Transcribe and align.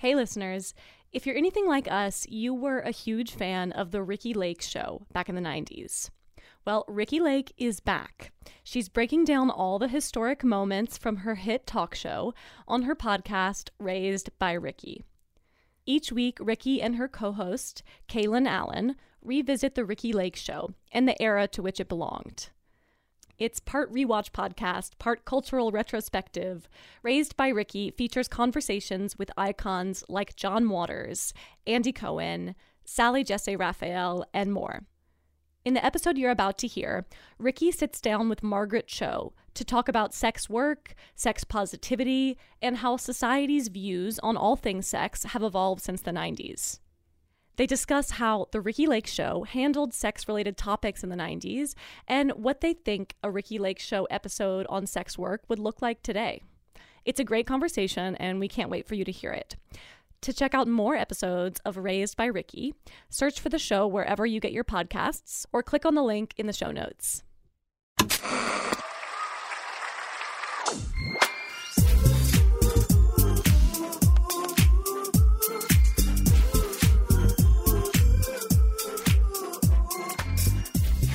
Hey, 0.00 0.14
listeners. 0.14 0.74
If 1.10 1.26
you're 1.26 1.36
anything 1.36 1.66
like 1.66 1.90
us, 1.90 2.24
you 2.28 2.54
were 2.54 2.78
a 2.78 2.92
huge 2.92 3.32
fan 3.32 3.72
of 3.72 3.90
The 3.90 4.00
Ricki 4.00 4.32
Lake 4.32 4.62
Show 4.62 5.02
back 5.12 5.28
in 5.28 5.34
the 5.34 5.40
90s. 5.40 6.10
Well, 6.64 6.84
Ricki 6.86 7.18
Lake 7.18 7.52
is 7.56 7.80
back. 7.80 8.30
She's 8.62 8.88
breaking 8.88 9.24
down 9.24 9.50
all 9.50 9.80
the 9.80 9.88
historic 9.88 10.44
moments 10.44 10.98
from 10.98 11.16
her 11.16 11.34
hit 11.34 11.66
talk 11.66 11.96
show 11.96 12.32
on 12.68 12.82
her 12.82 12.94
podcast, 12.94 13.70
Raised 13.80 14.30
by 14.38 14.52
Ricki. 14.52 15.02
Each 15.84 16.12
week, 16.12 16.38
Ricki 16.40 16.80
and 16.80 16.94
her 16.94 17.08
co 17.08 17.32
host, 17.32 17.82
Kalen 18.08 18.46
Allen, 18.46 18.94
revisit 19.20 19.74
The 19.74 19.84
Ricki 19.84 20.12
Lake 20.12 20.36
Show 20.36 20.74
and 20.92 21.08
the 21.08 21.20
era 21.20 21.48
to 21.48 21.60
which 21.60 21.80
it 21.80 21.88
belonged. 21.88 22.50
It's 23.38 23.60
part 23.60 23.92
rewatch 23.92 24.32
podcast, 24.32 24.98
part 24.98 25.24
cultural 25.24 25.70
retrospective. 25.70 26.68
Raised 27.04 27.36
by 27.36 27.48
Ricki 27.48 27.92
features 27.92 28.26
conversations 28.26 29.16
with 29.16 29.30
icons 29.36 30.02
like 30.08 30.34
John 30.34 30.68
Waters, 30.68 31.32
Andy 31.64 31.92
Cohen, 31.92 32.56
Sally 32.84 33.22
Jessy 33.22 33.54
Raphael, 33.54 34.24
and 34.34 34.52
more. 34.52 34.82
In 35.64 35.74
the 35.74 35.84
episode 35.84 36.18
you're 36.18 36.32
about 36.32 36.58
to 36.58 36.66
hear, 36.66 37.06
Ricki 37.38 37.70
sits 37.70 38.00
down 38.00 38.28
with 38.28 38.42
Margaret 38.42 38.88
Cho 38.88 39.34
to 39.54 39.64
talk 39.64 39.88
about 39.88 40.14
sex 40.14 40.50
work, 40.50 40.94
sex 41.14 41.44
positivity, 41.44 42.36
and 42.60 42.78
how 42.78 42.96
society's 42.96 43.68
views 43.68 44.18
on 44.18 44.36
all 44.36 44.56
things 44.56 44.88
sex 44.88 45.22
have 45.22 45.44
evolved 45.44 45.82
since 45.82 46.00
the 46.00 46.10
90s. 46.10 46.80
They 47.58 47.66
discuss 47.66 48.12
how 48.12 48.46
The 48.52 48.60
Ricki 48.60 48.86
Lake 48.86 49.08
Show 49.08 49.42
handled 49.42 49.92
sex 49.92 50.28
related 50.28 50.56
topics 50.56 51.02
in 51.02 51.10
the 51.10 51.16
90s 51.16 51.74
and 52.06 52.30
what 52.30 52.60
they 52.60 52.72
think 52.72 53.16
a 53.24 53.32
Ricki 53.32 53.58
Lake 53.58 53.80
Show 53.80 54.04
episode 54.04 54.64
on 54.68 54.86
sex 54.86 55.18
work 55.18 55.42
would 55.48 55.58
look 55.58 55.82
like 55.82 56.00
today. 56.04 56.40
It's 57.04 57.18
a 57.18 57.24
great 57.24 57.48
conversation, 57.48 58.14
and 58.14 58.38
we 58.38 58.46
can't 58.46 58.70
wait 58.70 58.86
for 58.86 58.94
you 58.94 59.04
to 59.04 59.10
hear 59.10 59.32
it. 59.32 59.56
To 60.20 60.32
check 60.32 60.54
out 60.54 60.68
more 60.68 60.94
episodes 60.94 61.60
of 61.64 61.76
Raised 61.76 62.16
by 62.16 62.26
Ricki, 62.26 62.74
search 63.10 63.40
for 63.40 63.48
the 63.48 63.58
show 63.58 63.88
wherever 63.88 64.24
you 64.24 64.38
get 64.38 64.52
your 64.52 64.62
podcasts 64.62 65.44
or 65.52 65.64
click 65.64 65.84
on 65.84 65.96
the 65.96 66.04
link 66.04 66.34
in 66.36 66.46
the 66.46 66.52
show 66.52 66.70
notes. 66.70 67.24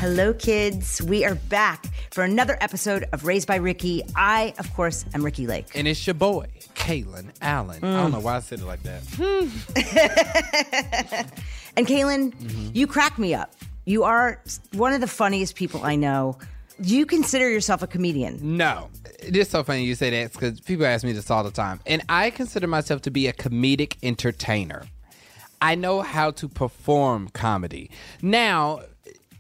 Hello, 0.04 0.34
kids. 0.34 1.02
We 1.02 1.24
are 1.24 1.36
back 1.36 1.86
for 2.12 2.26
another 2.26 2.58
episode 2.60 3.06
of 3.14 3.24
Raised 3.24 3.48
by 3.48 3.56
Ricki. 3.56 4.02
I, 4.18 4.54
of 4.60 4.74
course, 4.74 5.06
am 5.14 5.24
Ricki 5.24 5.48
Lake. 5.48 5.68
And 5.76 5.88
it's 5.88 6.06
your 6.06 6.14
boy, 6.14 6.48
Kalen 6.76 7.30
Allen. 7.42 7.82
I 7.82 8.02
don't 8.02 8.12
know 8.12 8.20
why 8.20 8.36
I 8.36 8.40
said 8.42 8.60
it 8.60 8.66
like 8.66 8.84
that. 8.84 9.02
And 11.78 11.88
Kalen, 11.88 12.34
Mm-hmm. 12.36 12.68
you 12.74 12.86
crack 12.86 13.18
me 13.18 13.34
up. 13.34 13.54
You 13.86 14.04
are 14.04 14.42
one 14.74 14.92
of 14.92 15.00
the 15.00 15.08
funniest 15.08 15.56
people 15.56 15.82
I 15.86 15.96
know. 15.96 16.38
Do 16.82 16.94
you 16.98 17.06
consider 17.06 17.50
yourself 17.50 17.82
a 17.82 17.88
comedian? 17.88 18.58
No. 18.58 18.90
It 19.22 19.38
is 19.38 19.48
so 19.50 19.64
funny 19.64 19.86
you 19.86 19.96
say 19.96 20.10
that 20.10 20.34
because 20.34 20.60
people 20.60 20.86
ask 20.86 21.06
me 21.06 21.14
this 21.14 21.32
all 21.32 21.46
the 21.46 21.50
time. 21.52 21.80
And 21.86 22.02
I 22.10 22.30
consider 22.30 22.68
myself 22.68 23.04
to 23.04 23.10
be 23.10 23.28
a 23.28 23.34
comedic 23.34 23.96
entertainer. 24.04 24.84
I 25.62 25.76
know 25.76 26.02
how 26.02 26.32
to 26.32 26.50
perform 26.50 27.30
comedy. 27.30 27.90
Now, 28.22 28.82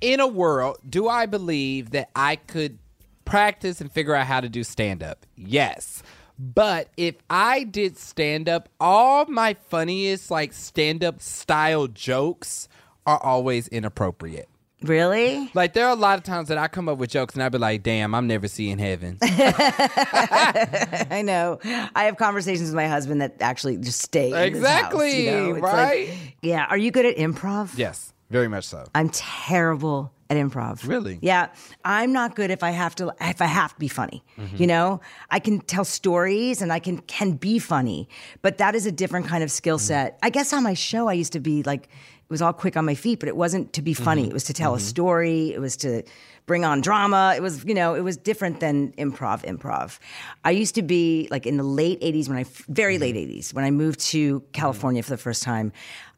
in 0.03 0.19
a 0.19 0.27
world, 0.27 0.77
do 0.87 1.07
I 1.07 1.25
believe 1.25 1.91
that 1.91 2.09
I 2.13 2.35
could 2.35 2.77
practice 3.23 3.79
and 3.79 3.89
figure 3.89 4.13
out 4.13 4.27
how 4.27 4.41
to 4.41 4.49
do 4.49 4.63
stand 4.63 5.01
up? 5.01 5.25
Yes. 5.37 6.03
But 6.37 6.89
if 6.97 7.15
I 7.29 7.63
did 7.63 7.97
stand 7.97 8.49
up, 8.49 8.67
all 8.79 9.25
my 9.27 9.53
funniest 9.69 10.29
like 10.29 10.51
stand 10.51 11.03
up 11.03 11.21
style 11.21 11.87
jokes 11.87 12.67
are 13.05 13.21
always 13.23 13.69
inappropriate. 13.69 14.49
Really? 14.81 15.49
Like 15.53 15.71
there 15.71 15.85
are 15.85 15.93
a 15.93 15.95
lot 15.95 16.17
of 16.17 16.25
times 16.25 16.49
that 16.49 16.57
I 16.57 16.67
come 16.67 16.89
up 16.89 16.97
with 16.97 17.09
jokes 17.09 17.35
and 17.35 17.43
I'd 17.43 17.53
be 17.53 17.57
like, 17.57 17.83
"Damn, 17.83 18.13
I'm 18.13 18.27
never 18.27 18.49
seeing 18.49 18.77
heaven." 18.77 19.17
I 19.21 21.21
know. 21.23 21.59
I 21.95 22.03
have 22.03 22.17
conversations 22.17 22.67
with 22.69 22.75
my 22.75 22.87
husband 22.87 23.21
that 23.21 23.41
actually 23.41 23.77
just 23.77 24.01
stay. 24.01 24.27
in 24.27 24.53
his 24.55 24.65
house, 24.65 24.67
Exactly, 24.81 25.25
you 25.25 25.31
know? 25.31 25.51
Right? 25.59 26.09
Like, 26.09 26.37
yeah. 26.41 26.65
Are 26.69 26.77
you 26.77 26.91
good 26.91 27.05
at 27.05 27.15
improv? 27.15 27.77
yes, 27.77 28.12
very 28.29 28.47
much 28.47 28.65
so. 28.65 28.85
I'm 28.95 29.09
terrible 29.09 30.11
at 30.29 30.37
improv. 30.37 30.87
Really? 30.87 31.19
Yeah. 31.21 31.49
I'm 31.85 32.11
not 32.13 32.35
good 32.35 32.49
if 32.49 32.63
I 32.63 32.71
have 32.71 32.95
to 32.95 33.13
if 33.21 33.41
I 33.41 33.45
have 33.45 33.73
to 33.73 33.79
be 33.79 33.87
funny. 33.87 34.23
Mm-hmm. 34.37 34.55
You 34.57 34.67
know? 34.67 35.01
I 35.29 35.39
can 35.39 35.59
tell 35.59 35.85
stories 35.85 36.61
and 36.61 36.71
I 36.73 36.79
can 36.79 36.99
can 36.99 37.33
be 37.33 37.59
funny, 37.59 38.07
but 38.41 38.57
that 38.57 38.73
is 38.75 38.85
a 38.85 38.91
different 38.91 39.27
kind 39.27 39.43
of 39.43 39.51
skill 39.51 39.77
Mm-hmm. 39.77 39.85
set. 39.87 40.19
I 40.23 40.29
guess 40.29 40.53
on 40.53 40.63
my 40.63 40.73
show 40.73 41.07
I 41.07 41.13
used 41.13 41.33
to 41.33 41.39
be 41.39 41.63
like 41.63 41.83
it 41.83 42.29
was 42.29 42.41
all 42.41 42.53
quick 42.53 42.75
on 42.77 42.85
my 42.85 42.95
feet, 42.95 43.19
but 43.19 43.27
it 43.29 43.35
wasn't 43.35 43.73
to 43.73 43.81
be 43.81 43.93
funny. 43.93 44.23
Mm-hmm. 44.23 44.31
It 44.31 44.33
was 44.33 44.45
to 44.45 44.53
tell 44.53 44.73
a 44.73 44.79
story. 44.79 45.53
It 45.53 45.59
was 45.59 45.75
to 45.77 46.01
bring 46.45 46.65
on 46.65 46.81
drama. 46.81 47.33
It 47.35 47.41
was, 47.41 47.63
you 47.65 47.73
know, 47.73 47.93
it 47.93 48.01
was 48.01 48.17
different 48.17 48.59
than 48.59 48.91
improv 48.93 49.43
improv. 49.45 49.99
I 50.43 50.51
used 50.51 50.73
to 50.75 50.81
be 50.81 51.27
like 51.29 51.45
in 51.45 51.57
the 51.57 51.63
late 51.63 52.01
80s 52.01 52.27
when 52.29 52.37
I 52.37 52.45
very 52.69 52.97
late 52.97 53.15
Mm-hmm. 53.15 53.39
80s 53.39 53.53
when 53.53 53.65
I 53.65 53.71
moved 53.71 53.99
to 54.11 54.41
California 54.53 55.03
for 55.03 55.11
the 55.11 55.17
first 55.17 55.43
time, 55.43 55.71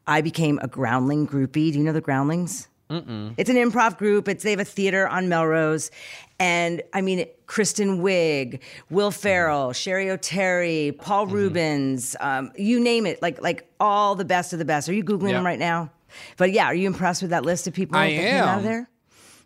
I 0.06 0.20
became 0.20 0.58
a 0.62 0.68
groundling 0.68 1.26
groupie. 1.26 1.72
Do 1.72 1.78
you 1.78 1.84
know 1.84 1.92
the 1.92 2.00
groundlings? 2.00 2.68
It's 2.88 3.50
an 3.50 3.56
improv 3.56 3.98
group. 3.98 4.28
It's 4.28 4.44
they 4.44 4.52
have 4.52 4.60
a 4.60 4.64
theater 4.64 5.08
on 5.08 5.28
Melrose, 5.28 5.90
and 6.38 6.82
I 6.92 7.00
mean 7.00 7.26
Kristen 7.46 8.00
Wiig, 8.00 8.60
Will 8.90 9.10
Ferrell, 9.10 9.70
Cheri 9.72 10.06
Oteri, 10.06 10.96
Paul 10.96 11.26
Reubens, 11.26 12.14
um, 12.20 12.52
you 12.56 12.78
name 12.78 13.04
it. 13.04 13.20
Like 13.20 13.42
like 13.42 13.68
all 13.80 14.14
the 14.14 14.24
best 14.24 14.52
of 14.52 14.60
the 14.60 14.64
best. 14.64 14.88
Are 14.88 14.92
you 14.94 15.02
googling 15.02 15.30
Yeah. 15.30 15.38
them 15.38 15.46
right 15.46 15.58
now? 15.58 15.90
But 16.36 16.52
yeah, 16.52 16.66
are 16.66 16.74
you 16.76 16.86
impressed 16.86 17.22
with 17.22 17.32
that 17.32 17.44
list 17.44 17.66
of 17.66 17.74
people 17.74 17.98
I 17.98 18.10
that 18.10 18.16
came 18.22 18.34
out 18.36 18.48
am. 18.50 18.58
of 18.58 18.64
there? 18.64 18.88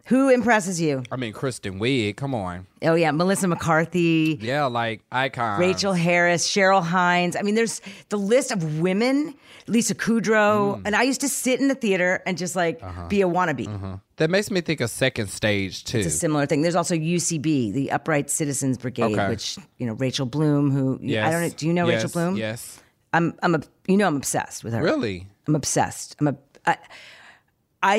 Who 0.07 0.29
impresses 0.29 0.81
you? 0.81 1.03
I 1.13 1.17
mean, 1.17 1.33
Kristen 1.33 1.79
Wiig, 1.79 2.17
come 2.17 2.35
on. 2.35 2.67
Oh 2.83 2.95
yeah, 2.95 3.11
Melissa 3.13 3.47
McCarthy, 3.47 4.39
Yeah, 4.41 4.65
like 4.65 5.03
icon. 5.13 5.61
Rachael 5.61 5.93
Harris, 5.93 6.49
Cheryl 6.49 6.83
Hines. 6.83 7.37
I 7.37 7.43
mean, 7.43 7.55
there's 7.55 7.81
the 8.09 8.17
list 8.17 8.51
of 8.51 8.81
women. 8.81 9.35
Lisa 9.67 9.95
Kudrow, 9.95 10.79
Mm. 10.79 10.83
and 10.87 10.97
I 10.97 11.03
used 11.05 11.21
to 11.21 11.29
sit 11.29 11.61
in 11.61 11.69
the 11.69 11.77
theater 11.77 12.23
and 12.27 12.37
just 12.37 12.57
like 12.57 12.83
Uh-huh. 12.83 13.07
be 13.07 13.21
a 13.23 13.29
wannabe. 13.29 14.01
That 14.17 14.29
makes 14.29 14.51
me 14.51 14.61
think 14.63 14.81
of 14.81 14.91
second 14.91 15.29
stage 15.29 15.85
too. 15.85 15.99
It's 15.99 16.09
a 16.09 16.11
similar 16.11 16.45
thing. 16.47 16.63
There's 16.63 16.75
also 16.75 16.95
UCB, 16.97 17.71
the 17.71 17.93
Upright 17.93 18.31
Citizens 18.31 18.79
Brigade, 18.79 19.13
Okay. 19.13 19.29
which 19.29 19.59
you 19.79 19.87
know 19.87 19.93
Rachel 19.93 20.27
Bloom. 20.27 20.73
Who 20.73 20.99
yes. 21.01 21.29
I 21.29 21.31
don't 21.31 21.43
know. 21.43 21.49
Do 21.57 21.67
you 21.69 21.73
know 21.73 21.87
yes, 21.89 22.03
Rachel 22.03 22.11
Bloom? 22.21 22.37
Yes. 22.37 22.81
I'm 23.13 23.35
I'm 23.45 23.55
a 23.55 23.61
you 23.87 23.97
know 23.97 24.09
I'm 24.09 24.17
obsessed 24.17 24.65
with 24.65 24.73
her. 24.73 24.83
Really? 24.83 25.27
I'm 25.47 25.55
obsessed. 25.55 26.17
I'm 26.19 26.29
a. 26.29 26.37
I, 26.67 26.73
I 26.73 26.79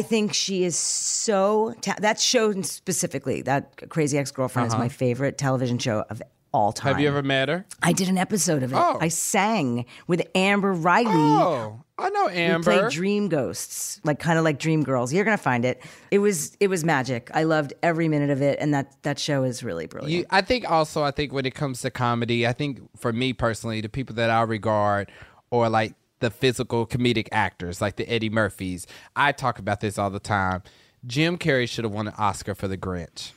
think 0.04 0.34
she 0.34 0.64
is 0.64 0.76
so 0.76 1.74
ta- 1.82 1.96
that 2.02 2.20
show 2.20 2.62
specifically 2.62 3.42
that 3.44 3.90
Crazy 3.90 4.18
Ex 4.18 4.32
Girlfriend 4.32 4.68
is 4.68 4.76
my 4.78 4.90
favorite 4.90 5.38
television 5.38 5.78
show 5.80 6.06
of 6.10 6.22
all 6.54 6.74
time. 6.74 6.90
Uh-huh. 6.92 6.96
Have 6.96 7.02
you 7.02 7.08
ever 7.08 7.24
met 7.24 7.48
her? 7.50 7.66
I 7.82 7.94
did 7.94 8.10
an 8.10 8.18
episode 8.18 8.62
of 8.62 8.74
it. 8.74 8.76
Oh. 8.78 8.98
I 9.00 9.08
sang 9.08 9.86
with 10.08 10.22
Amber 10.36 10.74
Riley. 10.74 11.10
Oh, 11.14 11.82
I 11.98 12.10
know 12.10 12.28
We 12.28 12.34
Amber. 12.34 12.64
played 12.80 12.92
Dream 12.92 13.30
Ghosts, 13.30 14.02
like 14.04 14.20
kind 14.20 14.38
of 14.38 14.44
like 14.44 14.60
Dream 14.60 14.84
Girls. 14.84 15.14
You're 15.14 15.24
gonna 15.24 15.38
find 15.38 15.64
it. 15.66 15.82
It 16.10 16.20
was 16.20 16.58
it 16.60 16.68
was 16.68 16.84
magic. 16.84 17.32
I 17.34 17.44
loved 17.44 17.74
every 17.82 18.08
minute 18.08 18.32
of 18.32 18.42
it, 18.42 18.60
and 18.60 18.74
that 18.74 18.92
that 19.04 19.18
show 19.18 19.44
is 19.44 19.64
really 19.64 19.86
brilliant. 19.88 20.12
You, 20.12 20.26
I 20.30 20.42
think 20.42 20.70
also, 20.70 21.04
I 21.04 21.12
think 21.12 21.32
when 21.32 21.46
it 21.46 21.56
comes 21.56 21.82
to 21.82 21.92
comedy, 21.92 22.46
I 22.46 22.54
think 22.54 22.82
for 22.98 23.14
me 23.14 23.34
personally, 23.34 23.82
the 23.82 23.90
people 23.90 24.16
that 24.16 24.30
I 24.30 24.42
regard 24.42 25.12
or 25.52 25.70
like 25.70 25.94
the 26.22 26.32
physical 26.32 26.88
comedic 26.88 27.28
actors, 27.32 27.82
like 27.82 27.98
the 27.98 28.10
Eddie 28.10 28.30
Murphys, 28.30 28.88
I 29.16 29.32
talk 29.34 29.60
about 29.60 29.82
this 29.82 29.98
all 29.98 30.10
the 30.10 30.20
time. 30.20 30.64
Jim 31.06 31.38
Carrey 31.38 31.68
should 31.68 31.84
have 31.84 31.94
won 31.94 32.08
an 32.08 32.14
Oscar 32.18 32.56
for 32.56 32.68
The 32.68 32.78
Grinch. 32.78 33.32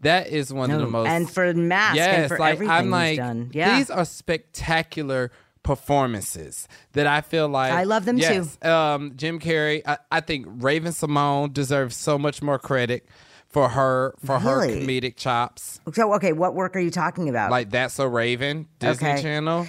That 0.00 0.28
is 0.28 0.52
one 0.52 0.70
of 0.70 0.80
the 0.80 0.86
most 0.86 1.08
and 1.08 1.30
for 1.30 1.52
Mask, 1.52 1.94
yes, 1.96 2.18
and 2.20 2.28
for 2.28 2.38
like 2.38 2.54
everything 2.54 2.74
I'm 2.74 2.90
like 2.90 3.18
done. 3.18 3.50
Yeah. 3.52 3.76
these 3.76 3.90
are 3.90 4.06
spectacular 4.06 5.30
performances 5.62 6.66
that 6.92 7.06
I 7.06 7.20
feel 7.20 7.48
like 7.48 7.72
I 7.72 7.84
love 7.84 8.06
them 8.06 8.18
too. 8.18 8.46
Um, 8.66 9.12
Jim 9.16 9.38
Carrey, 9.38 9.82
I, 9.86 9.98
I 10.10 10.20
think 10.20 10.46
Raven-Symoné 10.48 11.52
deserves 11.52 11.96
so 11.96 12.18
much 12.18 12.40
more 12.40 12.58
credit 12.58 13.06
for 13.46 13.68
her 13.68 14.14
for 14.24 14.38
her 14.38 14.66
comedic 14.66 15.16
chops. 15.16 15.80
so 15.92 16.14
okay, 16.14 16.32
what 16.32 16.54
work 16.54 16.76
are 16.76 16.80
you 16.80 16.90
talking 16.90 17.28
about? 17.28 17.50
Like 17.50 17.68
that's 17.70 17.98
a 17.98 18.08
Raven 18.08 18.68
Disney 18.78 19.08
Okay. 19.10 19.22
Channel. 19.22 19.66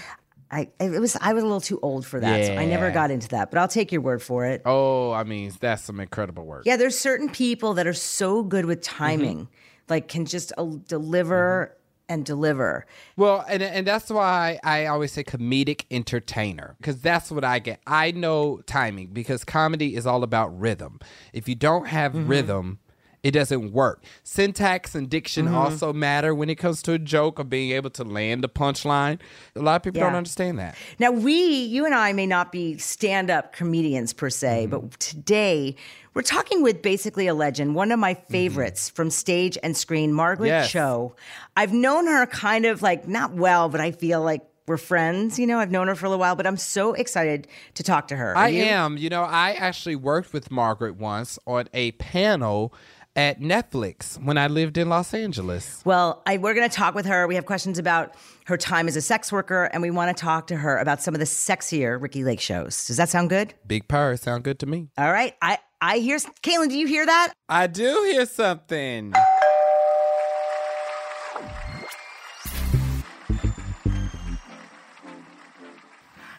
I 0.51 0.69
it 0.79 0.99
was 0.99 1.15
I 1.21 1.31
was 1.33 1.43
a 1.43 1.45
little 1.45 1.61
too 1.61 1.79
old 1.81 2.05
for 2.05 2.19
that, 2.19 2.45
so 2.45 2.53
I 2.55 2.65
never 2.65 2.91
got 2.91 3.09
into 3.09 3.29
that. 3.29 3.49
But 3.51 3.59
I'll 3.59 3.67
take 3.69 3.91
your 3.91 4.01
word 4.01 4.21
for 4.21 4.45
it. 4.45 4.61
Oh, 4.65 5.11
I 5.13 5.23
mean 5.23 5.51
that's 5.59 5.83
some 5.83 5.99
incredible 6.01 6.45
work. 6.45 6.63
Yeah, 6.65 6.75
there's 6.77 6.97
certain 6.99 7.29
people 7.29 7.73
that 7.75 7.87
are 7.87 7.93
so 7.93 8.43
good 8.43 8.65
with 8.65 8.81
timing, 8.81 9.47
like 9.87 10.07
can 10.09 10.25
just 10.25 10.51
uh, 10.57 10.65
deliver 10.87 11.77
and 12.09 12.25
deliver. 12.25 12.85
Well, 13.15 13.45
and 13.47 13.63
and 13.63 13.87
that's 13.87 14.09
why 14.09 14.59
I 14.63 14.87
always 14.87 15.13
say 15.13 15.23
comedic 15.23 15.85
entertainer 15.89 16.75
because 16.79 16.99
that's 17.01 17.31
what 17.31 17.45
I 17.45 17.59
get. 17.59 17.79
I 17.87 18.11
know 18.11 18.57
timing 18.67 19.07
because 19.13 19.45
comedy 19.45 19.95
is 19.95 20.05
all 20.05 20.21
about 20.23 20.47
rhythm. 20.59 20.99
If 21.31 21.47
you 21.47 21.55
don't 21.55 21.87
have 21.87 22.11
Mm-hmm. 22.11 22.27
rhythm, 22.27 22.79
it 23.23 23.31
doesn't 23.31 23.71
work. 23.71 24.03
Syntax 24.23 24.95
and 24.95 25.09
diction 25.09 25.45
Mm-hmm. 25.45 25.55
also 25.55 25.93
matter 25.93 26.33
when 26.33 26.49
it 26.49 26.55
comes 26.55 26.81
to 26.83 26.93
a 26.93 26.99
joke 26.99 27.39
or 27.39 27.43
being 27.43 27.71
able 27.71 27.89
to 27.91 28.03
land 28.03 28.43
a 28.43 28.47
punchline. 28.47 29.19
A 29.55 29.59
lot 29.61 29.75
of 29.75 29.83
people 29.83 30.01
don't 30.01 30.15
understand 30.15 30.57
that. 30.59 30.75
Now, 30.99 31.11
we, 31.11 31.33
you 31.33 31.85
and 31.85 31.93
I 31.93 32.13
may 32.13 32.25
not 32.25 32.51
be 32.51 32.77
stand 32.77 33.29
up 33.29 33.53
comedians 33.53 34.13
per 34.13 34.29
se, 34.29 34.67
but 34.67 34.99
today 34.99 35.75
we're 36.13 36.21
talking 36.23 36.63
with 36.63 36.81
basically 36.81 37.27
a 37.27 37.33
legend, 37.33 37.75
one 37.75 37.91
of 37.91 37.99
my 37.99 38.15
favorites 38.15 38.89
from 38.89 39.09
stage 39.09 39.57
and 39.61 39.77
screen, 39.77 40.11
Margaret 40.13 40.47
Yes. 40.47 40.71
Cho. 40.71 41.15
I've 41.55 41.73
known 41.73 42.07
her 42.07 42.25
kind 42.25 42.65
of 42.65 42.81
like, 42.81 43.07
not 43.07 43.33
well, 43.33 43.69
but 43.69 43.79
I 43.81 43.91
feel 43.91 44.21
like 44.21 44.41
we're 44.67 44.77
friends. 44.77 45.39
You 45.39 45.47
know, 45.47 45.59
I've 45.59 45.71
known 45.71 45.87
her 45.87 45.95
for 45.95 46.05
a 46.05 46.09
little 46.09 46.19
while, 46.19 46.35
but 46.35 46.45
I'm 46.47 46.57
so 46.57 46.93
excited 46.93 47.47
to 47.75 47.83
talk 47.83 48.07
to 48.09 48.15
her. 48.15 48.31
Are 48.31 48.43
I 48.43 48.47
you? 48.49 48.63
am. 48.63 48.97
You 48.97 49.09
know, 49.09 49.23
I 49.23 49.51
actually 49.53 49.95
worked 49.95 50.33
with 50.33 50.51
Margaret 50.51 50.95
once 50.97 51.39
on 51.47 51.67
a 51.73 51.91
panel 51.93 52.73
at 53.15 53.39
Netflix 53.39 54.21
when 54.23 54.37
I 54.37 54.47
lived 54.47 54.77
in 54.77 54.89
Los 54.89 55.13
Angeles. 55.13 55.81
Well, 55.85 56.21
I, 56.25 56.37
we're 56.37 56.53
going 56.53 56.69
to 56.69 56.75
talk 56.75 56.95
with 56.95 57.05
her. 57.05 57.27
We 57.27 57.35
have 57.35 57.45
questions 57.45 57.77
about 57.77 58.15
her 58.45 58.57
time 58.57 58.87
as 58.87 58.95
a 58.95 59.01
sex 59.01 59.31
worker, 59.31 59.65
and 59.65 59.81
we 59.81 59.91
want 59.91 60.15
to 60.15 60.21
talk 60.21 60.47
to 60.47 60.55
her 60.55 60.77
about 60.77 61.01
some 61.01 61.13
of 61.13 61.19
the 61.19 61.25
sexier 61.25 62.01
Ricky 62.01 62.23
Lake 62.23 62.39
shows. 62.39 62.87
Does 62.87 62.97
that 62.97 63.09
sound 63.09 63.29
good? 63.29 63.53
Big 63.67 63.87
purr 63.87 64.15
sound 64.17 64.43
good 64.43 64.59
to 64.59 64.65
me. 64.65 64.89
All 64.97 65.11
right. 65.11 65.33
I, 65.41 65.57
I 65.81 65.97
hear, 65.99 66.17
Caitlin, 66.17 66.69
do 66.69 66.77
you 66.77 66.87
hear 66.87 67.05
that? 67.05 67.33
I 67.49 67.67
do 67.67 68.03
hear 68.11 68.25
something. 68.25 69.13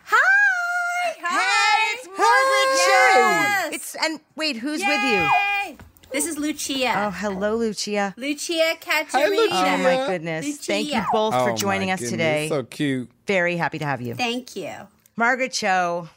Hi. 0.04 1.12
hey, 1.18 1.98
It's 1.98 2.06
Margaret 2.06 2.76
Yes. 2.76 3.74
It's 3.74 3.96
and 4.02 4.20
wait, 4.36 4.56
who's 4.56 4.80
with 4.80 5.02
you? 5.04 5.28
Yay. 6.12 6.18
This 6.20 6.26
is 6.26 6.38
Lucia. 6.38 6.94
Oh, 6.96 7.10
hello, 7.10 7.56
Lucia. 7.56 8.14
Lucia 8.16 8.74
Hi, 8.82 9.04
Catarina. 9.04 9.36
Lucia. 9.36 9.54
Oh 9.54 9.76
my 9.78 10.06
goodness! 10.06 10.58
Thank 10.58 10.88
you 10.88 10.94
Lucia. 10.94 11.06
both 11.12 11.34
for 11.34 11.50
Oh, 11.50 11.56
joining 11.56 11.88
my 11.88 11.94
us 11.94 12.00
goodness, 12.00 12.10
today. 12.10 12.48
So 12.48 12.62
cute. 12.64 13.10
Very 13.26 13.56
happy 13.56 13.78
to 13.78 13.84
have 13.84 14.00
you, 14.00 14.14
Thank 14.14 14.56
you. 14.56 14.72
Margaret 15.16 15.52
Cho. 15.52 16.08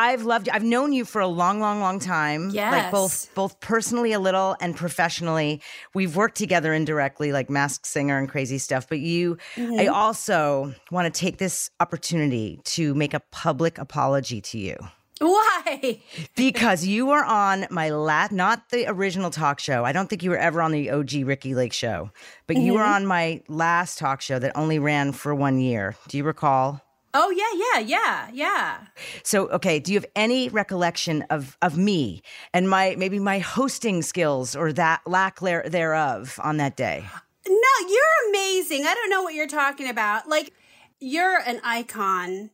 I've 0.00 0.22
loved 0.22 0.46
you. 0.46 0.52
I've 0.54 0.62
known 0.62 0.92
you 0.92 1.04
for 1.04 1.20
a 1.20 1.26
long, 1.26 1.58
long, 1.58 1.80
long 1.80 1.98
time. 1.98 2.46
Like 2.46 2.54
Yes. 2.54 2.92
both 2.92 3.34
both 3.34 3.58
personally 3.58 4.12
a 4.12 4.20
little 4.20 4.54
and 4.60 4.76
professionally. 4.76 5.60
We've 5.92 6.14
worked 6.14 6.36
together 6.36 6.72
indirectly, 6.72 7.32
like 7.32 7.50
Masked 7.50 7.84
Singer 7.84 8.16
and 8.16 8.28
crazy 8.28 8.58
stuff. 8.58 8.88
But 8.88 9.00
you 9.00 9.38
I 9.56 9.60
mm-hmm. 9.60 9.92
also 9.92 10.72
want 10.92 11.12
to 11.12 11.20
take 11.20 11.38
this 11.38 11.70
opportunity 11.80 12.60
to 12.76 12.94
make 12.94 13.12
a 13.12 13.20
public 13.32 13.76
apology 13.76 14.40
to 14.42 14.58
you. 14.58 14.76
Why? 15.18 16.00
because 16.36 16.86
you 16.86 17.06
were 17.06 17.24
on 17.24 17.66
my 17.70 17.90
last, 17.90 18.32
not 18.32 18.70
the 18.70 18.86
original 18.86 19.30
talk 19.30 19.58
show. 19.58 19.84
I 19.84 19.92
don't 19.92 20.08
think 20.08 20.22
you 20.22 20.30
were 20.30 20.38
ever 20.38 20.62
on 20.62 20.72
the 20.72 20.90
OG 20.90 21.24
Ricki 21.24 21.54
Lake 21.54 21.72
show, 21.72 22.10
but 22.46 22.56
you 22.56 22.74
were 22.74 22.80
mm-hmm. 22.80 22.92
on 22.92 23.06
my 23.06 23.42
last 23.48 23.98
talk 23.98 24.20
show 24.20 24.38
that 24.38 24.52
only 24.56 24.78
ran 24.78 25.12
for 25.12 25.34
one 25.34 25.58
year. 25.58 25.96
Do 26.08 26.16
you 26.16 26.24
recall? 26.24 26.82
Oh 27.14 27.30
yeah, 27.30 27.80
yeah, 27.80 27.80
yeah, 27.80 28.30
yeah. 28.32 28.78
So, 29.22 29.48
okay, 29.48 29.80
do 29.80 29.92
you 29.92 29.98
have 29.98 30.06
any 30.14 30.50
recollection 30.50 31.22
of 31.30 31.56
of 31.62 31.78
me 31.78 32.22
and 32.52 32.68
my 32.68 32.94
maybe 32.98 33.18
my 33.18 33.38
hosting 33.38 34.02
skills 34.02 34.54
or 34.54 34.72
that 34.74 35.00
lack 35.06 35.40
there- 35.40 35.68
thereof 35.68 36.38
on 36.42 36.58
that 36.58 36.76
day? 36.76 37.04
No, 37.48 37.88
you're 37.88 38.28
amazing. 38.28 38.84
I 38.86 38.94
don't 38.94 39.10
know 39.10 39.22
what 39.22 39.34
you're 39.34 39.46
talking 39.46 39.88
about. 39.88 40.28
Like, 40.28 40.52
you're 41.00 41.38
an 41.46 41.60
icon, 41.64 42.50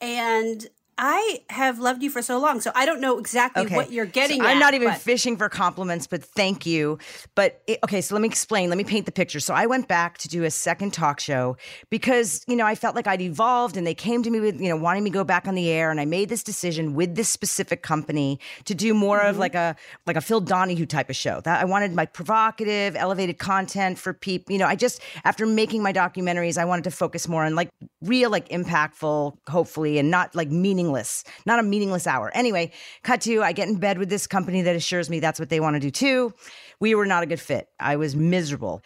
and 0.00 0.66
I 0.98 1.40
have 1.50 1.78
loved 1.78 2.02
you 2.02 2.08
for 2.10 2.22
so 2.22 2.38
long, 2.38 2.60
so 2.60 2.70
I 2.74 2.86
don't 2.86 3.00
know 3.02 3.18
exactly 3.18 3.66
what 3.66 3.92
you're 3.92 4.06
getting. 4.06 4.40
So 4.40 4.46
I'm 4.46 4.56
at, 4.56 4.60
not 4.60 4.74
even 4.74 4.88
but- 4.88 4.98
fishing 4.98 5.36
for 5.36 5.48
compliments, 5.48 6.06
but 6.06 6.24
thank 6.24 6.64
you. 6.64 6.98
But 7.34 7.60
it, 7.66 7.78
okay, 7.84 8.00
so 8.00 8.14
let 8.14 8.22
me 8.22 8.28
explain. 8.28 8.70
Let 8.70 8.78
me 8.78 8.84
paint 8.84 9.04
the 9.04 9.12
picture. 9.12 9.38
So 9.40 9.52
I 9.52 9.66
went 9.66 9.88
back 9.88 10.16
to 10.18 10.28
do 10.28 10.44
a 10.44 10.50
second 10.50 10.92
talk 10.94 11.20
show 11.20 11.56
because 11.90 12.42
you 12.48 12.56
know 12.56 12.64
I 12.64 12.74
felt 12.74 12.94
like 12.96 13.06
I'd 13.06 13.20
evolved, 13.20 13.76
and 13.76 13.86
they 13.86 13.94
came 13.94 14.22
to 14.22 14.30
me 14.30 14.40
with 14.40 14.58
you 14.60 14.68
know 14.70 14.76
wanting 14.76 15.04
me 15.04 15.10
to 15.10 15.14
go 15.14 15.24
back 15.24 15.46
on 15.46 15.54
the 15.54 15.68
air, 15.70 15.90
and 15.90 16.00
I 16.00 16.06
made 16.06 16.28
this 16.30 16.42
decision 16.42 16.94
with 16.94 17.14
this 17.14 17.28
specific 17.28 17.82
company 17.82 18.40
to 18.64 18.74
do 18.74 18.94
more 18.94 19.18
Mm-hmm. 19.18 19.30
of 19.30 19.38
like 19.38 19.54
a 19.54 19.76
like 20.06 20.16
a 20.16 20.20
Phil 20.20 20.40
Donahue 20.40 20.86
type 20.86 21.10
of 21.10 21.16
show. 21.16 21.40
That 21.42 21.60
I 21.60 21.64
wanted 21.64 21.92
my 21.94 22.06
provocative, 22.06 22.96
elevated 22.96 23.38
content 23.38 23.98
for 23.98 24.12
people. 24.12 24.52
You 24.52 24.58
know, 24.58 24.66
I 24.66 24.76
just 24.76 25.00
after 25.24 25.46
making 25.46 25.82
my 25.82 25.92
documentaries, 25.92 26.56
I 26.58 26.64
wanted 26.64 26.84
to 26.84 26.90
focus 26.90 27.28
more 27.28 27.44
on 27.44 27.54
like 27.54 27.68
real, 28.02 28.30
like 28.30 28.48
impactful, 28.48 29.36
hopefully, 29.48 29.98
and 29.98 30.10
not 30.10 30.34
like 30.34 30.48
meaningless, 30.86 31.24
not 31.44 31.58
a 31.58 31.62
meaningless 31.62 32.06
hour. 32.06 32.30
Anyway, 32.34 32.72
cut 33.02 33.20
to 33.22 33.42
I 33.42 33.52
get 33.52 33.68
in 33.68 33.76
bed 33.76 33.98
with 33.98 34.08
this 34.08 34.26
company 34.26 34.62
that 34.62 34.76
assures 34.76 35.10
me 35.10 35.20
that's 35.20 35.40
what 35.40 35.48
they 35.48 35.60
want 35.60 35.74
to 35.74 35.80
do 35.80 35.90
too. 35.90 36.34
We 36.80 36.94
were 36.94 37.06
not 37.06 37.22
a 37.22 37.26
good 37.26 37.40
fit. 37.40 37.68
I 37.80 37.96
was 37.96 38.14
miserable. 38.14 38.82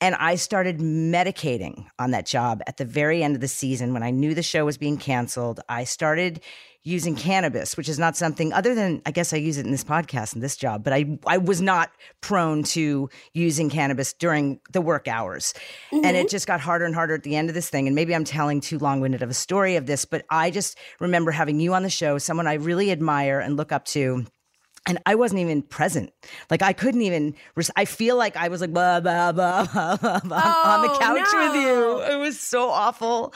And 0.00 0.14
I 0.16 0.34
started 0.34 0.78
medicating 0.78 1.86
on 1.98 2.10
that 2.10 2.26
job 2.26 2.62
at 2.66 2.76
the 2.76 2.84
very 2.84 3.22
end 3.22 3.36
of 3.36 3.40
the 3.40 3.48
season 3.48 3.92
when 3.92 4.02
I 4.02 4.10
knew 4.10 4.34
the 4.34 4.42
show 4.42 4.64
was 4.64 4.76
being 4.76 4.96
canceled. 4.96 5.60
I 5.68 5.84
started 5.84 6.40
using 6.84 7.16
cannabis, 7.16 7.76
which 7.76 7.88
is 7.88 7.98
not 7.98 8.14
something 8.16 8.52
other 8.52 8.74
than 8.74 9.00
I 9.06 9.10
guess 9.10 9.32
I 9.32 9.38
use 9.38 9.56
it 9.56 9.64
in 9.64 9.72
this 9.72 9.82
podcast 9.82 10.34
and 10.34 10.42
this 10.42 10.56
job, 10.56 10.84
but 10.84 10.92
I 10.92 11.18
I 11.26 11.38
was 11.38 11.60
not 11.60 11.90
prone 12.20 12.62
to 12.64 13.08
using 13.32 13.70
cannabis 13.70 14.12
during 14.12 14.60
the 14.72 14.82
work 14.82 15.08
hours. 15.08 15.54
And 15.90 16.04
it 16.04 16.14
mm-hmm. 16.14 16.28
just 16.28 16.46
got 16.46 16.60
harder 16.60 16.84
and 16.84 16.94
harder 16.94 17.14
at 17.14 17.22
the 17.22 17.36
end 17.36 17.48
of 17.48 17.54
this 17.54 17.70
thing. 17.70 17.86
And 17.86 17.94
maybe 17.94 18.14
I'm 18.14 18.24
telling 18.24 18.60
too 18.60 18.78
long-winded 18.78 19.22
of 19.22 19.30
a 19.30 19.34
story 19.34 19.76
of 19.76 19.86
this, 19.86 20.04
but 20.04 20.26
I 20.30 20.50
just 20.50 20.78
remember 21.00 21.30
having 21.30 21.58
you 21.58 21.74
on 21.74 21.82
the 21.82 21.90
show, 21.90 22.18
someone 22.18 22.46
I 22.46 22.54
really 22.54 22.90
admire 22.90 23.40
and 23.40 23.56
look 23.56 23.72
up 23.72 23.86
to 23.86 24.26
and 24.86 24.98
I 25.06 25.14
wasn't 25.14 25.40
even 25.40 25.62
present. 25.62 26.12
Like 26.50 26.62
I 26.62 26.72
couldn't 26.72 27.02
even. 27.02 27.34
res- 27.54 27.70
I 27.76 27.84
feel 27.86 28.16
like 28.16 28.36
I 28.36 28.48
was 28.48 28.60
like 28.60 28.72
blah 28.72 29.00
blah 29.00 29.32
blah, 29.32 29.64
blah, 29.72 29.96
blah, 29.96 30.20
blah 30.20 30.62
on 30.64 30.82
the 30.82 30.90
Oh, 30.92 30.98
couch 31.00 31.32
with 31.32 31.62
you. 31.62 32.02
It 32.02 32.18
was 32.18 32.38
so 32.38 32.68
awful, 32.70 33.32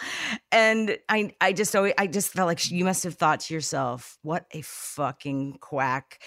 and 0.53 0.99
I 1.09 1.33
I 1.41 1.53
just 1.53 1.75
always 1.75 1.95
I 1.99 2.07
just 2.07 2.33
felt 2.33 2.47
like 2.49 2.71
you 2.71 2.85
must 2.85 3.05
have 3.05 3.15
thought 3.15 3.41
to 3.41 3.55
yourself, 3.55 4.19
"What 4.23 4.47
a 4.53 4.61
fucking 4.63 5.59
quack." 5.61 6.19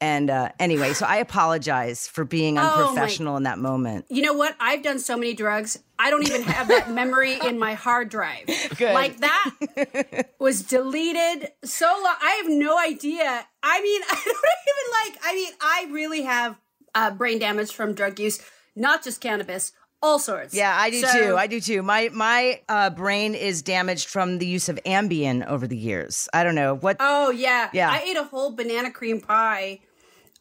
And 0.00 0.28
uh, 0.28 0.50
anyway, 0.60 0.92
so 0.92 1.06
I 1.06 1.16
apologize 1.16 2.06
for 2.06 2.24
being 2.24 2.58
Oh, 2.58 2.62
unprofessional 2.88 3.36
in 3.38 3.44
that 3.44 3.58
moment. 3.58 4.04
You 4.10 4.20
know 4.22 4.34
what? 4.34 4.54
I've 4.60 4.82
done 4.82 4.98
so 4.98 5.16
many 5.16 5.32
drugs. 5.32 5.78
I 5.98 6.10
don't 6.10 6.26
even 6.26 6.42
have 6.42 6.68
that 6.68 6.90
memory 6.90 7.38
in 7.42 7.58
my 7.58 7.72
hard 7.72 8.10
drive. 8.10 8.46
Good. 8.76 8.92
Like 8.92 9.16
that 9.18 10.30
was 10.38 10.62
deleted 10.62 11.50
so 11.64 11.86
long. 11.86 12.14
I 12.20 12.42
have 12.42 12.50
no 12.50 12.78
idea. 12.78 13.46
I 13.62 13.80
mean, 13.80 14.02
I 14.10 14.22
don't 14.24 14.34
even 14.68 15.14
like. 15.14 15.20
I 15.24 15.34
mean, 15.34 15.52
I 15.60 15.86
really 15.90 16.22
have 16.22 16.58
uh, 16.94 17.10
brain 17.12 17.38
damage 17.38 17.72
from 17.72 17.94
drug 17.94 18.20
use, 18.20 18.42
not 18.74 19.02
just 19.02 19.22
cannabis, 19.22 19.72
all 20.02 20.18
sorts. 20.18 20.54
Yeah, 20.54 20.74
I 20.78 20.90
do 20.90 21.00
So- 21.00 21.12
too. 21.18 21.36
I 21.36 21.46
do 21.46 21.60
too. 21.60 21.82
My 21.82 22.10
my 22.12 22.60
uh, 22.68 22.90
brain 22.90 23.34
is 23.34 23.62
damaged 23.62 24.08
from 24.08 24.38
the 24.38 24.46
use 24.46 24.68
of 24.68 24.78
Ambien 24.86 25.46
over 25.46 25.66
the 25.66 25.76
years. 25.76 26.28
I 26.32 26.44
don't 26.44 26.54
know 26.54 26.74
what. 26.76 26.96
Oh 27.00 27.30
yeah, 27.30 27.70
Yeah. 27.72 27.90
I 27.90 28.02
ate 28.06 28.16
a 28.16 28.24
whole 28.24 28.50
banana 28.54 28.90
cream 28.90 29.20
pie 29.20 29.80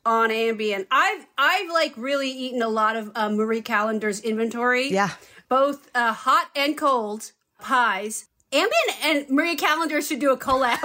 on 0.05 0.29
Ambien. 0.29 0.85
I've 0.91 1.25
I've 1.37 1.69
like 1.71 1.93
really 1.97 2.29
eaten 2.29 2.61
a 2.61 2.69
lot 2.69 2.95
of 2.95 3.11
uh, 3.15 3.29
Marie 3.29 3.61
Callender's 3.61 4.19
inventory. 4.19 4.89
Yeah. 4.91 5.09
both 5.49 5.89
uh, 5.95 6.11
hot 6.13 6.49
and 6.55 6.77
cold 6.77 7.31
pies. 7.59 8.27
Ambien 8.51 8.69
and 9.03 9.29
Maria 9.29 9.55
Callender 9.57 10.01
should 10.01 10.19
do 10.19 10.31
a 10.31 10.37
collab. 10.37 10.79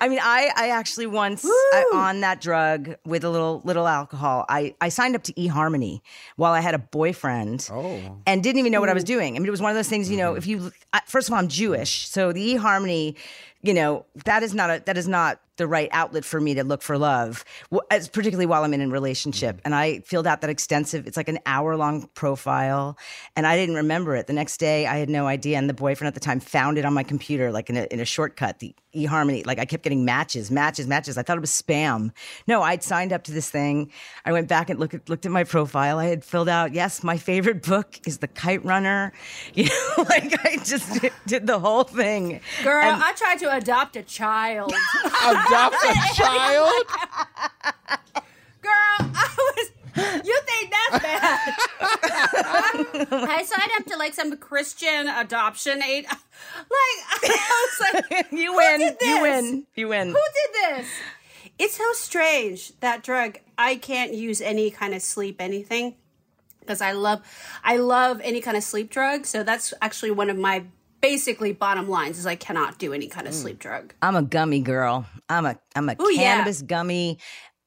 I 0.00 0.08
mean, 0.08 0.20
I 0.22 0.52
I 0.54 0.68
actually 0.70 1.06
once 1.06 1.44
I, 1.44 1.84
on 1.94 2.20
that 2.20 2.40
drug 2.40 2.94
with 3.04 3.24
a 3.24 3.30
little 3.30 3.62
little 3.64 3.88
alcohol. 3.88 4.44
I 4.48 4.74
I 4.80 4.88
signed 4.90 5.16
up 5.16 5.22
to 5.24 5.32
eHarmony 5.34 6.00
while 6.36 6.52
I 6.52 6.60
had 6.60 6.74
a 6.74 6.78
boyfriend. 6.78 7.68
Oh. 7.72 8.18
and 8.26 8.42
didn't 8.42 8.58
even 8.58 8.72
know 8.72 8.80
what 8.80 8.88
I 8.88 8.94
was 8.94 9.04
doing. 9.04 9.36
I 9.36 9.38
mean, 9.38 9.46
it 9.46 9.50
was 9.50 9.62
one 9.62 9.70
of 9.70 9.76
those 9.76 9.88
things, 9.88 10.10
you 10.10 10.16
know, 10.16 10.30
mm-hmm. 10.30 10.38
if 10.38 10.46
you, 10.46 10.72
I- 10.92 11.02
first 11.06 11.28
of 11.28 11.32
all, 11.32 11.38
I'm 11.38 11.48
Jewish. 11.48 12.08
So 12.08 12.32
the 12.32 12.54
eHarmony, 12.54 13.16
you 13.62 13.74
know, 13.74 14.04
that 14.24 14.42
is 14.42 14.54
not 14.54 14.70
a, 14.70 14.82
that 14.86 14.96
is 14.96 15.08
not 15.08 15.40
the 15.58 15.66
right 15.66 15.88
outlet 15.92 16.24
for 16.24 16.40
me 16.40 16.54
to 16.54 16.64
look 16.64 16.82
for 16.82 16.96
love, 16.96 17.44
as 17.90 18.08
particularly 18.08 18.46
while 18.46 18.64
I'm 18.64 18.72
in 18.72 18.80
a 18.80 18.88
relationship. 18.88 19.56
Mm-hmm. 19.56 19.66
And 19.66 19.74
I 19.74 20.00
filled 20.00 20.26
out 20.26 20.40
that 20.40 20.50
extensive, 20.50 21.06
it's 21.06 21.16
like 21.16 21.28
an 21.28 21.38
hour 21.46 21.76
long 21.76 22.08
profile. 22.14 22.96
And 23.36 23.46
I 23.46 23.56
didn't 23.56 23.74
remember 23.76 24.16
it. 24.16 24.26
The 24.26 24.32
next 24.32 24.56
day 24.58 24.86
I 24.86 24.96
had 24.96 25.08
no 25.10 25.26
idea. 25.26 25.58
And 25.58 25.68
the 25.68 25.74
boyfriend 25.74 26.08
at 26.08 26.14
the 26.14 26.20
time 26.20 26.40
found 26.40 26.78
it 26.78 26.84
on 26.84 26.94
my 26.94 27.02
computer, 27.02 27.52
like 27.52 27.68
in 27.68 27.76
a, 27.76 27.86
in 27.90 28.00
a 28.00 28.04
shortcut, 28.04 28.60
the 28.60 28.74
eHarmony. 28.94 29.44
Like 29.46 29.58
I 29.58 29.64
kept 29.64 29.82
getting 29.82 30.04
matches, 30.04 30.50
matches, 30.50 30.86
matches. 30.86 31.18
I 31.18 31.22
thought 31.22 31.36
it 31.36 31.40
was 31.40 31.50
spam. 31.50 32.12
No, 32.46 32.62
I'd 32.62 32.82
signed 32.82 33.12
up 33.12 33.24
to 33.24 33.32
this 33.32 33.50
thing. 33.50 33.90
I 34.24 34.32
went 34.32 34.48
back 34.48 34.70
and 34.70 34.80
looked 34.80 34.94
at, 34.94 35.08
looked 35.08 35.26
at 35.26 35.32
my 35.32 35.44
profile. 35.44 35.98
I 35.98 36.06
had 36.06 36.24
filled 36.24 36.48
out, 36.48 36.72
yes, 36.72 37.02
my 37.02 37.18
favorite 37.18 37.62
book 37.62 38.00
is 38.06 38.18
The 38.18 38.28
Kite 38.28 38.64
Runner. 38.64 39.12
You 39.54 39.64
know, 39.64 40.04
like 40.08 40.44
I 40.44 40.56
just 40.58 41.00
did, 41.00 41.12
did 41.26 41.46
the 41.46 41.58
whole 41.58 41.82
thing. 41.82 42.40
Girl, 42.62 42.82
And- 42.84 43.02
I 43.02 43.12
tried 43.14 43.38
to 43.40 43.56
adopt 43.56 43.96
a 43.96 44.02
child. 44.02 44.72
Adopt 45.48 45.76
a 45.84 46.14
child? 46.14 46.84
Girl, 48.62 48.98
I 49.00 49.36
was. 49.36 49.70
You 50.24 50.38
think 50.46 50.72
that's 50.90 51.02
bad? 51.02 51.54
I 53.10 53.42
signed 53.44 53.70
up 53.80 53.86
to 53.86 53.96
like 53.96 54.14
some 54.14 54.36
Christian 54.36 55.08
adoption 55.08 55.82
aid. 55.82 56.06
Like 56.06 56.20
I 56.70 57.68
was 57.80 58.02
like, 58.10 58.26
you 58.32 58.52
who 58.52 58.56
win. 58.58 58.78
did 58.80 58.96
You 59.00 59.22
win. 59.22 59.66
You 59.74 59.88
win. 59.88 60.08
Who 60.08 60.14
did 60.14 60.78
this? 60.78 60.86
It's 61.58 61.76
so 61.76 61.92
strange 61.94 62.78
that 62.80 63.02
drug. 63.02 63.38
I 63.56 63.74
can't 63.76 64.14
use 64.14 64.40
any 64.40 64.70
kind 64.70 64.94
of 64.94 65.02
sleep 65.02 65.40
anything 65.40 65.96
because 66.60 66.80
I 66.80 66.92
love, 66.92 67.22
I 67.64 67.78
love 67.78 68.20
any 68.22 68.40
kind 68.40 68.56
of 68.56 68.62
sleep 68.62 68.90
drug. 68.90 69.26
So 69.26 69.42
that's 69.42 69.74
actually 69.82 70.12
one 70.12 70.30
of 70.30 70.36
my 70.36 70.64
basically 71.00 71.52
bottom 71.52 71.88
lines 71.88 72.18
is 72.18 72.26
I 72.26 72.36
cannot 72.36 72.78
do 72.78 72.92
any 72.92 73.06
kind 73.08 73.26
of 73.26 73.32
mm. 73.32 73.36
sleep 73.36 73.58
drug. 73.58 73.94
I'm 74.02 74.16
a 74.16 74.22
gummy 74.22 74.60
girl. 74.60 75.06
I'm 75.28 75.46
a 75.46 75.58
I'm 75.74 75.88
a 75.88 75.96
Ooh, 76.00 76.10
yeah. 76.12 76.34
cannabis 76.36 76.62
gummy 76.62 77.18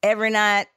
every 0.03 0.29
night, 0.29 0.67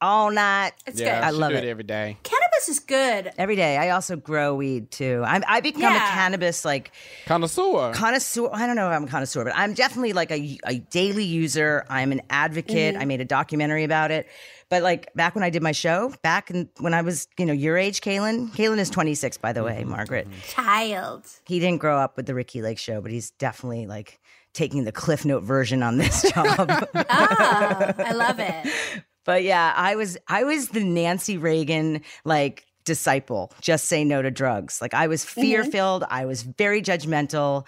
all 0.00 0.30
night. 0.30 0.72
It's 0.86 1.00
Yeah, 1.00 1.20
good. 1.20 1.26
I 1.26 1.30
love 1.30 1.50
do 1.52 1.56
it. 1.58 1.64
every 1.64 1.84
day. 1.84 2.16
Cannabis 2.22 2.47
is 2.66 2.80
good. 2.80 3.30
Every 3.36 3.56
day. 3.56 3.76
I 3.76 3.90
also 3.90 4.16
grow 4.16 4.54
weed 4.54 4.90
too. 4.90 5.22
I'm, 5.26 5.44
I 5.46 5.60
become 5.60 5.82
a 5.94 5.98
cannabis 5.98 6.64
like 6.64 6.92
Connoisseur. 7.26 7.92
connoisseur. 7.92 8.48
I 8.52 8.66
don't 8.66 8.74
know 8.76 8.88
if 8.90 8.96
I'm 8.96 9.04
a 9.04 9.06
connoisseur, 9.08 9.44
but 9.44 9.52
I'm 9.54 9.74
definitely 9.74 10.14
like 10.14 10.30
a, 10.32 10.58
a 10.64 10.78
daily 10.78 11.24
user. 11.24 11.84
I'm 11.90 12.10
an 12.12 12.22
advocate. 12.30 12.94
Mm-hmm. 12.94 13.02
I 13.02 13.04
made 13.04 13.20
a 13.20 13.24
documentary 13.26 13.84
about 13.84 14.10
it. 14.10 14.26
But 14.70 14.82
like 14.82 15.12
back 15.14 15.34
when 15.34 15.44
I 15.44 15.50
did 15.50 15.62
my 15.62 15.72
show, 15.72 16.12
back 16.22 16.50
in, 16.50 16.68
when 16.80 16.94
I 16.94 17.02
was, 17.02 17.28
you 17.38 17.46
know, 17.46 17.52
your 17.52 17.76
age, 17.76 18.00
Kalen. 18.00 18.50
Kalen 18.52 18.78
is 18.78 18.90
26, 18.90 19.36
by 19.38 19.52
the 19.52 19.62
way, 19.62 19.80
Mm-hmm. 19.80 19.90
Margaret. 19.90 20.28
Child. 20.48 21.26
He 21.46 21.60
didn't 21.60 21.78
grow 21.78 21.98
up 21.98 22.16
with 22.16 22.26
the 22.26 22.34
Ricki 22.34 22.62
Lake 22.62 22.78
show, 22.78 23.00
but 23.00 23.10
he's 23.12 23.30
definitely 23.32 23.86
like 23.86 24.18
taking 24.54 24.84
the 24.84 24.92
Cliff 24.92 25.24
Note 25.24 25.42
version 25.44 25.82
on 25.82 25.98
this 25.98 26.22
job. 26.34 26.68
Ah, 26.94 27.94
I 27.98 28.12
love 28.12 28.40
it. 28.40 29.02
But 29.28 29.42
yeah, 29.44 29.74
I 29.76 29.94
was 29.94 30.16
I 30.26 30.44
was 30.44 30.70
the 30.70 30.82
Nancy 30.82 31.36
Reagan 31.36 32.00
like 32.24 32.64
disciple. 32.86 33.52
Just 33.60 33.84
say 33.84 34.02
no 34.02 34.22
to 34.22 34.30
drugs. 34.30 34.80
Like 34.80 34.94
I 34.94 35.06
was 35.06 35.22
fear 35.22 35.64
filled. 35.64 36.02
I 36.08 36.24
was 36.24 36.40
very 36.44 36.80
judgmental. 36.80 37.66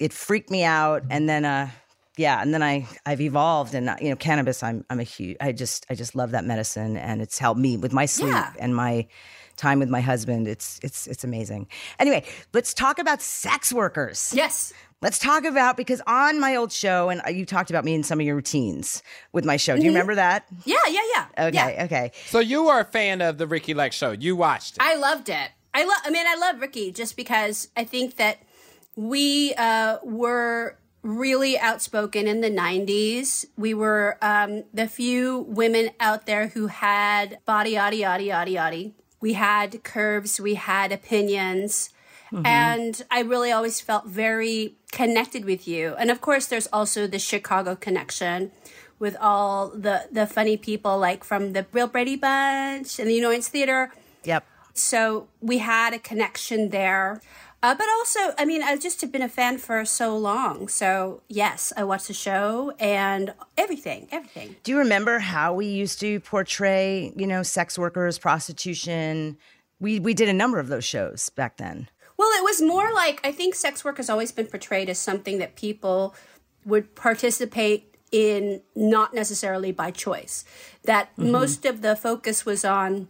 It 0.00 0.10
freaked 0.14 0.50
me 0.50 0.64
out. 0.64 1.02
And 1.10 1.28
then 1.28 1.44
uh 1.44 1.68
yeah, 2.16 2.40
and 2.40 2.54
then 2.54 2.62
I 2.62 2.88
I've 3.04 3.20
evolved 3.20 3.74
and 3.74 3.94
you 4.00 4.08
know 4.08 4.16
cannabis. 4.16 4.62
I'm 4.62 4.86
I'm 4.88 5.00
a 5.00 5.02
huge. 5.02 5.36
I 5.38 5.52
just 5.52 5.84
I 5.90 5.94
just 5.94 6.14
love 6.14 6.30
that 6.30 6.46
medicine 6.46 6.96
and 6.96 7.20
it's 7.20 7.38
helped 7.38 7.60
me 7.60 7.76
with 7.76 7.92
my 7.92 8.06
sleep 8.06 8.32
Yeah. 8.32 8.50
and 8.58 8.74
my 8.74 9.06
time 9.58 9.80
with 9.80 9.90
my 9.90 10.00
husband. 10.00 10.48
It's 10.48 10.80
it's 10.82 11.06
it's 11.06 11.24
amazing. 11.24 11.68
Anyway, 11.98 12.24
let's 12.54 12.72
talk 12.72 12.98
about 12.98 13.20
sex 13.20 13.70
workers. 13.70 14.32
Yes. 14.34 14.72
Let's 15.02 15.18
talk 15.18 15.44
about 15.44 15.76
because 15.76 16.00
on 16.06 16.38
my 16.38 16.54
old 16.54 16.70
show, 16.70 17.08
and 17.08 17.20
uh, 17.26 17.30
you 17.30 17.44
talked 17.44 17.70
about 17.70 17.84
me 17.84 17.92
in 17.92 18.04
some 18.04 18.20
of 18.20 18.24
your 18.24 18.36
routines 18.36 19.02
with 19.32 19.44
my 19.44 19.56
show. 19.56 19.76
Do 19.76 19.82
you 19.82 19.88
remember 19.90 20.14
that? 20.14 20.46
Yeah, 20.64 20.76
yeah, 20.88 21.00
yeah. 21.14 21.46
Okay, 21.48 21.74
Yeah. 21.74 21.84
okay. 21.86 22.12
So 22.26 22.38
you 22.38 22.68
are 22.68 22.80
a 22.80 22.84
fan 22.84 23.20
of 23.20 23.36
the 23.36 23.48
Ricki 23.48 23.74
Lake 23.74 23.92
show. 23.92 24.12
You 24.12 24.36
watched 24.36 24.76
it. 24.76 24.82
I 24.82 24.94
loved 24.94 25.28
it. 25.28 25.50
I 25.74 25.84
love. 25.84 25.98
I 26.04 26.10
mean, 26.10 26.24
I 26.26 26.36
love 26.36 26.60
Ricki 26.60 26.92
just 26.92 27.16
because 27.16 27.68
I 27.76 27.82
think 27.82 28.16
that 28.16 28.38
we 28.94 29.54
uh, 29.54 29.98
were 30.04 30.78
really 31.02 31.58
outspoken 31.58 32.28
in 32.28 32.40
the 32.40 32.50
'90s. 32.50 33.44
We 33.56 33.74
were 33.74 34.18
um, 34.22 34.62
the 34.72 34.86
few 34.86 35.40
women 35.48 35.90
out 35.98 36.26
there 36.26 36.48
who 36.48 36.68
had 36.68 37.38
body, 37.44 37.72
yaddy, 37.72 38.00
yaddy, 38.02 38.28
yaddy, 38.28 38.54
yaddy. 38.54 38.92
We 39.20 39.32
had 39.32 39.82
curves. 39.82 40.40
We 40.40 40.54
had 40.54 40.92
opinions. 40.92 41.90
And 42.44 43.02
I 43.10 43.20
really 43.20 43.52
always 43.52 43.80
felt 43.80 44.06
very 44.06 44.76
connected 44.90 45.44
with 45.44 45.68
you. 45.68 45.94
And 45.98 46.10
of 46.10 46.20
course, 46.20 46.46
there's 46.46 46.68
also 46.72 47.06
the 47.06 47.18
Chicago 47.18 47.76
connection 47.76 48.50
with 48.98 49.16
all 49.20 49.68
the, 49.68 50.08
the 50.10 50.26
funny 50.26 50.56
people 50.56 50.98
like 50.98 51.24
from 51.24 51.52
the 51.52 51.66
Real 51.72 51.88
Brady 51.88 52.16
Bunch 52.16 52.98
and 52.98 53.10
the 53.10 53.18
Annoyance 53.18 53.48
Theater. 53.48 53.90
Yep. 54.24 54.44
So 54.74 55.28
we 55.40 55.58
had 55.58 55.92
a 55.92 55.98
connection 55.98 56.70
there. 56.70 57.20
Uh, 57.64 57.76
but 57.76 57.86
also, 57.98 58.18
I 58.38 58.44
mean, 58.44 58.60
I've 58.60 58.80
just 58.80 59.12
been 59.12 59.22
a 59.22 59.28
fan 59.28 59.58
for 59.58 59.84
so 59.84 60.16
long. 60.16 60.66
So, 60.66 61.22
yes, 61.28 61.72
I 61.76 61.84
watched 61.84 62.08
the 62.08 62.14
show 62.14 62.72
and 62.80 63.34
everything, 63.56 64.08
everything. 64.10 64.56
Do 64.64 64.72
you 64.72 64.78
remember 64.78 65.20
how 65.20 65.54
we 65.54 65.66
used 65.66 66.00
to 66.00 66.18
portray, 66.20 67.12
you 67.14 67.26
know, 67.26 67.44
sex 67.44 67.78
workers, 67.78 68.18
prostitution? 68.18 69.36
We 69.78 70.00
we 70.00 70.12
did 70.12 70.28
a 70.28 70.32
number 70.32 70.58
of 70.58 70.68
those 70.68 70.84
shows 70.84 71.28
back 71.30 71.56
then. 71.58 71.88
Well, 72.16 72.30
it 72.38 72.44
was 72.44 72.62
more 72.62 72.92
like 72.92 73.20
I 73.24 73.32
think 73.32 73.54
sex 73.54 73.84
work 73.84 73.96
has 73.96 74.10
always 74.10 74.32
been 74.32 74.46
portrayed 74.46 74.88
as 74.88 74.98
something 74.98 75.38
that 75.38 75.56
people 75.56 76.14
would 76.64 76.94
participate 76.94 77.94
in, 78.10 78.60
not 78.76 79.14
necessarily 79.14 79.72
by 79.72 79.90
choice. 79.90 80.44
That 80.84 81.16
most 81.16 81.64
of 81.64 81.82
the 81.82 81.96
focus 81.96 82.44
was 82.44 82.64
on 82.64 83.08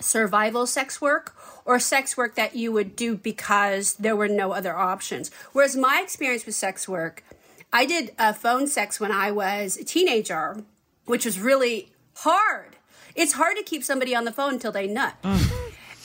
survival 0.00 0.66
sex 0.66 1.00
work 1.00 1.36
or 1.64 1.78
sex 1.78 2.16
work 2.16 2.34
that 2.34 2.56
you 2.56 2.72
would 2.72 2.96
do 2.96 3.16
because 3.16 3.94
there 3.94 4.16
were 4.16 4.28
no 4.28 4.52
other 4.52 4.76
options. 4.76 5.30
Whereas 5.52 5.76
my 5.76 6.00
experience 6.02 6.44
with 6.44 6.54
sex 6.54 6.88
work, 6.88 7.22
I 7.72 7.86
did 7.86 8.12
uh, 8.18 8.32
phone 8.32 8.66
sex 8.66 8.98
when 8.98 9.12
I 9.12 9.30
was 9.30 9.76
a 9.76 9.84
teenager, 9.84 10.64
which 11.06 11.24
was 11.24 11.38
really 11.38 11.92
hard. 12.16 12.76
It's 13.14 13.34
hard 13.34 13.56
to 13.56 13.62
keep 13.62 13.84
somebody 13.84 14.14
on 14.14 14.24
the 14.24 14.32
phone 14.32 14.54
until 14.54 14.72
they 14.72 14.86
nut. 14.86 15.14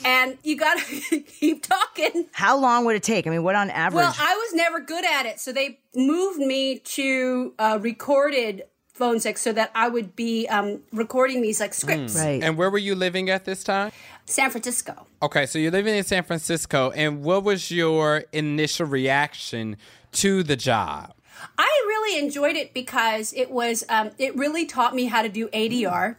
And 0.08 0.38
you 0.44 0.56
gotta 0.56 0.82
keep 1.40 1.68
talking. 1.68 2.28
How 2.32 2.58
long 2.58 2.86
would 2.86 2.96
it 2.96 3.04
take? 3.04 3.28
I 3.28 3.30
mean, 3.30 3.44
what 3.44 3.56
on 3.56 3.70
average? 3.70 3.98
Well, 3.98 4.16
I 4.18 4.36
was 4.36 4.54
never 4.54 4.80
good 4.80 5.04
at 5.04 5.26
it, 5.26 5.40
so 5.40 5.52
they 5.52 5.80
moved 5.94 6.40
me 6.40 6.80
to 6.80 7.54
uh, 7.60 7.80
recorded 7.82 8.64
phone 8.94 9.20
sex 9.20 9.42
so 9.42 9.52
that 9.52 9.70
I 9.76 9.90
would 9.90 10.16
be 10.16 10.48
um, 10.48 10.82
recording 10.94 11.42
these 11.42 11.60
like 11.60 11.74
scripts. 11.74 12.16
right. 12.16 12.42
and 12.42 12.58
where 12.58 12.72
were 12.72 12.78
you 12.78 12.96
living 12.96 13.30
at 13.30 13.44
this 13.46 13.64
time? 13.64 13.92
San 14.26 14.50
Francisco. 14.50 15.06
Okay, 15.22 15.46
so 15.46 15.60
you're 15.60 15.72
living 15.72 15.96
in 15.96 16.04
San 16.04 16.24
Francisco, 16.24 16.92
and 16.92 17.22
what 17.22 17.44
was 17.44 17.70
your 17.70 18.24
initial 18.32 18.86
reaction 18.86 19.76
to 20.14 20.42
the 20.42 20.56
job? 20.56 21.14
I 21.58 21.70
really 21.86 22.18
enjoyed 22.18 22.56
it 22.56 22.74
because 22.74 23.34
it 23.34 23.52
was 23.52 23.84
um, 23.90 24.12
it 24.18 24.36
really 24.38 24.66
taught 24.66 24.96
me 24.96 25.06
how 25.06 25.22
to 25.22 25.30
do 25.30 25.50
ADR. 25.50 26.16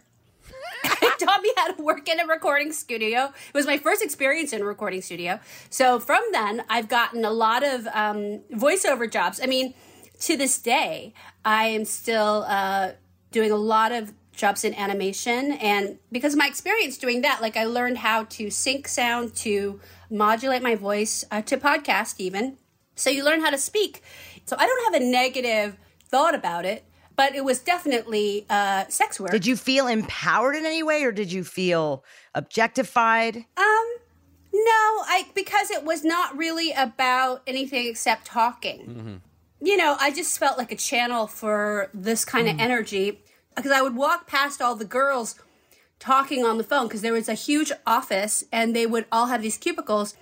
taught 1.24 1.42
me 1.42 1.52
how 1.56 1.72
to 1.72 1.82
work 1.82 2.08
in 2.08 2.20
a 2.20 2.26
recording 2.26 2.72
studio. 2.72 3.32
It 3.48 3.54
was 3.54 3.66
my 3.66 3.78
first 3.78 4.02
experience 4.02 4.52
in 4.52 4.60
a 4.60 4.64
recording 4.64 5.02
studio. 5.02 5.40
So 5.70 5.98
from 5.98 6.22
then, 6.32 6.64
I've 6.68 6.88
gotten 6.88 7.24
a 7.24 7.30
lot 7.30 7.64
of 7.64 7.86
um, 7.88 8.40
voiceover 8.52 9.10
jobs. 9.10 9.40
I 9.42 9.46
mean, 9.46 9.74
to 10.20 10.36
this 10.36 10.58
day, 10.58 11.14
I 11.44 11.66
am 11.66 11.84
still 11.84 12.44
uh, 12.48 12.92
doing 13.30 13.50
a 13.50 13.56
lot 13.56 13.92
of 13.92 14.12
jobs 14.32 14.64
in 14.64 14.74
animation. 14.74 15.52
And 15.52 15.98
because 16.12 16.32
of 16.32 16.38
my 16.38 16.46
experience 16.46 16.96
doing 16.96 17.22
that, 17.22 17.42
like 17.42 17.56
I 17.56 17.64
learned 17.64 17.98
how 17.98 18.24
to 18.24 18.50
sync 18.50 18.88
sound, 18.88 19.34
to 19.36 19.80
modulate 20.10 20.62
my 20.62 20.76
voice, 20.76 21.24
uh, 21.30 21.42
to 21.42 21.56
podcast 21.56 22.14
even. 22.18 22.56
So 22.94 23.10
you 23.10 23.24
learn 23.24 23.40
how 23.40 23.50
to 23.50 23.58
speak. 23.58 24.02
So 24.44 24.56
I 24.58 24.66
don't 24.66 24.92
have 24.92 25.02
a 25.02 25.04
negative 25.04 25.76
thought 26.08 26.34
about 26.34 26.64
it, 26.64 26.84
but 27.18 27.34
it 27.34 27.44
was 27.44 27.58
definitely 27.58 28.46
uh, 28.48 28.84
sex 28.86 29.18
work. 29.18 29.32
Did 29.32 29.44
you 29.44 29.56
feel 29.56 29.88
empowered 29.88 30.54
in 30.54 30.64
any 30.64 30.84
way 30.84 31.02
or 31.02 31.10
did 31.10 31.32
you 31.32 31.42
feel 31.42 32.04
objectified? 32.32 33.36
Um, 33.36 33.88
no, 34.54 35.02
I 35.04 35.26
because 35.34 35.72
it 35.72 35.82
was 35.82 36.04
not 36.04 36.38
really 36.38 36.70
about 36.70 37.42
anything 37.44 37.88
except 37.88 38.24
talking. 38.24 39.20
You 39.60 39.76
know, 39.76 39.96
I 39.98 40.12
just 40.12 40.38
felt 40.38 40.58
like 40.58 40.70
a 40.70 40.76
channel 40.76 41.26
for 41.26 41.90
this 41.92 42.24
kind 42.24 42.48
of 42.48 42.60
energy 42.60 43.20
because 43.56 43.72
I 43.72 43.82
would 43.82 43.96
walk 43.96 44.28
past 44.28 44.62
all 44.62 44.76
the 44.76 44.84
girls 44.84 45.34
talking 45.98 46.44
on 46.44 46.56
the 46.56 46.62
phone 46.62 46.86
because 46.86 47.02
there 47.02 47.12
was 47.12 47.28
a 47.28 47.34
huge 47.34 47.72
office 47.84 48.44
and 48.52 48.76
they 48.76 48.86
would 48.86 49.06
all 49.10 49.26
have 49.26 49.42
these 49.42 49.58
cubicles 49.58 50.14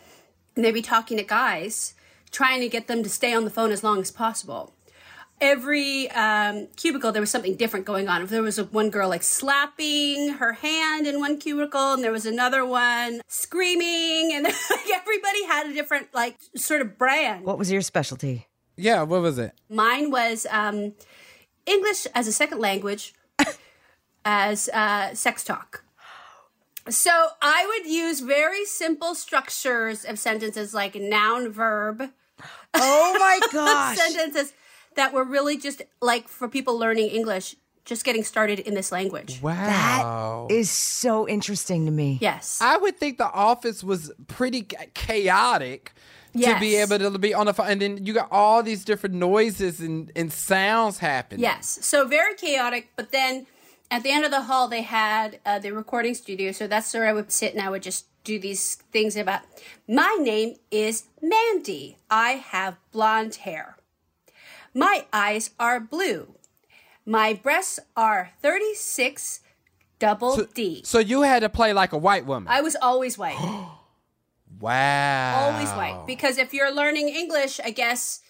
and 0.55 0.65
they'd 0.65 0.73
be 0.73 0.81
talking 0.81 1.19
to 1.19 1.23
guys 1.23 1.93
trying 2.31 2.61
to 2.63 2.71
get 2.71 2.87
them 2.87 3.03
to 3.03 3.11
stay 3.11 3.35
on 3.35 3.45
the 3.45 3.51
phone 3.51 3.71
as 3.71 3.85
long 3.85 4.01
as 4.01 4.11
possible 4.11 4.73
every 5.41 6.11
um, 6.13 6.67
cubicle 6.77 7.13
there 7.13 7.21
was 7.21 7.31
something 7.31 7.57
different 7.57 7.85
going 7.85 8.09
on 8.09 8.23
if 8.23 8.31
there 8.31 8.43
was 8.43 8.59
a, 8.59 8.65
one 8.65 8.89
girl 8.91 9.09
like 9.09 9.23
slapping 9.23 10.31
her 10.35 10.55
hand 10.55 11.07
in 11.07 11.21
one 11.21 11.37
cubicle 11.39 11.93
and 11.93 12.03
there 12.03 12.13
was 12.13 12.25
another 12.25 12.65
one 12.65 13.21
screaming 13.29 14.33
and 14.33 14.45
like, 14.71 14.91
everybody 14.95 15.45
had 15.45 15.67
a 15.69 15.75
different 15.75 16.09
like 16.15 16.37
sort 16.57 16.81
of 16.81 16.97
brand 16.97 17.45
What 17.45 17.59
was 17.59 17.71
your 17.71 17.83
specialty? 17.83 18.47
Yeah, 18.77 19.03
what 19.03 19.23
was 19.23 19.39
it? 19.39 19.53
Mine 19.71 20.11
was 20.11 20.47
um, 20.51 20.93
English 21.65 22.07
as 22.15 22.27
a 22.29 22.33
second 22.33 22.59
language, 22.59 23.15
as 24.25 24.69
uh, 24.69 25.15
sex 25.15 25.43
talk. 25.45 25.83
So 26.89 27.29
I 27.43 27.67
would 27.67 27.91
use 27.91 28.21
very 28.21 28.65
simple 28.65 29.15
structures 29.15 30.05
of 30.05 30.19
sentences 30.19 30.75
like 30.75 30.95
noun, 30.95 31.51
verb, 31.51 32.11
Oh 32.75 33.17
my 33.19 33.41
gosh. 33.53 33.97
sentences 33.97 34.53
that 34.97 35.13
were 35.13 35.25
really 35.25 35.57
just 35.57 35.83
like 36.01 36.29
for 36.29 36.49
people 36.49 36.79
learning 36.79 37.09
English, 37.09 37.57
just 37.85 38.05
getting 38.05 38.25
started 38.25 38.59
in 38.59 38.75
this 38.75 38.91
language. 38.91 39.41
Wow. 39.41 40.47
That 40.49 40.55
is 40.55 40.71
so 40.71 41.29
interesting 41.29 41.87
to 41.87 41.93
me. 41.93 42.19
Yes. 42.21 42.61
I 42.61 42.77
would 42.77 42.99
think 42.99 43.19
the 43.19 43.31
office 43.31 43.85
was 43.85 44.13
pretty 44.27 44.63
cha- 44.63 44.85
chaotic 44.95 45.93
to 46.35 46.59
be 46.61 46.77
able 46.77 46.99
to 46.99 47.19
be 47.19 47.33
on 47.33 47.47
the 47.47 47.55
phone. 47.55 47.69
And 47.69 47.81
then 47.81 48.05
you 48.05 48.13
got 48.13 48.29
all 48.31 48.63
these 48.63 48.85
different 48.85 49.15
noises 49.15 49.81
and, 49.81 50.13
and 50.15 50.33
sounds 50.33 50.99
happening. 50.99 51.41
Yes. 51.41 51.79
So 51.83 52.07
very 52.07 52.35
chaotic, 52.35 52.91
but 52.97 53.13
then 53.13 53.47
at 53.91 54.03
the 54.03 54.11
end 54.11 54.25
of 54.25 54.31
the 54.31 54.43
hall, 54.43 54.69
they 54.69 54.83
had 54.83 55.41
uh, 55.47 55.59
the 55.59 55.73
recording 55.73 56.15
studio. 56.15 56.53
So 56.53 56.67
that's 56.67 56.93
where 56.93 57.07
I 57.07 57.13
would 57.13 57.33
sit 57.33 57.55
and 57.55 57.63
I 57.63 57.71
would 57.71 57.83
just 57.83 58.07
do 58.25 58.39
these 58.39 58.75
things 58.93 59.17
about 59.17 59.43
my 59.89 60.19
name 60.21 60.57
is 60.71 61.05
Mandy. 61.23 61.97
I 62.11 62.33
have 62.33 62.77
blonde 62.91 63.37
hair. 63.37 63.76
My 64.77 65.07
eyes 65.11 65.53
are 65.59 65.81
blue. 65.81 66.35
My 67.07 67.33
breasts 67.33 67.81
are 67.97 68.33
36 68.43 69.41
double 69.99 70.37
D. 70.53 70.83
So 70.85 70.99
you 70.99 71.23
had 71.23 71.41
to 71.41 71.49
play 71.49 71.73
like 71.73 71.95
a 71.95 71.99
white 71.99 72.27
woman. 72.27 72.49
I 72.53 72.61
was 72.61 72.77
always 72.77 73.17
white. 73.17 73.39
wow. 74.61 75.51
always 75.51 75.71
white. 75.71 76.05
Because 76.07 76.37
if 76.37 76.53
you're 76.53 76.71
learning 76.71 77.09
English, 77.09 77.59
I 77.65 77.71
guess 77.71 78.21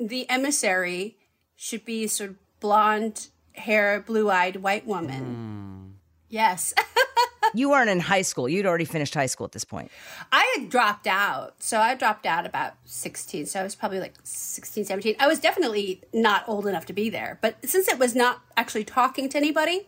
the 0.00 0.28
emissary 0.30 1.18
should 1.54 1.84
be 1.84 2.06
sort 2.06 2.30
of 2.30 2.36
blonde 2.60 3.28
hair, 3.52 4.00
blue 4.00 4.30
eyed 4.30 4.56
white 4.56 4.86
woman. 4.86 5.22
Hmm. 5.22 5.90
Yes. 6.30 6.72
You 7.54 7.70
weren't 7.70 7.88
in 7.88 8.00
high 8.00 8.22
school. 8.22 8.48
You'd 8.48 8.66
already 8.66 8.84
finished 8.84 9.14
high 9.14 9.26
school 9.26 9.44
at 9.44 9.52
this 9.52 9.64
point. 9.64 9.90
I 10.32 10.56
had 10.56 10.68
dropped 10.68 11.06
out. 11.06 11.62
So 11.62 11.78
I 11.78 11.94
dropped 11.94 12.26
out 12.26 12.44
about 12.44 12.74
16. 12.84 13.46
So 13.46 13.60
I 13.60 13.62
was 13.62 13.74
probably 13.74 14.00
like 14.00 14.14
16, 14.24 14.84
17. 14.84 15.16
I 15.20 15.26
was 15.26 15.38
definitely 15.38 16.02
not 16.12 16.46
old 16.48 16.66
enough 16.66 16.84
to 16.86 16.92
be 16.92 17.08
there. 17.08 17.38
But 17.40 17.66
since 17.68 17.88
it 17.88 17.98
was 17.98 18.14
not 18.14 18.40
actually 18.56 18.84
talking 18.84 19.28
to 19.30 19.38
anybody, 19.38 19.86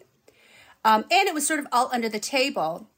um, 0.85 1.05
and 1.11 1.29
it 1.29 1.35
was 1.35 1.47
sort 1.47 1.59
of 1.59 1.67
all 1.73 1.91
under 1.93 2.09
the 2.09 2.21
table, 2.21 2.89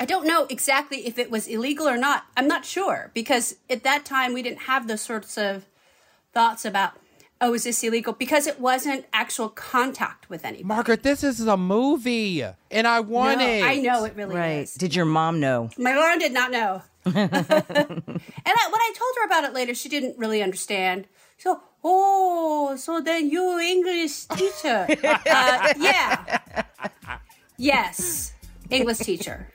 I 0.00 0.04
don't 0.04 0.26
know 0.26 0.46
exactly 0.50 1.06
if 1.06 1.18
it 1.18 1.30
was 1.30 1.46
illegal 1.46 1.88
or 1.88 1.96
not. 1.96 2.24
I'm 2.36 2.48
not 2.48 2.64
sure 2.64 3.10
because 3.14 3.56
at 3.70 3.84
that 3.84 4.04
time 4.04 4.32
we 4.32 4.42
didn't 4.42 4.62
have 4.62 4.88
those 4.88 5.00
sorts 5.00 5.38
of 5.38 5.66
thoughts 6.32 6.64
about, 6.64 6.92
oh, 7.40 7.54
is 7.54 7.64
this 7.64 7.82
illegal? 7.82 8.12
Because 8.12 8.46
it 8.46 8.60
wasn't 8.60 9.04
actual 9.12 9.48
contact 9.48 10.28
with 10.30 10.44
anybody. 10.44 10.64
Margaret, 10.64 11.02
this 11.02 11.22
is 11.22 11.40
a 11.40 11.56
movie, 11.56 12.42
and 12.70 12.86
I 12.86 13.00
want 13.00 13.40
No, 13.40 13.46
it. 13.46 13.62
I 13.62 13.76
know 13.76 14.04
it 14.04 14.14
really 14.16 14.36
Right. 14.36 14.62
is. 14.62 14.74
Did 14.74 14.94
your 14.94 15.04
mom 15.04 15.40
know? 15.40 15.70
My 15.78 15.94
mom 15.94 16.18
did 16.18 16.32
not 16.32 16.50
know. 16.50 16.82
and 17.04 17.16
I, 17.16 18.68
when 18.70 18.80
I 18.80 18.92
told 18.94 19.14
her 19.18 19.24
about 19.26 19.44
it 19.44 19.54
later, 19.54 19.74
she 19.74 19.88
didn't 19.88 20.18
really 20.18 20.42
understand. 20.42 21.06
So, 21.38 21.60
oh, 21.84 22.76
so 22.76 23.00
then 23.00 23.30
you 23.30 23.58
English 23.60 24.24
teacher? 24.26 24.86
uh, 25.04 25.72
yeah. 25.78 26.38
Yes, 27.56 28.32
English 28.70 28.98
teacher. 28.98 29.48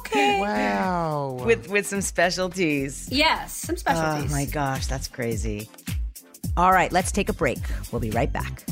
Okay. 0.00 0.40
Wow. 0.40 1.42
With 1.44 1.68
with 1.68 1.86
some 1.86 2.00
specialties. 2.00 3.08
Yes, 3.10 3.52
some 3.54 3.76
specialties. 3.76 4.30
Oh 4.32 4.34
my 4.34 4.44
gosh, 4.46 4.86
that's 4.86 5.06
crazy. 5.08 5.68
All 6.56 6.72
right, 6.72 6.90
let's 6.90 7.12
take 7.12 7.28
a 7.28 7.34
break. 7.34 7.58
We'll 7.92 8.00
be 8.00 8.10
right 8.10 8.32
back. 8.32 8.64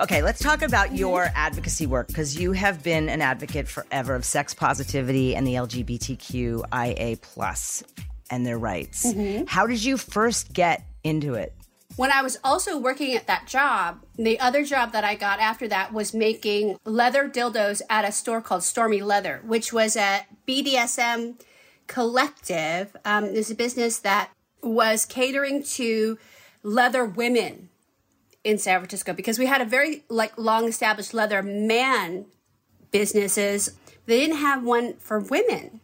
Okay, 0.00 0.22
let's 0.22 0.40
talk 0.40 0.62
about 0.62 0.94
your 0.94 1.30
advocacy 1.34 1.86
work 1.86 2.06
because 2.06 2.40
you 2.40 2.52
have 2.52 2.82
been 2.82 3.10
an 3.10 3.20
advocate 3.20 3.68
forever 3.68 4.14
of 4.14 4.24
sex 4.24 4.54
positivity 4.54 5.36
and 5.36 5.46
the 5.46 5.54
LGBTQIA 5.54 7.20
plus 7.20 7.82
and 8.30 8.46
their 8.46 8.58
rights. 8.58 9.04
Mm-hmm. 9.04 9.44
How 9.46 9.66
did 9.66 9.84
you 9.84 9.98
first 9.98 10.54
get 10.54 10.86
into 11.04 11.34
it? 11.34 11.52
When 12.00 12.10
I 12.10 12.22
was 12.22 12.38
also 12.42 12.78
working 12.78 13.14
at 13.14 13.26
that 13.26 13.46
job, 13.46 14.06
the 14.16 14.40
other 14.40 14.64
job 14.64 14.92
that 14.92 15.04
I 15.04 15.14
got 15.14 15.38
after 15.38 15.68
that 15.68 15.92
was 15.92 16.14
making 16.14 16.78
leather 16.86 17.28
dildos 17.28 17.82
at 17.90 18.08
a 18.08 18.10
store 18.10 18.40
called 18.40 18.62
Stormy 18.62 19.02
Leather, 19.02 19.42
which 19.44 19.70
was 19.70 19.96
a 19.96 20.24
BDSM 20.48 21.38
collective. 21.88 22.96
Um, 23.04 23.34
was 23.34 23.50
a 23.50 23.54
business 23.54 23.98
that 23.98 24.30
was 24.62 25.04
catering 25.04 25.62
to 25.74 26.16
leather 26.62 27.04
women 27.04 27.68
in 28.44 28.56
San 28.56 28.80
Francisco 28.80 29.12
because 29.12 29.38
we 29.38 29.44
had 29.44 29.60
a 29.60 29.66
very 29.66 30.04
like 30.08 30.38
long 30.38 30.66
established 30.66 31.12
leather 31.12 31.42
man 31.42 32.24
businesses. 32.92 33.76
They 34.06 34.20
didn't 34.20 34.38
have 34.38 34.64
one 34.64 34.94
for 34.94 35.20
women. 35.20 35.80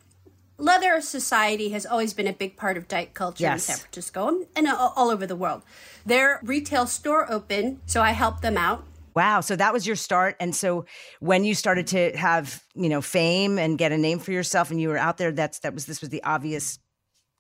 Leather 0.58 1.00
society 1.00 1.70
has 1.70 1.84
always 1.84 2.14
been 2.14 2.26
a 2.26 2.32
big 2.32 2.56
part 2.56 2.76
of 2.76 2.88
dyke 2.88 3.12
culture 3.12 3.46
in 3.46 3.58
San 3.58 3.76
Francisco 3.76 4.46
and, 4.54 4.68
all 4.68 5.10
over 5.10 5.26
the 5.26 5.36
world. 5.36 5.62
Their 6.06 6.40
retail 6.42 6.86
store 6.86 7.30
opened, 7.30 7.80
so 7.86 8.00
I 8.00 8.12
helped 8.12 8.42
them 8.42 8.56
out. 8.56 8.84
Wow. 9.14 9.40
So 9.40 9.56
that 9.56 9.72
was 9.72 9.86
your 9.86 9.96
start. 9.96 10.36
And 10.40 10.54
so 10.54 10.84
when 11.20 11.44
you 11.44 11.54
started 11.54 11.86
to 11.88 12.16
have, 12.16 12.62
you 12.74 12.88
know, 12.88 13.00
fame 13.00 13.58
and 13.58 13.78
get 13.78 13.92
a 13.92 13.98
name 13.98 14.18
for 14.18 14.30
yourself 14.30 14.70
and 14.70 14.80
you 14.80 14.88
were 14.88 14.98
out 14.98 15.16
there, 15.16 15.32
that's 15.32 15.58
that 15.60 15.72
was 15.72 15.86
this 15.86 16.00
was 16.00 16.10
the 16.10 16.22
obvious 16.22 16.78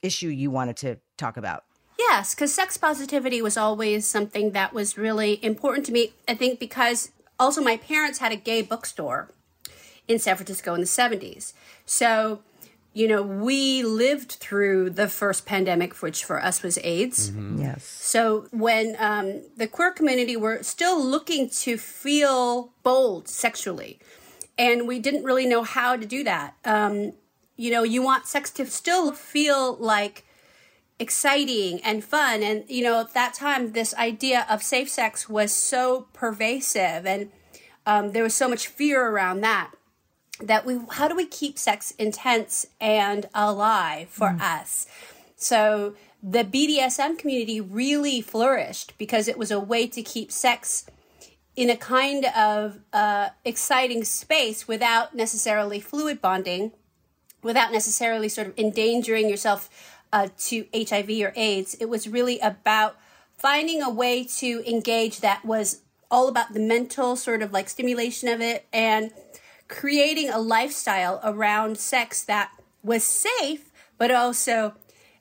issue 0.02 0.28
you 0.28 0.50
wanted 0.50 0.76
to 0.78 0.98
talk 1.18 1.36
about. 1.36 1.64
Yes, 1.98 2.34
because 2.34 2.54
sex 2.54 2.76
positivity 2.76 3.42
was 3.42 3.56
always 3.56 4.06
something 4.06 4.52
that 4.52 4.72
was 4.72 4.96
really 4.96 5.42
important 5.44 5.86
to 5.86 5.92
me. 5.92 6.12
I 6.28 6.34
think 6.34 6.58
because 6.58 7.10
also 7.38 7.62
my 7.62 7.76
parents 7.76 8.18
had 8.18 8.32
a 8.32 8.36
gay 8.36 8.62
bookstore 8.62 9.30
in 10.08 10.18
San 10.18 10.36
Francisco 10.36 10.74
in 10.74 10.80
the 10.80 10.86
70s. 10.86 11.52
So, 11.84 12.40
you 12.96 13.06
know, 13.08 13.20
we 13.20 13.82
lived 13.82 14.32
through 14.32 14.88
the 14.88 15.06
first 15.06 15.44
pandemic, 15.44 16.00
which 16.00 16.24
for 16.24 16.42
us 16.42 16.62
was 16.62 16.78
AIDS. 16.82 17.30
Yes. 17.58 17.84
So 17.84 18.46
when 18.52 18.96
um, 18.98 19.42
the 19.54 19.66
queer 19.66 19.92
community 19.92 20.34
were 20.34 20.62
still 20.62 21.04
looking 21.04 21.50
to 21.50 21.76
feel 21.76 22.72
bold 22.82 23.28
sexually, 23.28 23.98
and 24.56 24.88
we 24.88 24.98
didn't 24.98 25.24
really 25.24 25.44
know 25.44 25.62
how 25.62 25.96
to 25.96 26.06
do 26.06 26.24
that. 26.24 26.54
Um, 26.64 27.12
you 27.58 27.70
know, 27.70 27.82
you 27.82 28.00
want 28.00 28.26
sex 28.26 28.50
to 28.52 28.64
still 28.64 29.12
feel 29.12 29.76
like 29.76 30.24
exciting 30.98 31.82
and 31.82 32.02
fun, 32.02 32.42
and 32.42 32.64
you 32.66 32.82
know, 32.82 32.98
at 33.00 33.12
that 33.12 33.34
time, 33.34 33.72
this 33.72 33.92
idea 33.96 34.46
of 34.48 34.62
safe 34.62 34.88
sex 34.88 35.28
was 35.28 35.52
so 35.52 36.08
pervasive, 36.14 37.04
and 37.04 37.30
um, 37.84 38.12
there 38.12 38.22
was 38.22 38.34
so 38.34 38.48
much 38.48 38.68
fear 38.68 39.06
around 39.06 39.42
that 39.42 39.75
that 40.40 40.66
we 40.66 40.78
how 40.92 41.08
do 41.08 41.16
we 41.16 41.26
keep 41.26 41.58
sex 41.58 41.92
intense 41.98 42.66
and 42.80 43.28
alive 43.34 44.08
for 44.08 44.36
us 44.40 44.86
so 45.36 45.94
the 46.22 46.44
BDSM 46.44 47.18
community 47.18 47.60
really 47.60 48.20
flourished 48.20 48.94
because 48.98 49.28
it 49.28 49.38
was 49.38 49.50
a 49.50 49.60
way 49.60 49.86
to 49.86 50.02
keep 50.02 50.32
sex 50.32 50.86
in 51.54 51.70
a 51.70 51.76
kind 51.76 52.26
of 52.36 52.80
uh, 52.92 53.30
exciting 53.44 54.04
space 54.04 54.66
without 54.66 55.14
necessarily 55.14 55.80
fluid 55.80 56.20
bonding, 56.20 56.72
without 57.42 57.72
necessarily 57.72 58.28
sort 58.28 58.48
of 58.48 58.58
endangering 58.58 59.28
yourself 59.28 59.70
uh, 60.12 60.28
to 60.38 60.66
HIV 60.74 61.10
or 61.20 61.32
AIDS. 61.36 61.74
It 61.80 61.88
was 61.88 62.08
really 62.08 62.38
about 62.40 62.96
finding 63.36 63.82
a 63.82 63.90
way 63.90 64.24
to 64.24 64.68
engage 64.68 65.20
that 65.20 65.44
was 65.44 65.82
all 66.10 66.28
about 66.28 66.52
the 66.52 66.60
mental 66.60 67.16
sort 67.16 67.42
of 67.42 67.52
like 67.52 67.68
stimulation 67.68 68.28
of 68.28 68.40
it 68.40 68.66
and 68.72 69.12
creating 69.68 70.30
a 70.30 70.38
lifestyle 70.38 71.20
around 71.24 71.78
sex 71.78 72.22
that 72.24 72.50
was 72.82 73.04
safe, 73.04 73.70
but 73.98 74.10
also 74.10 74.74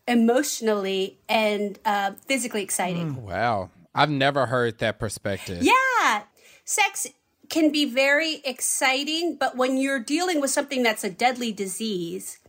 emotionally 0.08 1.18
and 1.28 1.80
uh, 1.86 2.12
physically 2.28 2.62
exciting. 2.62 3.24
Wow. 3.24 3.72
I've 3.94 4.10
never 4.10 4.48
heard 4.48 4.80
that 4.80 5.00
perspective. 5.00 5.64
Yeah. 5.64 6.24
Sex 6.64 7.08
can 7.50 7.72
be 7.72 7.86
very 7.86 8.42
exciting, 8.44 9.38
but 9.40 9.56
when 9.56 9.78
you're 9.78 10.00
dealing 10.00 10.42
with 10.42 10.52
something 10.52 10.84
that's 10.84 11.04
a 11.04 11.10
deadly 11.10 11.52
disease, 11.52 12.40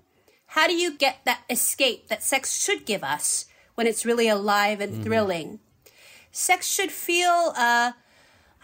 how 0.48 0.66
do 0.66 0.74
you 0.74 0.96
get 0.96 1.18
that 1.24 1.42
escape 1.48 2.08
that 2.08 2.22
sex 2.22 2.62
should 2.62 2.84
give 2.84 3.04
us 3.04 3.46
when 3.74 3.86
it's 3.86 4.06
really 4.06 4.28
alive 4.28 4.80
and 4.80 5.04
thrilling? 5.04 5.60
Sex 6.32 6.66
should 6.66 6.90
feel, 6.90 7.52
uh, 7.56 7.92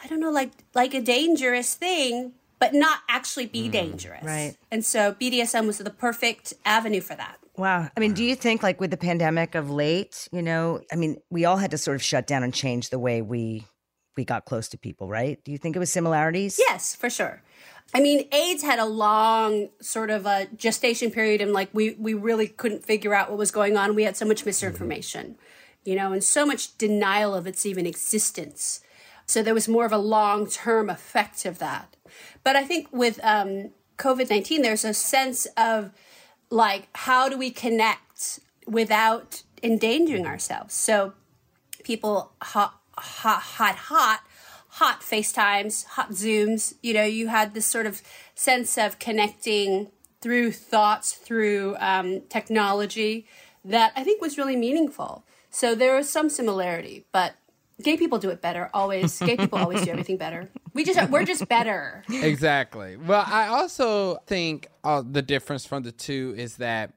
I 0.02 0.06
don't 0.08 0.20
know, 0.20 0.30
like 0.30 0.52
like 0.74 0.94
a 0.94 1.00
dangerous 1.00 1.74
thing, 1.74 2.32
but 2.62 2.74
not 2.74 3.00
actually 3.08 3.46
be 3.46 3.66
mm. 3.68 3.72
dangerous. 3.72 4.22
Right. 4.22 4.56
And 4.70 4.84
so 4.84 5.14
BDSM 5.14 5.66
was 5.66 5.78
the 5.78 5.90
perfect 5.90 6.54
avenue 6.64 7.00
for 7.00 7.16
that. 7.16 7.38
Wow. 7.56 7.90
I 7.96 7.98
mean, 7.98 8.12
do 8.12 8.22
you 8.22 8.36
think, 8.36 8.62
like 8.62 8.80
with 8.80 8.92
the 8.92 8.96
pandemic 8.96 9.56
of 9.56 9.68
late, 9.68 10.28
you 10.30 10.42
know, 10.42 10.80
I 10.92 10.94
mean, 10.94 11.16
we 11.28 11.44
all 11.44 11.56
had 11.56 11.72
to 11.72 11.78
sort 11.78 11.96
of 11.96 12.04
shut 12.04 12.28
down 12.28 12.44
and 12.44 12.54
change 12.54 12.90
the 12.90 13.00
way 13.00 13.20
we 13.20 13.66
we 14.16 14.24
got 14.24 14.44
close 14.44 14.68
to 14.68 14.78
people, 14.78 15.08
right? 15.08 15.42
Do 15.42 15.50
you 15.50 15.58
think 15.58 15.74
it 15.74 15.80
was 15.80 15.90
similarities? 15.90 16.56
Yes, 16.68 16.94
for 16.94 17.10
sure. 17.10 17.42
I 17.94 18.00
mean, 18.00 18.28
AIDS 18.30 18.62
had 18.62 18.78
a 18.78 18.84
long 18.84 19.70
sort 19.80 20.10
of 20.10 20.24
a 20.24 20.46
gestation 20.54 21.10
period, 21.10 21.40
and 21.40 21.52
like 21.52 21.70
we 21.72 21.94
we 21.98 22.14
really 22.14 22.46
couldn't 22.46 22.84
figure 22.84 23.12
out 23.12 23.28
what 23.28 23.38
was 23.38 23.50
going 23.50 23.76
on. 23.76 23.96
We 23.96 24.04
had 24.04 24.16
so 24.16 24.24
much 24.24 24.40
mm-hmm. 24.40 24.50
misinformation, 24.50 25.36
you 25.84 25.96
know, 25.96 26.12
and 26.12 26.22
so 26.22 26.46
much 26.46 26.78
denial 26.78 27.34
of 27.34 27.48
its 27.48 27.66
even 27.66 27.86
existence. 27.86 28.80
So 29.26 29.42
there 29.42 29.54
was 29.54 29.66
more 29.66 29.84
of 29.84 29.92
a 29.92 29.98
long 29.98 30.46
term 30.46 30.88
effect 30.88 31.44
of 31.44 31.58
that. 31.58 31.96
But 32.44 32.56
I 32.56 32.64
think 32.64 32.88
with 32.92 33.18
um, 33.22 33.70
COVID 33.98 34.30
nineteen, 34.30 34.62
there's 34.62 34.84
a 34.84 34.94
sense 34.94 35.46
of 35.56 35.92
like 36.50 36.88
how 36.94 37.28
do 37.28 37.38
we 37.38 37.50
connect 37.50 38.40
without 38.66 39.42
endangering 39.62 40.26
ourselves. 40.26 40.74
So 40.74 41.14
people 41.84 42.32
hot, 42.42 42.80
hot, 42.96 43.42
hot, 43.42 43.76
hot, 43.76 44.20
hot 44.68 45.00
FaceTimes, 45.00 45.84
hot 45.86 46.10
Zooms. 46.10 46.74
You 46.82 46.94
know, 46.94 47.04
you 47.04 47.28
had 47.28 47.54
this 47.54 47.66
sort 47.66 47.86
of 47.86 48.02
sense 48.34 48.78
of 48.78 48.98
connecting 48.98 49.90
through 50.20 50.52
thoughts, 50.52 51.12
through 51.12 51.76
um, 51.80 52.22
technology 52.28 53.26
that 53.64 53.92
I 53.96 54.04
think 54.04 54.20
was 54.20 54.38
really 54.38 54.56
meaningful. 54.56 55.24
So 55.50 55.74
there 55.74 55.96
was 55.96 56.08
some 56.08 56.30
similarity, 56.30 57.06
but 57.12 57.34
gay 57.82 57.96
people 57.96 58.18
do 58.18 58.30
it 58.30 58.40
better. 58.40 58.70
Always, 58.72 59.18
gay 59.18 59.36
people 59.36 59.58
always 59.58 59.84
do 59.84 59.90
everything 59.90 60.16
better. 60.16 60.50
We 60.74 60.84
just 60.84 61.10
we're 61.10 61.24
just 61.24 61.48
better. 61.48 62.04
Exactly. 62.10 62.96
Well, 62.96 63.24
I 63.26 63.48
also 63.48 64.16
think 64.26 64.68
uh, 64.84 65.02
the 65.08 65.22
difference 65.22 65.66
from 65.66 65.82
the 65.82 65.92
two 65.92 66.34
is 66.36 66.56
that 66.56 66.94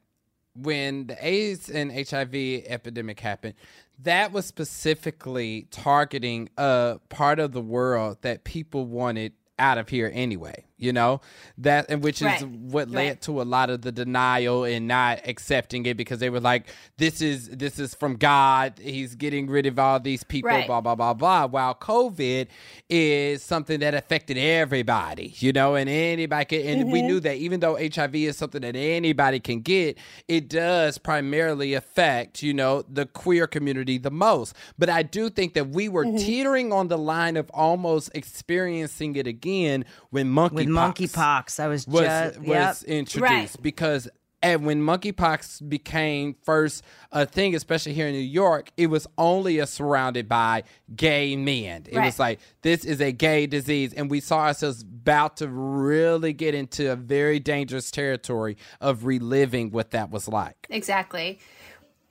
when 0.56 1.08
the 1.08 1.18
AIDS 1.20 1.70
and 1.70 1.92
HIV 1.92 2.34
epidemic 2.68 3.20
happened, 3.20 3.56
that 4.04 4.32
was 4.32 4.46
specifically 4.46 5.68
targeting 5.72 6.50
a 6.58 7.00
part 7.10 7.40
of 7.40 7.52
the 7.52 7.62
world 7.62 8.18
that 8.22 8.44
people 8.44 8.86
wanted 8.86 9.34
out 9.58 9.78
of 9.78 9.90
here 9.90 10.12
anyway 10.14 10.66
you 10.78 10.92
know 10.92 11.22
that 11.58 11.86
and 11.90 12.04
which 12.04 12.22
is 12.22 12.26
Right. 12.26 12.44
what 12.44 12.90
led 12.90 13.08
Right. 13.08 13.22
to 13.22 13.42
a 13.42 13.44
lot 13.44 13.70
of 13.70 13.82
the 13.82 13.92
denial 13.92 14.66
and 14.66 14.88
not 14.88 15.22
accepting 15.26 15.86
it 15.86 15.96
because 15.96 16.20
they 16.20 16.30
were 16.30 16.42
like 16.42 16.68
this 16.98 17.22
is 17.22 17.50
this 17.50 17.80
is 17.80 17.96
from 17.96 18.16
god 18.18 18.80
he's 18.82 19.16
getting 19.16 19.48
rid 19.48 19.66
of 19.66 19.80
all 19.80 20.00
these 20.00 20.24
people 20.24 20.50
Right. 20.50 20.68
blah 20.68 20.82
blah 20.82 20.96
blah 20.96 21.14
blah 21.14 21.48
while 21.48 21.74
covid 21.74 22.48
is 22.90 23.42
something 23.42 23.80
that 23.80 23.94
affected 23.94 24.38
everybody 24.38 25.34
you 25.38 25.54
know 25.54 25.76
and 25.76 25.90
anybody 25.90 26.46
can 26.46 26.62
and 26.62 26.92
we 26.92 27.00
mm-hmm. 27.00 27.08
knew 27.08 27.20
that 27.22 27.38
even 27.38 27.62
though 27.62 27.76
hiv 27.76 28.16
is 28.16 28.38
something 28.38 28.62
that 28.62 28.76
anybody 28.76 29.40
can 29.40 29.62
get 29.62 29.98
it 30.28 30.50
does 30.50 30.98
primarily 30.98 31.74
affect 31.74 32.44
you 32.44 32.54
know 32.54 32.84
the 32.90 33.06
queer 33.06 33.48
community 33.48 33.98
the 33.98 34.12
most 34.12 34.54
but 34.78 34.90
i 34.90 35.02
do 35.02 35.30
think 35.30 35.54
that 35.54 35.70
we 35.70 35.88
were 35.88 36.04
mm-hmm. 36.06 36.18
teetering 36.18 36.74
on 36.74 36.90
the 36.90 36.98
line 36.98 37.38
of 37.38 37.50
almost 37.54 38.10
experiencing 38.14 39.16
it 39.16 39.26
again 39.26 39.86
when 40.10 40.30
monkey 40.30 40.65
With 40.66 40.76
monkeypox, 40.76 41.60
I 41.60 41.68
was 41.68 41.88
was 41.88 42.06
just 42.06 42.40
was 42.40 42.48
yep. 42.48 42.76
introduced 42.84 43.56
Right. 43.56 43.62
because 43.62 44.10
and 44.46 44.64
when 44.64 44.80
monkeypox 44.80 45.68
became 45.68 46.36
first 46.44 46.84
a 47.12 47.26
thing, 47.26 47.56
especially 47.56 47.94
here 47.94 48.06
in 48.06 48.14
New 48.14 48.20
York, 48.20 48.70
it 48.78 48.88
was 48.88 49.08
only 49.18 49.58
a 49.58 49.66
surrounded 49.66 50.30
by 50.30 50.64
gay 50.96 51.36
men. 51.36 51.86
It 51.90 52.00
was 52.00 52.20
like 52.20 52.40
this 52.62 52.86
is 52.86 53.02
a 53.02 53.12
gay 53.12 53.48
disease, 53.48 53.92
and 53.94 54.10
we 54.10 54.20
saw 54.20 54.42
ourselves 54.42 54.84
about 54.84 55.38
to 55.38 55.48
really 55.48 56.32
get 56.32 56.54
into 56.54 56.92
a 56.92 56.96
very 56.96 57.40
dangerous 57.40 57.90
territory 57.90 58.56
of 58.80 59.06
reliving 59.06 59.72
what 59.72 59.90
that 59.92 60.12
was 60.12 60.28
like. 60.28 60.68
Exactly. 60.70 61.40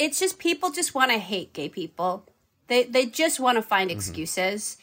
It's 0.00 0.18
just 0.18 0.40
people 0.40 0.72
just 0.72 0.92
want 0.92 1.12
to 1.12 1.18
hate 1.18 1.52
gay 1.52 1.68
people. 1.68 2.26
They 2.66 2.82
they 2.82 3.06
just 3.06 3.38
want 3.38 3.58
to 3.58 3.62
find 3.62 3.90
mm-hmm. 3.90 3.98
excuses, 3.98 4.76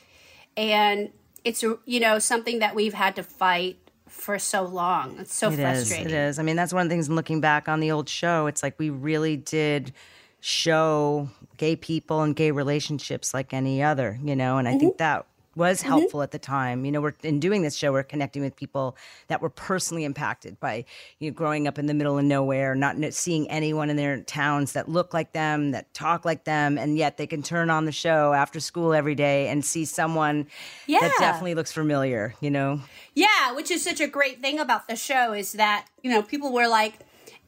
and 0.55 1.11
it's 1.43 1.63
you 1.63 1.99
know 1.99 2.19
something 2.19 2.59
that 2.59 2.75
we've 2.75 2.93
had 2.93 3.15
to 3.15 3.23
fight 3.23 3.77
for 4.07 4.37
so 4.37 4.63
long. 4.63 5.17
It's 5.19 5.33
so 5.33 5.47
It 5.47 5.53
is. 5.53 5.59
frustrating. 5.59 6.07
It 6.07 6.11
is. 6.11 6.39
I 6.39 6.43
mean, 6.43 6.55
that's 6.55 6.73
one 6.73 6.83
of 6.83 6.89
the 6.89 6.93
things 6.93 7.09
looking 7.09 7.41
back 7.41 7.67
on 7.67 7.79
the 7.79 7.91
old 7.91 8.09
show. 8.09 8.47
It's 8.47 8.61
like 8.61 8.77
we 8.77 8.89
really 8.89 9.37
did 9.37 9.93
show 10.41 11.29
gay 11.57 11.75
people 11.75 12.21
and 12.21 12.35
gay 12.35 12.51
relationships 12.51 13.33
like 13.33 13.53
any 13.53 13.81
other, 13.81 14.19
you 14.23 14.35
know, 14.35 14.57
and 14.57 14.67
I 14.67 14.77
think 14.77 14.93
mm-hmm. 14.93 15.03
that 15.03 15.25
was 15.55 15.79
mm-hmm. 15.79 15.89
helpful 15.89 16.21
at 16.21 16.31
the 16.31 16.39
time. 16.39 16.85
You 16.85 16.91
know, 16.91 17.01
we're 17.01 17.13
in 17.23 17.39
doing 17.39 17.61
this 17.61 17.75
show, 17.75 17.91
we're 17.91 18.03
connecting 18.03 18.41
with 18.41 18.55
people 18.55 18.95
that 19.27 19.41
were 19.41 19.49
personally 19.49 20.03
impacted 20.03 20.59
by 20.59 20.85
you 21.19 21.29
know 21.29 21.35
growing 21.35 21.67
up 21.67 21.77
in 21.77 21.85
the 21.87 21.93
middle 21.93 22.17
of 22.17 22.23
nowhere, 22.25 22.75
not 22.75 22.95
seeing 23.13 23.49
anyone 23.49 23.89
in 23.89 23.95
their 23.97 24.21
towns 24.21 24.73
that 24.73 24.89
look 24.89 25.13
like 25.13 25.33
them, 25.33 25.71
that 25.71 25.93
talk 25.93 26.25
like 26.25 26.43
them, 26.45 26.77
and 26.77 26.97
yet 26.97 27.17
they 27.17 27.27
can 27.27 27.43
turn 27.43 27.69
on 27.69 27.85
the 27.85 27.91
show 27.91 28.33
after 28.33 28.59
school 28.59 28.93
every 28.93 29.15
day 29.15 29.47
and 29.47 29.63
see 29.65 29.85
someone 29.85 30.47
Yeah. 30.87 30.99
that 31.01 31.13
definitely 31.19 31.55
looks 31.55 31.71
familiar. 31.71 32.33
You 32.39 32.51
know, 32.51 32.81
Yeah, 33.13 33.53
which 33.53 33.71
is 33.71 33.83
such 33.83 33.99
a 33.99 34.07
great 34.07 34.41
thing 34.41 34.59
about 34.59 34.87
the 34.87 34.95
show 34.95 35.33
is 35.33 35.53
that, 35.53 35.87
you 36.01 36.09
know, 36.11 36.21
people 36.21 36.51
were 36.53 36.67
like 36.67 36.99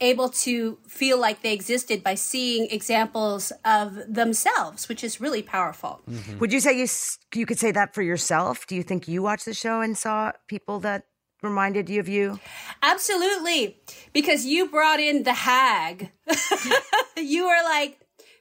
able 0.04 0.30
to 0.30 0.78
feel 0.88 1.18
like 1.18 1.42
they 1.42 1.54
existed 1.54 2.04
by 2.04 2.16
seeing 2.16 2.68
examples 2.70 3.52
of 3.66 3.96
themselves, 4.08 4.90
which 4.90 5.04
is 5.04 5.22
really 5.22 5.42
powerful. 5.42 6.02
Mm-hmm. 6.10 6.40
Would 6.40 6.54
you 6.54 6.60
say 6.60 6.78
you 6.78 6.88
you 7.34 7.46
could 7.46 7.60
say 7.60 7.72
that 7.72 7.96
for 7.96 8.02
yourself? 8.02 8.68
Do 8.68 8.76
you 8.76 8.84
think 8.84 9.08
you 9.08 9.24
watched 9.24 9.46
the 9.46 9.54
show 9.54 9.82
and 9.82 9.98
saw 9.98 10.34
people 10.48 10.80
that 10.82 11.06
reminded 11.42 11.90
you 11.90 12.00
of 12.00 12.08
you? 12.08 12.40
Absolutely. 12.82 13.78
Because 14.14 14.46
you 14.46 14.70
brought 14.70 15.00
in 15.00 15.24
the 15.24 15.34
hag. 15.34 16.12
you 17.18 17.46
were 17.46 17.64
like 17.64 18.00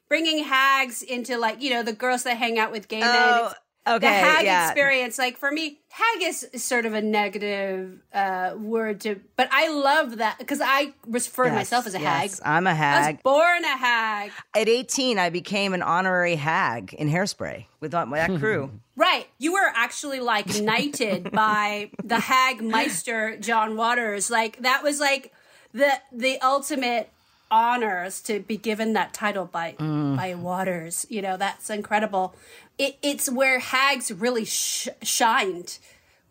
bringing 0.09 0.45
hags 0.45 1.03
into 1.03 1.39
like, 1.39 1.63
you 1.63 1.71
know, 1.71 1.83
the 1.83 1.93
girls 1.93 2.25
that 2.25 2.37
hang 2.37 2.59
out 2.59 2.73
with 2.73 2.89
gay 2.89 3.01
men. 3.01 3.51
It's- 3.85 3.97
okay, 3.97 4.07
the 4.07 4.13
hag 4.13 4.45
yeah. 4.45 4.67
experience, 4.69 5.19
like 5.19 5.37
for 5.37 5.51
me, 5.51 5.79
hag 5.91 6.23
is 6.23 6.49
sort 6.57 6.87
of 6.87 6.95
a 6.95 7.03
negative 7.03 7.99
uh, 8.15 8.55
word 8.57 9.01
to, 9.03 9.21
but 9.37 9.49
I 9.51 9.69
love 9.69 10.19
that 10.19 10.39
because 10.39 10.61
I 10.63 10.95
refer 11.07 11.45
to 11.45 11.51
Yes, 11.51 11.57
myself 11.57 11.87
as 11.87 11.95
a 11.95 12.01
yes, 12.01 12.39
hag. 12.39 12.49
I'm 12.49 12.67
a 12.67 12.71
I 12.71 12.73
was 12.73 12.79
hag. 12.79 13.23
born 13.23 13.65
a 13.65 13.77
hag. 13.77 14.31
At 14.55 14.69
18, 14.69 15.19
I 15.19 15.31
became 15.31 15.75
an 15.75 15.83
honorary 15.83 16.37
hag 16.37 16.95
in 16.95 17.09
Hairspray 17.09 17.67
with 17.81 17.91
that 17.93 18.09
that 18.11 18.39
crew. 18.39 18.71
Right. 18.95 19.27
You 19.39 19.55
were 19.55 19.73
actually 19.75 20.21
like 20.21 20.61
knighted 20.61 21.31
by 21.33 21.91
the 22.05 22.19
hag 22.21 22.61
meister 22.63 23.39
John 23.39 23.75
Waters. 23.75 24.31
Like 24.31 24.59
that 24.59 24.83
was 24.83 25.01
like 25.01 25.33
the 25.73 25.91
the 26.13 26.39
ultimate 26.43 27.09
honors 27.51 28.21
to 28.23 28.41
be 28.41 28.57
given 28.57 28.93
that 28.95 29.13
title 29.15 29.47
by 29.47 29.73
by 29.79 30.35
Waters. 30.35 31.07
You 31.09 31.23
know, 31.23 31.37
that's 31.39 31.71
incredible. 31.71 32.35
It, 32.83 32.99
it's 33.01 33.31
where 33.31 33.61
hags 33.61 34.11
really 34.11 34.45
sh- 34.45 34.89
shined 35.03 35.79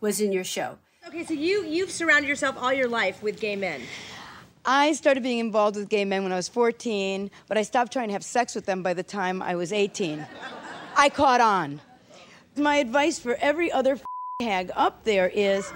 was 0.01 0.19
in 0.19 0.33
your 0.33 0.43
show. 0.43 0.77
Okay, 1.07 1.23
so 1.23 1.33
you 1.33 1.63
you've 1.63 1.91
surrounded 1.91 2.27
yourself 2.27 2.57
all 2.59 2.73
your 2.73 2.89
life 2.89 3.23
with 3.23 3.39
gay 3.39 3.55
men. 3.55 3.81
I 4.65 4.91
started 4.91 5.23
being 5.23 5.39
involved 5.39 5.77
with 5.77 5.87
gay 5.87 6.03
men 6.03 6.23
when 6.23 6.33
I 6.33 6.35
was 6.35 6.49
14, 6.49 7.31
but 7.47 7.57
I 7.57 7.61
stopped 7.61 7.93
trying 7.93 8.09
to 8.09 8.13
have 8.13 8.23
sex 8.25 8.53
with 8.53 8.65
them 8.65 8.83
by 8.83 8.93
the 8.93 9.01
time 9.01 9.41
I 9.41 9.55
was 9.55 9.71
18. 9.71 10.27
I 10.97 11.07
caught 11.07 11.39
on. 11.39 11.79
My 12.57 12.75
advice 12.75 13.17
for 13.17 13.35
every 13.35 13.71
other 13.71 13.97
hag 14.41 14.71
up 14.75 15.05
there 15.05 15.29
is 15.33 15.71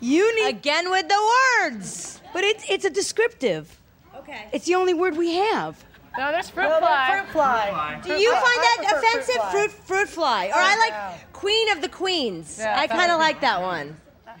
you 0.00 0.34
need 0.36 0.48
Again 0.48 0.90
with 0.90 1.08
the 1.08 1.32
words. 1.60 2.22
but 2.32 2.42
it's 2.42 2.64
it's 2.70 2.86
a 2.86 2.90
descriptive. 2.90 3.78
Okay. 4.16 4.46
It's 4.50 4.64
the 4.64 4.76
only 4.76 4.94
word 4.94 5.18
we 5.18 5.34
have. 5.34 5.84
No, 6.18 6.32
there's 6.32 6.48
fruit 6.50 6.68
fly. 6.78 7.10
Fruit 7.20 7.32
fly. 7.32 8.00
Do 8.04 8.12
you 8.14 8.32
I- 8.32 8.34
find 8.34 8.44
I 8.46 8.76
that 8.78 8.88
prefer 8.88 9.00
fruit 9.00 9.08
offensive? 9.10 9.34
fly. 9.34 9.50
Fruit 9.52 9.70
fruit 9.70 10.08
fly. 10.08 10.46
Or 10.48 10.54
I 10.56 10.76
like 10.76 11.32
Queen 11.32 11.70
of 11.72 11.80
the 11.82 11.88
Queens. 11.88 12.56
Yeah, 12.58 12.78
I 12.78 12.86
kind 12.86 13.10
of 13.12 13.18
like 13.18 13.40
that 13.42 13.60
one. 13.62 13.96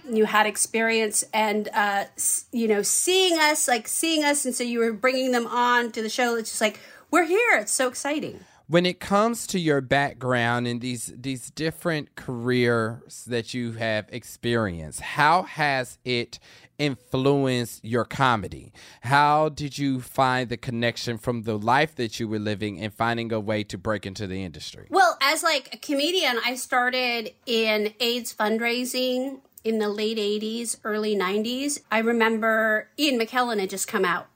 you 0.08 0.24
had 0.24 0.46
experience 0.46 1.24
and 1.34 1.68
uh 1.74 2.04
you 2.52 2.68
know 2.68 2.80
seeing 2.82 3.38
us 3.40 3.66
like 3.66 3.88
seeing 3.88 4.22
us 4.24 4.44
and 4.44 4.54
so 4.54 4.62
you 4.62 4.78
were 4.78 4.92
bringing 4.92 5.32
them 5.32 5.46
on 5.48 5.90
to 5.90 6.00
the 6.00 6.08
show 6.08 6.36
it's 6.36 6.50
just 6.50 6.60
like 6.60 6.78
we're 7.10 7.24
here 7.24 7.58
it's 7.58 7.72
so 7.72 7.88
exciting 7.88 8.38
when 8.68 8.86
it 8.86 9.00
comes 9.00 9.48
to 9.48 9.58
your 9.58 9.80
background 9.80 10.68
and 10.68 10.80
these 10.80 11.12
these 11.16 11.50
different 11.50 12.14
careers 12.14 13.24
that 13.26 13.52
you 13.52 13.72
have 13.72 14.06
experienced 14.10 15.00
how 15.00 15.42
has 15.42 15.98
it 16.04 16.38
influenced 16.78 17.84
your 17.84 18.04
comedy? 18.04 18.72
How 19.02 19.48
did 19.48 19.78
you 19.78 20.00
find 20.00 20.48
the 20.48 20.56
connection 20.56 21.18
from 21.18 21.42
the 21.42 21.58
life 21.58 21.94
that 21.96 22.20
you 22.20 22.28
were 22.28 22.38
living 22.38 22.80
and 22.80 22.92
finding 22.92 23.32
a 23.32 23.40
way 23.40 23.64
to 23.64 23.78
break 23.78 24.06
into 24.06 24.26
the 24.26 24.42
industry? 24.42 24.86
Well 24.90 25.16
as 25.20 25.42
like 25.42 25.74
a 25.74 25.76
comedian 25.78 26.38
i 26.44 26.54
started 26.54 27.32
in 27.46 27.92
aids 28.00 28.34
fundraising 28.34 29.40
in 29.64 29.78
the 29.78 29.88
late 29.88 30.18
80s 30.18 30.78
early 30.84 31.16
90s 31.16 31.80
i 31.90 31.98
remember 31.98 32.88
ian 32.98 33.18
mckellen 33.18 33.58
had 33.60 33.70
just 33.70 33.88
come 33.88 34.04
out 34.04 34.28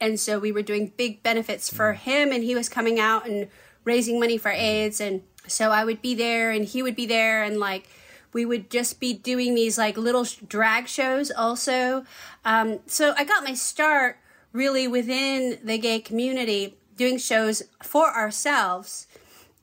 and 0.00 0.18
so 0.18 0.38
we 0.38 0.52
were 0.52 0.62
doing 0.62 0.92
big 0.96 1.22
benefits 1.22 1.72
for 1.72 1.94
mm. 1.94 1.96
him 1.96 2.32
and 2.32 2.42
he 2.44 2.54
was 2.54 2.68
coming 2.68 2.98
out 2.98 3.28
and 3.28 3.48
raising 3.84 4.18
money 4.18 4.38
for 4.38 4.50
aids 4.50 5.00
and 5.00 5.22
so 5.46 5.70
i 5.70 5.84
would 5.84 6.02
be 6.02 6.14
there 6.14 6.50
and 6.50 6.66
he 6.66 6.82
would 6.82 6.96
be 6.96 7.06
there 7.06 7.42
and 7.42 7.58
like 7.58 7.88
we 8.34 8.44
would 8.44 8.68
just 8.70 9.00
be 9.00 9.14
doing 9.14 9.54
these 9.54 9.78
like 9.78 9.96
little 9.96 10.26
drag 10.46 10.86
shows 10.86 11.30
also 11.30 12.04
um, 12.44 12.80
so 12.86 13.14
i 13.16 13.24
got 13.24 13.42
my 13.42 13.54
start 13.54 14.18
really 14.52 14.86
within 14.86 15.58
the 15.64 15.78
gay 15.78 15.98
community 15.98 16.76
doing 16.96 17.16
shows 17.16 17.62
for 17.82 18.14
ourselves 18.14 19.06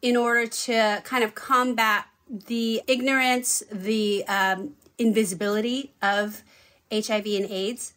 in 0.02 0.18
order 0.18 0.48
to 0.48 1.02
kind 1.04 1.24
of 1.24 1.36
combat 1.36 2.06
the 2.48 2.82
ignorance 2.88 3.62
the 3.72 4.26
um, 4.28 4.72
invisibility 4.98 5.92
of 6.02 6.42
hiv 6.92 7.26
and 7.26 7.46
aids 7.52 7.94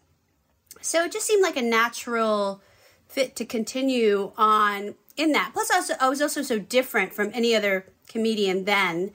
so 0.83 1.05
it 1.05 1.13
just 1.13 1.27
seemed 1.27 1.43
like 1.43 1.57
a 1.57 1.63
natural 1.63 2.61
fit 3.09 3.37
to 3.37 3.45
continue 3.45 4.33
on 4.37 4.97
in 5.17 5.33
that. 5.33 5.51
Plus, 5.53 5.71
I 6.01 6.09
was 6.09 6.21
also 6.21 6.43
so 6.43 6.59
different 6.59 7.15
from 7.15 7.31
any 7.33 7.55
other 7.55 7.87
comedian 8.09 8.65
then. 8.65 9.13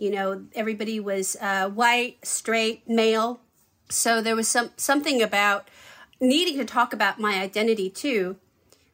You 0.00 0.10
know, 0.10 0.46
everybody 0.54 0.98
was 0.98 1.36
uh, 1.40 1.68
white, 1.68 2.26
straight, 2.26 2.88
male. 2.88 3.40
So 3.90 4.20
there 4.22 4.34
was 4.34 4.48
some 4.48 4.70
something 4.76 5.22
about 5.22 5.68
needing 6.20 6.56
to 6.58 6.64
talk 6.64 6.92
about 6.92 7.20
my 7.20 7.40
identity 7.40 7.90
too 7.90 8.36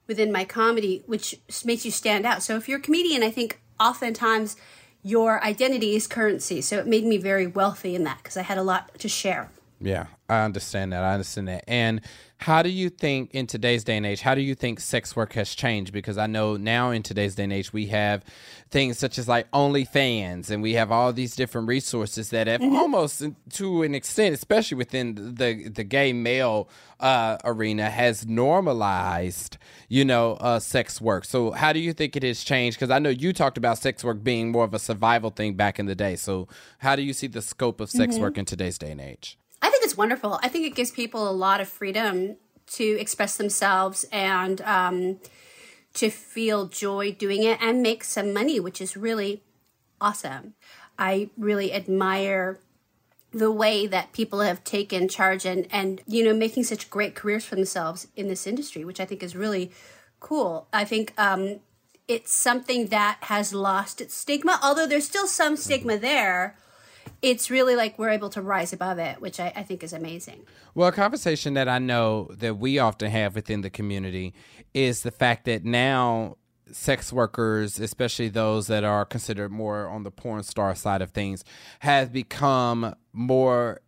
within 0.09 0.33
my 0.33 0.45
comedy, 0.45 1.05
which 1.07 1.39
makes 1.65 1.85
you 1.85 1.91
stand 1.91 2.27
out. 2.27 2.43
So 2.43 2.57
if 2.57 2.69
you're 2.69 2.79
a 2.79 2.83
comedian, 2.83 3.23
I 3.23 3.31
think 3.31 3.61
oftentimes 3.79 4.57
your 5.03 5.43
identity 5.45 5.95
is 5.95 6.09
currency. 6.09 6.61
So 6.61 6.79
it 6.79 6.87
made 6.89 7.05
me 7.05 7.19
very 7.19 7.47
wealthy 7.47 7.95
in 7.95 8.03
that 8.05 8.19
because 8.19 8.37
I 8.37 8.43
had 8.43 8.59
a 8.59 8.63
lot 8.65 8.99
to 8.99 9.09
share. 9.09 9.51
Yeah, 9.81 10.07
I 10.29 10.41
understand 10.41 10.93
that. 10.93 11.05
I 11.05 11.13
understand 11.13 11.47
that. 11.49 11.65
And 11.69 12.01
how 12.39 12.63
do 12.63 12.69
you 12.69 12.91
think 12.91 13.31
in 13.33 13.47
today's 13.47 13.83
day 13.83 13.97
and 13.97 14.05
age, 14.05 14.21
how 14.21 14.35
do 14.35 14.43
you 14.43 14.55
think 14.55 14.79
sex 14.79 15.17
work 15.17 15.33
has 15.33 15.55
changed? 15.55 15.93
Because 15.93 16.19
I 16.19 16.27
know 16.27 16.57
now 16.57 16.91
in 16.91 17.03
today's 17.03 17.35
day 17.35 17.45
and 17.45 17.53
age, 17.53 17.73
we 17.73 17.87
have 17.87 18.23
things 18.71 18.99
such 18.99 19.19
as 19.19 19.27
like 19.27 19.51
OnlyFans 19.53 20.51
and 20.51 20.63
we 20.63 20.75
have 20.75 20.93
all 20.93 21.13
these 21.15 21.35
different 21.35 21.67
resources 21.67 22.31
that 22.31 22.47
have 22.47 22.61
almost 22.61 23.23
to 23.55 23.83
an 23.83 23.95
extent, 23.95 24.35
especially 24.35 24.77
within 24.77 25.35
the, 25.37 25.69
the 25.69 25.83
gay 25.85 26.13
male 26.13 26.69
uh, 27.01 27.39
arena, 27.45 27.89
has 27.89 28.27
normalized, 28.27 29.57
you 29.89 30.05
know, 30.05 30.33
uh, 30.35 30.59
sex 30.59 31.01
work. 31.01 31.25
So 31.25 31.53
how 31.53 31.73
do 31.73 31.79
you 31.81 31.93
think 31.95 32.17
it 32.17 32.23
has 32.23 32.45
changed? 32.45 32.79
Because 32.79 32.91
I 32.91 32.99
know 32.99 33.11
you 33.11 33.33
talked 33.33 33.57
about 33.57 33.79
sex 33.79 34.05
work 34.05 34.23
being 34.23 34.53
more 34.53 34.65
of 34.65 34.75
a 34.75 34.79
survival 34.79 35.31
thing 35.31 35.55
back 35.55 35.79
in 35.79 35.87
the 35.87 35.95
day. 35.95 36.17
So 36.17 36.49
how 36.79 36.97
do 36.97 37.03
you 37.03 37.13
see 37.15 37.29
the 37.29 37.43
scope 37.43 37.81
of 37.81 37.91
sex 37.91 38.17
Mhm. 38.17 38.21
work 38.21 38.39
in 38.39 38.45
today's 38.45 38.77
day 38.79 38.91
and 38.91 39.01
age? 39.01 39.39
I 39.67 39.71
think 39.71 39.83
it's 39.83 39.97
wonderful. 39.97 40.39
I 40.45 40.49
think 40.49 40.65
it 40.65 40.77
gives 40.77 40.93
people 40.93 41.29
a 41.29 41.33
lot 41.33 41.61
of 41.61 41.69
freedom 41.69 42.37
to 42.75 42.85
express 43.01 43.37
themselves 43.37 44.05
and 44.13 44.61
um, 44.61 45.19
to 45.95 46.09
feel 46.09 46.67
joy 46.67 47.11
doing 47.11 47.43
it 47.43 47.59
and 47.61 47.83
make 47.83 48.05
some 48.05 48.33
money, 48.33 48.61
which 48.61 48.81
is 48.81 48.97
really 48.97 49.43
awesome. 50.01 50.55
I 51.01 51.31
really 51.37 51.73
admire 51.73 52.61
the 53.33 53.51
way 53.51 53.89
that 53.89 54.13
people 54.13 54.39
have 54.39 54.63
taken 54.63 55.09
charge 55.09 55.45
and, 55.45 55.67
and 55.73 56.01
you 56.07 56.23
know 56.23 56.33
making 56.33 56.63
such 56.63 56.89
great 56.89 57.17
careers 57.17 57.45
for 57.45 57.57
themselves 57.57 58.07
in 58.15 58.29
this 58.29 58.47
industry, 58.47 58.85
which 58.85 59.01
I 59.01 59.05
think 59.05 59.21
is 59.21 59.35
really 59.35 59.73
cool. 60.21 60.69
I 60.73 60.85
think 60.85 61.13
um, 61.19 61.59
it's 62.07 62.33
something 62.33 62.87
that 62.87 63.19
has 63.23 63.53
lost 63.53 64.01
its 64.01 64.15
stigma, 64.15 64.61
although 64.63 64.87
there's 64.87 65.07
still 65.07 65.27
some 65.27 65.57
stigma 65.57 65.99
there 65.99 66.57
it's 67.23 67.51
really 67.51 67.77
like 67.77 67.99
we're 67.99 68.11
able 68.11 68.31
to 68.31 68.43
rise 68.43 68.73
above 68.73 68.99
it, 68.99 69.21
which 69.21 69.41
I, 69.41 69.53
I, 69.57 69.63
think 69.63 69.83
is 69.83 69.93
amazing. 69.93 70.43
Well, 70.75 70.89
a 70.89 70.93
conversation 70.93 71.55
that 71.55 71.69
I 71.69 71.79
know 71.79 72.31
that 72.39 72.59
we 72.59 72.79
often 72.79 73.11
have 73.11 73.35
within 73.35 73.63
the 73.63 73.71
community 73.71 74.35
is 74.75 75.03
the 75.03 75.11
fact 75.11 75.45
that 75.47 75.65
now 75.65 76.37
sex 76.71 77.13
workers, 77.13 77.79
especially 77.79 78.29
those 78.29 78.67
that 78.67 78.85
are 78.85 79.05
considered 79.05 79.51
more 79.51 79.89
on 79.89 80.03
the 80.03 80.11
porn 80.11 80.43
star 80.43 80.75
side 80.75 81.03
of 81.03 81.11
things, 81.11 81.45
have 81.81 82.13
become 82.13 82.95
more 83.13 83.81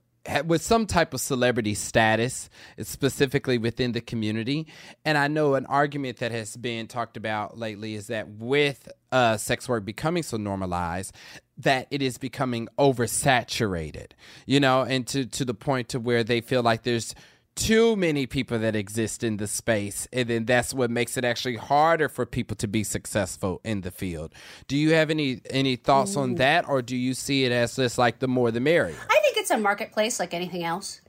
with 0.45 0.63
some 0.63 0.87
type 0.87 1.15
of 1.15 1.21
celebrity 1.21 1.75
status, 1.75 2.51
specifically 2.81 3.59
within 3.59 3.93
the 3.93 4.01
community. 4.01 4.67
And 5.05 5.17
I 5.17 5.29
know 5.29 5.55
an 5.55 5.67
argument 5.67 6.19
that 6.19 6.33
has 6.33 6.57
been 6.57 6.87
talked 6.87 7.17
about 7.17 7.59
lately 7.59 7.95
is 7.95 8.09
that 8.09 8.29
with 8.29 8.89
uh, 9.11 9.37
sex 9.37 9.69
work 9.69 9.85
becoming 9.85 10.23
so 10.23 10.37
normalized, 10.37 11.15
that 11.59 11.89
it 11.91 12.03
is 12.03 12.19
becoming 12.19 12.69
oversaturated, 12.79 14.13
you 14.47 14.61
know, 14.61 14.83
and 14.83 15.07
to, 15.09 15.27
to 15.27 15.45
the 15.45 15.55
point 15.55 15.91
to 15.91 16.01
where 16.01 16.23
they 16.23 16.41
feel 16.41 16.63
like 16.63 16.83
there's 16.83 17.15
too 17.59 17.97
many 17.97 18.25
people 18.25 18.57
that 18.61 18.77
exist 18.77 19.25
in 19.25 19.37
the 19.39 19.47
space 19.49 20.07
and 20.13 20.29
then 20.29 20.45
that's 20.45 20.73
what 20.73 20.93
makes 20.93 21.17
it 21.17 21.25
actually 21.25 21.57
harder 21.57 22.09
for 22.09 22.25
people 22.25 22.57
to 22.57 22.69
be 22.69 22.85
successful 22.85 23.61
in 23.65 23.81
the 23.81 23.91
field. 23.91 24.33
Do 24.69 24.77
you 24.77 24.95
have 24.95 25.11
any 25.11 25.41
any 25.51 25.75
thoughts 25.75 26.17
on 26.17 26.37
that 26.37 26.69
or 26.69 26.83
do 26.83 26.97
you 26.97 27.15
see 27.15 27.45
it 27.45 27.51
as 27.51 27.75
just 27.75 27.99
like 27.99 28.21
the 28.21 28.29
more 28.29 28.53
the 28.53 28.61
merrier? 28.61 28.97
I 29.11 29.21
think 29.23 29.38
it's 29.51 29.59
a 29.59 29.59
marketplace 29.59 30.21
like 30.21 30.35
anything 30.35 30.63
else 30.63 31.01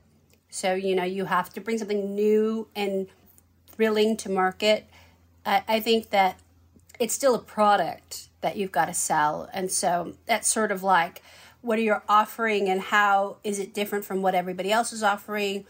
so 0.48 0.72
you 0.72 0.96
know 0.96 1.04
you 1.04 1.26
have 1.26 1.50
to 1.50 1.60
bring 1.60 1.76
something 1.76 2.14
new 2.14 2.66
and 2.74 3.06
thrilling 3.66 4.16
to 4.16 4.30
market 4.30 4.88
i, 5.44 5.62
I 5.68 5.80
think 5.80 6.08
that 6.08 6.40
it's 6.98 7.12
still 7.12 7.34
a 7.34 7.38
product 7.38 8.28
that 8.40 8.56
you've 8.56 8.72
got 8.72 8.86
to 8.86 8.94
sell 8.94 9.46
and 9.52 9.70
so 9.70 10.14
that's 10.24 10.48
sort 10.48 10.72
of 10.72 10.82
like 10.82 11.22
what 11.60 11.78
are 11.78 11.82
you 11.82 11.96
offering 12.08 12.70
and 12.70 12.80
how 12.80 13.36
is 13.44 13.58
it 13.58 13.74
different 13.74 14.06
from 14.06 14.22
what 14.22 14.34
everybody 14.34 14.72
else 14.72 14.90
is 14.90 15.02
offering 15.02 15.66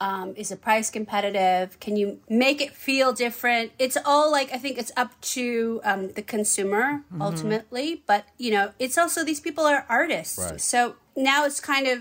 um, 0.00 0.34
is 0.36 0.48
the 0.48 0.56
price 0.56 0.90
competitive? 0.90 1.78
Can 1.78 1.96
you 1.96 2.20
make 2.28 2.60
it 2.60 2.74
feel 2.74 3.12
different? 3.12 3.72
It's 3.78 3.96
all 4.04 4.30
like 4.30 4.52
I 4.52 4.58
think 4.58 4.76
it's 4.76 4.90
up 4.96 5.18
to 5.20 5.80
um, 5.84 6.10
the 6.10 6.20
consumer 6.20 7.04
mm-hmm. 7.04 7.22
ultimately, 7.22 8.02
but 8.06 8.26
you 8.36 8.50
know, 8.50 8.72
it's 8.78 8.98
also 8.98 9.24
these 9.24 9.40
people 9.40 9.64
are 9.64 9.86
artists, 9.88 10.36
right. 10.38 10.60
so 10.60 10.96
now 11.16 11.44
it's 11.44 11.60
kind 11.60 11.86
of 11.86 12.00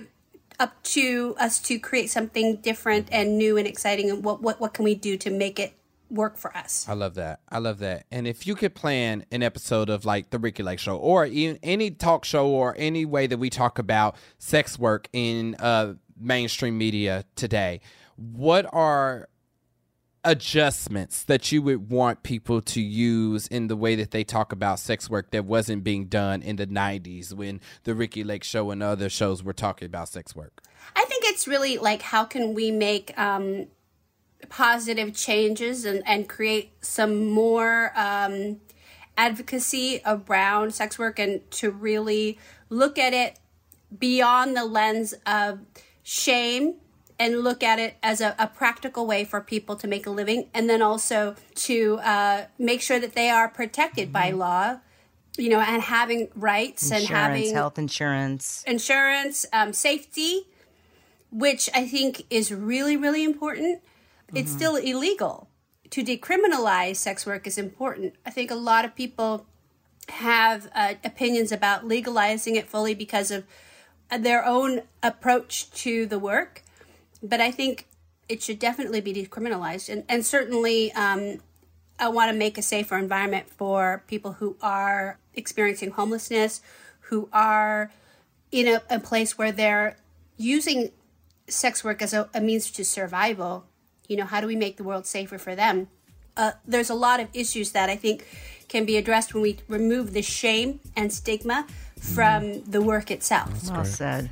up 0.60 0.82
to 0.84 1.36
us 1.40 1.60
to 1.60 1.80
create 1.80 2.10
something 2.10 2.58
different 2.58 3.10
and 3.12 3.38
new 3.38 3.58
and 3.58 3.68
exciting. 3.68 4.10
And 4.10 4.24
what 4.24 4.42
what 4.42 4.60
what 4.60 4.74
can 4.74 4.86
we 4.86 4.96
do 4.96 5.18
to 5.18 5.30
make 5.30 5.60
it 5.60 5.74
work 6.10 6.38
for 6.38 6.56
us? 6.56 6.86
I 6.88 6.94
love 6.94 7.16
that. 7.16 7.40
I 7.50 7.58
love 7.58 7.80
that. 7.80 8.06
And 8.12 8.28
if 8.28 8.46
you 8.46 8.56
could 8.56 8.76
plan 8.76 9.26
an 9.32 9.42
episode 9.42 9.90
of 9.90 10.06
like 10.06 10.30
the 10.30 10.38
Ricki 10.40 10.64
Lake 10.64 10.80
Show 10.80 10.98
or 10.98 11.26
even 11.26 11.60
any 11.64 11.92
talk 11.92 12.24
show 12.24 12.48
or 12.48 12.76
any 12.78 13.06
way 13.06 13.28
that 13.28 13.38
we 13.38 13.50
talk 13.50 13.80
about 13.80 14.16
sex 14.38 14.78
work 14.78 15.10
in 15.14 15.56
uh 15.60 15.94
mainstream 16.20 16.78
media 16.78 17.26
today, 17.36 17.82
what 18.16 18.68
are 18.72 19.28
adjustments 20.24 21.24
that 21.24 21.52
you 21.52 21.62
would 21.62 21.90
want 21.90 22.24
people 22.24 22.62
to 22.62 22.82
use 22.82 23.48
in 23.48 23.68
the 23.68 23.76
way 23.76 23.96
that 23.96 24.12
they 24.12 24.24
talk 24.24 24.52
about 24.52 24.80
sex 24.80 25.10
work 25.10 25.32
that 25.32 25.46
wasn't 25.46 25.84
being 25.84 26.06
done 26.06 26.42
in 26.42 26.56
the 26.56 26.68
90s 26.68 27.34
when 27.34 27.60
the 27.84 27.94
Ricki 27.94 28.24
Lake 28.24 28.44
show 28.44 28.72
and 28.72 28.82
other 28.82 29.10
shows 29.10 29.44
were 29.44 29.54
talking 29.54 29.86
about 29.86 30.08
sex 30.08 30.36
work? 30.36 30.62
I 30.96 31.04
think 31.06 31.26
it's 31.26 31.48
really 31.48 31.78
like 31.78 32.02
how 32.02 32.24
can 32.24 32.54
we 32.54 32.72
make 32.72 33.18
um, 33.20 33.68
positive 34.50 35.14
changes 35.14 35.86
and, 35.86 36.02
and 36.06 36.28
create 36.30 36.72
some 36.82 37.30
more 37.30 37.92
um, 37.96 38.62
advocacy 39.18 40.02
around 40.06 40.74
sex 40.74 40.98
work 40.98 41.20
and 41.20 41.50
to 41.52 41.70
really 41.70 42.40
look 42.70 42.98
at 42.98 43.14
it 43.14 43.40
beyond 43.98 44.56
the 44.56 44.66
lens 44.66 45.14
of 45.26 45.60
shame 46.02 46.76
and 47.20 47.44
look 47.44 47.64
at 47.64 47.80
it 47.80 47.96
as 48.02 48.22
a, 48.22 48.36
a, 48.40 48.48
practical 48.48 49.06
way 49.06 49.24
for 49.24 49.40
people 49.40 49.76
to 49.76 49.88
make 49.88 50.06
a 50.06 50.10
living 50.10 50.50
and 50.54 50.70
then 50.70 50.82
also 50.82 51.36
to 51.56 52.00
uh, 52.04 52.46
make 52.58 52.82
sure 52.82 53.00
that 53.00 53.14
they 53.14 53.30
are 53.30 53.48
protected 53.48 54.06
mm-hmm. 54.06 54.14
by 54.14 54.32
law 54.32 54.80
you 55.38 55.50
know 55.50 55.60
and 55.60 55.82
having 55.82 56.30
rights 56.36 56.84
insurance, 56.84 57.10
and 57.10 57.18
having 57.18 57.54
health 57.54 57.78
insurance 57.80 58.64
insurance 58.68 59.46
um, 59.52 59.74
safety 59.74 60.48
which 61.32 61.70
i 61.74 61.88
think 61.88 62.24
is 62.30 62.52
really 62.52 62.96
really 62.96 63.24
important 63.24 63.80
mm-hmm. 63.80 64.38
it's 64.38 64.52
still 64.52 64.76
illegal 64.76 65.48
to 65.94 66.04
decriminalize 66.04 66.96
sex 66.96 67.24
work 67.24 67.46
is 67.46 67.60
important. 67.60 68.16
I 68.26 68.32
think 68.32 68.50
a 68.50 68.56
lot 68.56 68.84
of 68.84 68.96
people 68.96 69.46
have 70.10 70.68
uh, 70.74 70.96
opinions 71.04 71.52
about 71.52 71.86
legalizing 71.86 72.56
it 72.56 72.68
fully 72.68 72.96
because 72.96 73.30
of 73.30 73.44
their 74.10 74.44
own 74.44 74.82
approach 75.04 75.70
to 75.84 76.08
the 76.08 76.18
work. 76.18 76.63
But 77.24 77.40
I 77.40 77.50
think 77.50 77.88
it 78.28 78.44
should 78.44 78.60
definitely 78.60 79.02
be 79.02 79.14
decriminalized. 79.14 79.90
And, 79.90 80.04
and 80.08 80.26
certainly, 80.26 80.92
um, 80.94 81.40
I 82.00 82.10
want 82.10 82.32
to 82.32 82.38
make 82.38 82.58
a 82.58 82.62
safer 82.62 82.98
environment 82.98 83.50
for 83.50 84.04
people 84.08 84.34
who 84.34 84.58
are 84.62 85.20
experiencing 85.36 85.92
homelessness, 85.92 86.62
who 87.02 87.30
are 87.32 87.92
in 88.52 88.68
a, 88.68 88.82
a 88.90 89.00
place 89.00 89.38
where 89.38 89.52
they're 89.52 89.96
using 90.38 90.92
sex 91.48 91.84
work 91.84 92.02
as 92.02 92.14
a, 92.14 92.30
a, 92.34 92.42
means 92.42 92.72
to 92.72 92.86
survival. 92.86 93.66
You 94.08 94.18
know, 94.18 94.26
how 94.26 94.42
do 94.42 94.48
we 94.48 94.56
make 94.56 94.78
the 94.78 94.84
world 94.84 95.06
safer 95.06 95.38
for 95.38 95.56
them? 95.56 95.88
Uh, 96.36 96.54
there's 96.66 96.90
a 96.90 96.96
lot 96.96 97.20
of 97.20 97.28
issues 97.34 97.72
that 97.72 97.90
I 97.90 97.96
think 97.96 98.26
can 98.68 98.86
be 98.86 98.98
addressed 98.98 99.34
when 99.34 99.44
we 99.44 99.58
remove 99.68 100.14
the 100.14 100.22
shame 100.22 100.80
and 100.96 101.14
stigma 101.14 101.68
from 102.00 102.64
the 102.64 102.82
work 102.82 103.12
itself. 103.12 103.70
well 103.70 103.86
said. 103.86 104.30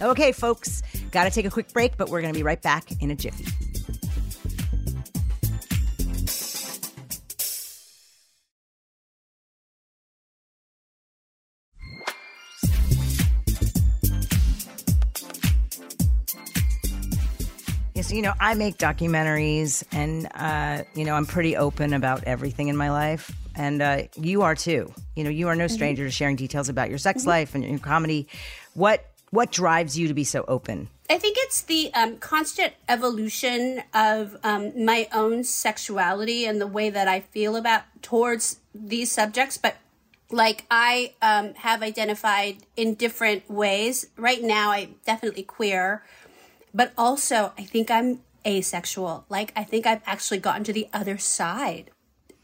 Okay, 0.00 0.30
folks, 0.32 0.82
got 1.10 1.24
to 1.24 1.30
take 1.30 1.44
a 1.44 1.50
quick 1.50 1.72
break, 1.72 1.96
but 1.96 2.08
we're 2.08 2.20
going 2.20 2.32
to 2.32 2.38
be 2.38 2.44
right 2.44 2.62
back 2.62 2.90
in 3.02 3.10
a 3.10 3.16
jiffy. 3.16 3.44
Yes, 17.94 18.12
you 18.12 18.22
know, 18.22 18.32
I 18.38 18.54
make 18.54 18.78
documentaries 18.78 19.82
and, 19.90 20.28
uh, 20.36 20.84
you 20.94 21.04
know, 21.04 21.14
I'm 21.14 21.26
pretty 21.26 21.56
open 21.56 21.92
about 21.92 22.22
everything 22.22 22.68
in 22.68 22.76
my 22.76 22.92
life. 22.92 23.32
And 23.56 23.82
uh, 23.82 24.02
you 24.14 24.42
are 24.42 24.54
too. 24.54 24.94
You 25.16 25.24
know, 25.24 25.30
you 25.30 25.48
are 25.48 25.56
no 25.56 25.66
stranger 25.66 26.04
to 26.04 26.10
sharing 26.12 26.36
details 26.36 26.68
about 26.68 26.90
your 26.90 26.98
sex 26.98 27.26
life 27.26 27.56
and 27.56 27.64
your 27.64 27.80
comedy. 27.80 28.28
What 28.74 29.07
what 29.30 29.52
drives 29.52 29.98
you 29.98 30.08
to 30.08 30.14
be 30.14 30.24
so 30.24 30.44
open? 30.48 30.88
I 31.10 31.18
think 31.18 31.36
it's 31.40 31.62
the 31.62 31.92
um, 31.94 32.18
constant 32.18 32.74
evolution 32.88 33.82
of 33.94 34.36
um, 34.44 34.84
my 34.84 35.08
own 35.12 35.44
sexuality 35.44 36.44
and 36.44 36.60
the 36.60 36.66
way 36.66 36.90
that 36.90 37.08
I 37.08 37.20
feel 37.20 37.56
about 37.56 37.82
towards 38.02 38.60
these 38.74 39.10
subjects. 39.10 39.56
But 39.56 39.76
like 40.30 40.66
I 40.70 41.14
um, 41.22 41.54
have 41.54 41.82
identified 41.82 42.58
in 42.76 42.94
different 42.94 43.50
ways. 43.50 44.06
Right 44.16 44.42
now, 44.42 44.70
I'm 44.70 44.96
definitely 45.06 45.44
queer, 45.44 46.04
but 46.74 46.92
also 46.98 47.52
I 47.56 47.64
think 47.64 47.90
I'm 47.90 48.20
asexual. 48.46 49.24
Like 49.28 49.52
I 49.56 49.64
think 49.64 49.86
I've 49.86 50.02
actually 50.06 50.38
gotten 50.38 50.64
to 50.64 50.72
the 50.72 50.88
other 50.92 51.18
side 51.18 51.90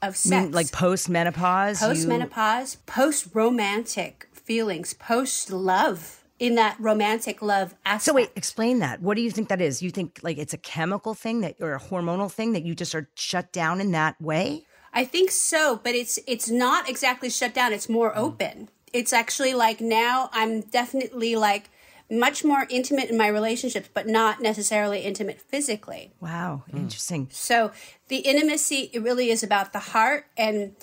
of 0.00 0.16
sex, 0.16 0.44
mean, 0.44 0.52
like 0.52 0.72
post 0.72 1.08
menopause. 1.08 1.80
post 1.80 2.06
menopause, 2.06 2.76
post 2.86 3.28
romantic 3.34 4.28
feelings, 4.32 4.94
post 4.94 5.50
love. 5.50 6.23
In 6.40 6.56
that 6.56 6.76
romantic 6.80 7.42
love 7.42 7.74
aspect. 7.86 8.02
So 8.02 8.12
wait, 8.12 8.30
explain 8.34 8.80
that. 8.80 9.00
What 9.00 9.16
do 9.16 9.22
you 9.22 9.30
think 9.30 9.48
that 9.48 9.60
is? 9.60 9.82
You 9.82 9.90
think 9.90 10.18
like 10.22 10.36
it's 10.36 10.52
a 10.52 10.58
chemical 10.58 11.14
thing 11.14 11.42
that 11.42 11.56
or 11.60 11.74
a 11.74 11.80
hormonal 11.80 12.30
thing 12.30 12.52
that 12.54 12.64
you 12.64 12.74
just 12.74 12.94
are 12.94 13.08
shut 13.14 13.52
down 13.52 13.80
in 13.80 13.92
that 13.92 14.20
way? 14.20 14.66
I 14.92 15.04
think 15.04 15.30
so, 15.30 15.80
but 15.82 15.94
it's 15.94 16.18
it's 16.26 16.48
not 16.48 16.88
exactly 16.88 17.30
shut 17.30 17.54
down. 17.54 17.72
It's 17.72 17.88
more 17.88 18.12
mm. 18.12 18.16
open. 18.16 18.68
It's 18.92 19.12
actually 19.12 19.54
like 19.54 19.80
now 19.80 20.30
I'm 20.32 20.60
definitely 20.60 21.36
like 21.36 21.70
much 22.10 22.44
more 22.44 22.66
intimate 22.70 23.10
in 23.10 23.16
my 23.16 23.26
relationships, 23.26 23.88
but 23.92 24.06
not 24.06 24.40
necessarily 24.40 25.00
intimate 25.00 25.40
physically. 25.40 26.12
Wow, 26.20 26.64
mm. 26.70 26.78
interesting. 26.78 27.28
So 27.30 27.72
the 28.08 28.18
intimacy 28.18 28.90
it 28.92 29.02
really 29.02 29.30
is 29.30 29.42
about 29.42 29.72
the 29.72 29.78
heart 29.78 30.26
and 30.36 30.76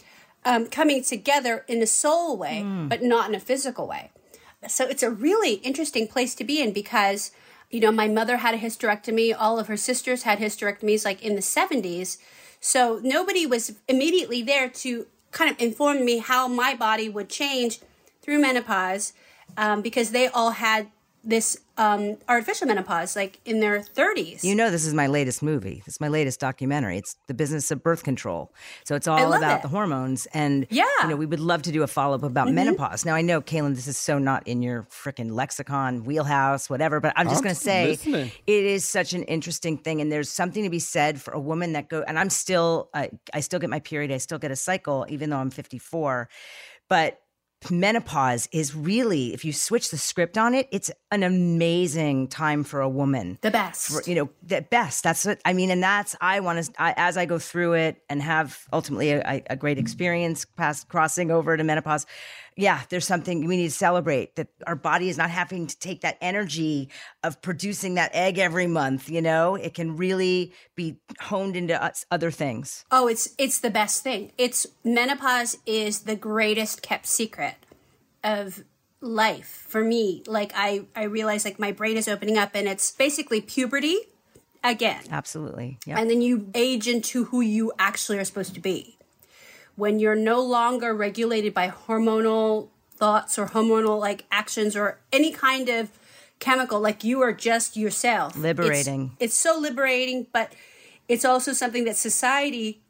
um, 0.43 0.67
coming 0.67 1.03
together 1.03 1.63
in 1.67 1.81
a 1.81 1.87
soul 1.87 2.37
way, 2.37 2.63
mm. 2.65 2.89
but 2.89 3.01
not 3.01 3.29
in 3.29 3.35
a 3.35 3.39
physical 3.39 3.87
way. 3.87 4.11
So 4.67 4.85
it's 4.85 5.03
a 5.03 5.09
really 5.09 5.53
interesting 5.55 6.07
place 6.07 6.35
to 6.35 6.43
be 6.43 6.61
in 6.61 6.71
because 6.71 7.31
you 7.69 7.79
know 7.79 7.91
my 7.91 8.07
mother 8.07 8.37
had 8.37 8.53
a 8.53 8.59
hysterectomy, 8.59 9.35
all 9.37 9.59
of 9.59 9.67
her 9.67 9.77
sisters 9.77 10.23
had 10.23 10.39
hysterectomies, 10.39 11.05
like 11.05 11.23
in 11.23 11.35
the 11.35 11.41
seventies. 11.41 12.17
So 12.59 12.99
nobody 13.03 13.45
was 13.45 13.75
immediately 13.87 14.41
there 14.43 14.69
to 14.69 15.07
kind 15.31 15.49
of 15.49 15.59
inform 15.59 16.05
me 16.05 16.19
how 16.19 16.47
my 16.47 16.75
body 16.75 17.09
would 17.09 17.29
change 17.29 17.79
through 18.21 18.39
menopause 18.39 19.13
um, 19.57 19.81
because 19.81 20.11
they 20.11 20.27
all 20.27 20.51
had 20.51 20.87
this 21.23 21.57
um, 21.81 22.17
artificial 22.27 22.67
menopause, 22.67 23.15
like 23.15 23.39
in 23.45 23.59
their 23.59 23.79
30s. 23.79 24.43
You 24.43 24.53
know, 24.53 24.69
this 24.69 24.85
is 24.85 24.93
my 24.93 25.07
latest 25.07 25.41
movie. 25.41 25.81
This 25.85 25.95
is 25.95 25.99
my 25.99 26.09
latest 26.09 26.39
documentary. 26.39 26.97
It's 26.97 27.15
the 27.27 27.33
business 27.33 27.71
of 27.71 27.81
birth 27.81 28.03
control. 28.03 28.53
So 28.85 28.95
it's 28.95 29.07
all 29.07 29.33
about 29.33 29.57
it. 29.57 29.61
the 29.63 29.67
hormones. 29.67 30.27
And 30.33 30.67
Yeah. 30.69 30.83
you 31.01 31.07
know, 31.09 31.15
we 31.15 31.25
would 31.25 31.39
love 31.39 31.63
to 31.63 31.71
do 31.71 31.81
a 31.81 31.87
follow 31.87 32.15
up 32.15 32.23
about 32.23 32.49
menopause. 32.51 33.03
Now 33.05 33.15
I 33.15 33.21
know, 33.21 33.41
Kalen, 33.41 33.73
this 33.75 33.87
is 33.87 33.97
so 33.97 34.19
not 34.19 34.47
in 34.47 34.61
your 34.61 34.83
freaking 34.91 35.31
lexicon, 35.31 36.03
wheelhouse, 36.03 36.69
whatever. 36.69 36.99
But 36.99 37.13
I'm 37.15 37.27
just 37.29 37.43
going 37.43 37.55
to 37.55 37.61
say 37.61 37.87
listening. 37.87 38.31
it 38.45 38.63
is 38.65 38.85
such 38.85 39.13
an 39.13 39.23
interesting 39.23 39.77
thing, 39.77 40.01
and 40.01 40.11
there's 40.11 40.29
something 40.29 40.63
to 40.63 40.69
be 40.69 40.79
said 40.79 41.19
for 41.19 41.31
a 41.33 41.39
woman 41.39 41.73
that 41.73 41.89
go. 41.89 42.03
And 42.07 42.19
I'm 42.19 42.29
still, 42.29 42.89
I, 42.93 43.09
I 43.33 43.39
still 43.39 43.59
get 43.59 43.69
my 43.71 43.79
period. 43.79 44.11
I 44.11 44.17
still 44.17 44.37
get 44.39 44.51
a 44.51 44.55
cycle, 44.55 45.05
even 45.09 45.31
though 45.31 45.37
I'm 45.37 45.49
54. 45.49 46.29
But 46.89 47.19
menopause 47.69 48.47
is 48.51 48.75
really, 48.75 49.33
if 49.33 49.45
you 49.45 49.53
switch 49.53 49.91
the 49.91 49.97
script 49.97 50.37
on 50.37 50.53
it, 50.53 50.67
it's 50.71 50.89
an 51.11 51.23
amazing 51.23 52.27
time 52.27 52.63
for 52.63 52.81
a 52.81 52.89
woman. 52.89 53.37
The 53.41 53.51
best. 53.51 53.91
for, 53.91 54.09
you 54.09 54.15
know 54.15 54.29
the 54.41 54.61
best. 54.61 55.03
That's 55.03 55.25
what 55.25 55.39
i 55.45 55.53
mean 55.53 55.69
and 55.69 55.83
that's 55.83 56.15
i 56.21 56.39
want 56.39 56.63
to 56.63 56.81
I, 56.81 56.93
as 56.97 57.17
i 57.17 57.25
go 57.25 57.39
through 57.39 57.73
it 57.73 58.01
and 58.09 58.21
have 58.21 58.65
ultimately 58.71 59.11
a, 59.11 59.43
a 59.49 59.55
great 59.55 59.77
experience 59.77 60.45
past 60.45 60.87
crossing 60.87 61.31
over 61.31 61.57
to 61.57 61.63
menopause 61.63 62.05
yeah 62.55 62.81
there's 62.89 63.05
something 63.05 63.45
we 63.45 63.57
need 63.57 63.67
to 63.67 63.71
celebrate 63.71 64.35
that 64.35 64.47
our 64.67 64.75
body 64.75 65.09
is 65.09 65.17
not 65.17 65.29
having 65.29 65.67
to 65.67 65.79
take 65.79 66.01
that 66.01 66.17
energy 66.21 66.89
of 67.23 67.41
producing 67.41 67.95
that 67.95 68.11
egg 68.13 68.37
every 68.37 68.67
month 68.67 69.09
you 69.09 69.21
know? 69.21 69.55
It 69.55 69.73
can 69.73 69.97
really 69.97 70.53
be 70.75 70.97
honed 71.19 71.55
into 71.55 71.81
us- 71.81 72.05
other 72.09 72.31
things. 72.31 72.85
Oh, 72.91 73.07
it's 73.07 73.35
it's 73.37 73.59
the 73.59 73.69
best 73.69 74.03
thing. 74.03 74.31
It's 74.37 74.65
menopause 74.83 75.57
is 75.65 76.01
the 76.01 76.15
greatest 76.15 76.81
kept 76.81 77.05
secret 77.05 77.50
of 78.23 78.63
life 79.01 79.65
for 79.67 79.83
me. 79.83 80.23
Like 80.27 80.51
I 80.55 80.85
I 80.95 81.03
realize 81.03 81.45
like 81.45 81.59
my 81.59 81.71
brain 81.71 81.97
is 81.97 82.07
opening 82.07 82.37
up 82.37 82.51
and 82.53 82.67
it's 82.67 82.91
basically 82.91 83.41
puberty 83.41 83.97
again. 84.63 85.01
absolutely 85.09 85.79
yeah 85.87 85.97
And 85.99 86.07
then 86.09 86.21
you 86.21 86.51
age 86.53 86.87
into 86.87 87.25
who 87.25 87.41
you 87.41 87.71
actually 87.79 88.19
are 88.19 88.25
supposed 88.25 88.53
to 88.53 88.59
be. 88.59 88.97
When 89.75 89.97
you're 89.99 90.15
no 90.15 90.39
longer 90.41 90.93
regulated 90.93 91.53
by 91.53 91.69
hormonal 91.69 92.69
thoughts 92.93 93.39
or 93.39 93.47
hormonal 93.47 93.99
like 93.99 94.25
actions 94.31 94.75
or 94.75 94.99
any 95.11 95.31
kind 95.31 95.67
of 95.69 95.89
chemical, 96.39 96.79
like 96.79 97.03
you 97.03 97.21
are 97.21 97.33
just 97.33 97.75
yourself. 97.75 98.31
It's- 98.33 98.43
Liberating. 98.43 99.11
It's, 99.19 99.35
so 99.35 99.57
liberating, 99.57 100.27
but 100.31 100.53
it's 101.07 101.25
also 101.25 101.53
something 101.53 101.83
that 101.85 101.95
society 101.97 102.81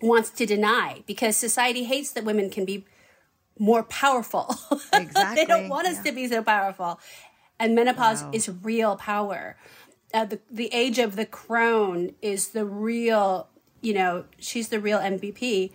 wants 0.00 0.30
to 0.30 0.46
deny 0.46 1.02
because 1.06 1.36
society 1.36 1.84
hates 1.84 2.12
that 2.12 2.24
women 2.24 2.50
can 2.50 2.64
be 2.64 2.84
more 3.58 3.82
powerful. 3.82 4.54
they 4.92 5.44
don't 5.44 5.68
want 5.68 5.86
us 5.86 5.96
yeah. 5.96 6.02
to 6.04 6.12
be 6.12 6.28
so 6.28 6.42
powerful. 6.42 7.00
And 7.58 7.74
menopause 7.74 8.24
is 8.32 8.48
real 8.62 8.96
power. 8.96 9.56
Uh, 10.14 10.24
the 10.24 10.40
the 10.50 10.72
age 10.72 10.98
of 10.98 11.16
the 11.16 11.26
crone 11.26 12.12
is 12.22 12.48
the 12.48 12.64
real, 12.64 13.48
you 13.82 13.92
know, 13.92 14.24
she's 14.38 14.68
the 14.68 14.80
real 14.80 14.98
MVP, 14.98 15.72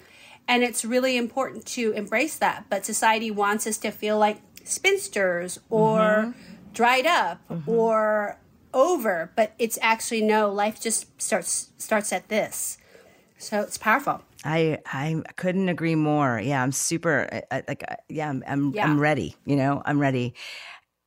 and 0.47 0.63
it's 0.63 0.83
really 0.85 1.17
important 1.17 1.65
to 1.67 1.91
embrace 1.91 2.37
that. 2.37 2.65
But 2.69 2.85
society 2.85 3.29
wants 3.31 3.67
us 3.67 3.77
to 3.79 3.91
feel 3.91 4.17
like 4.17 4.41
spinsters 4.63 5.59
or 5.69 5.99
Mm-hmm. 5.99 6.31
dried 6.73 7.05
up 7.05 7.41
or 7.67 8.39
over, 8.73 9.31
but 9.35 9.53
it's 9.59 9.77
actually 9.81 10.21
no. 10.21 10.49
Life 10.49 10.81
just 10.81 11.21
starts 11.21 11.69
starts 11.77 12.11
at 12.11 12.29
this, 12.29 12.77
so 13.43 13.61
it's 13.61 13.77
powerful. 13.77 14.21
I 14.45 14.79
I 14.85 15.21
couldn't 15.37 15.69
agree 15.69 15.95
more. 15.95 16.39
Yeah, 16.39 16.61
I'm 16.63 16.71
super 16.71 17.29
I- 17.31 17.57
I- 17.57 17.63
like 17.67 17.83
yeah, 18.09 18.29
I'm 18.29 18.43
I'm, 18.47 18.71
Yeah. 18.73 18.85
I'm 18.85 18.99
ready. 18.99 19.35
You 19.45 19.55
know, 19.55 19.81
I'm 19.85 19.99
ready. 19.99 20.33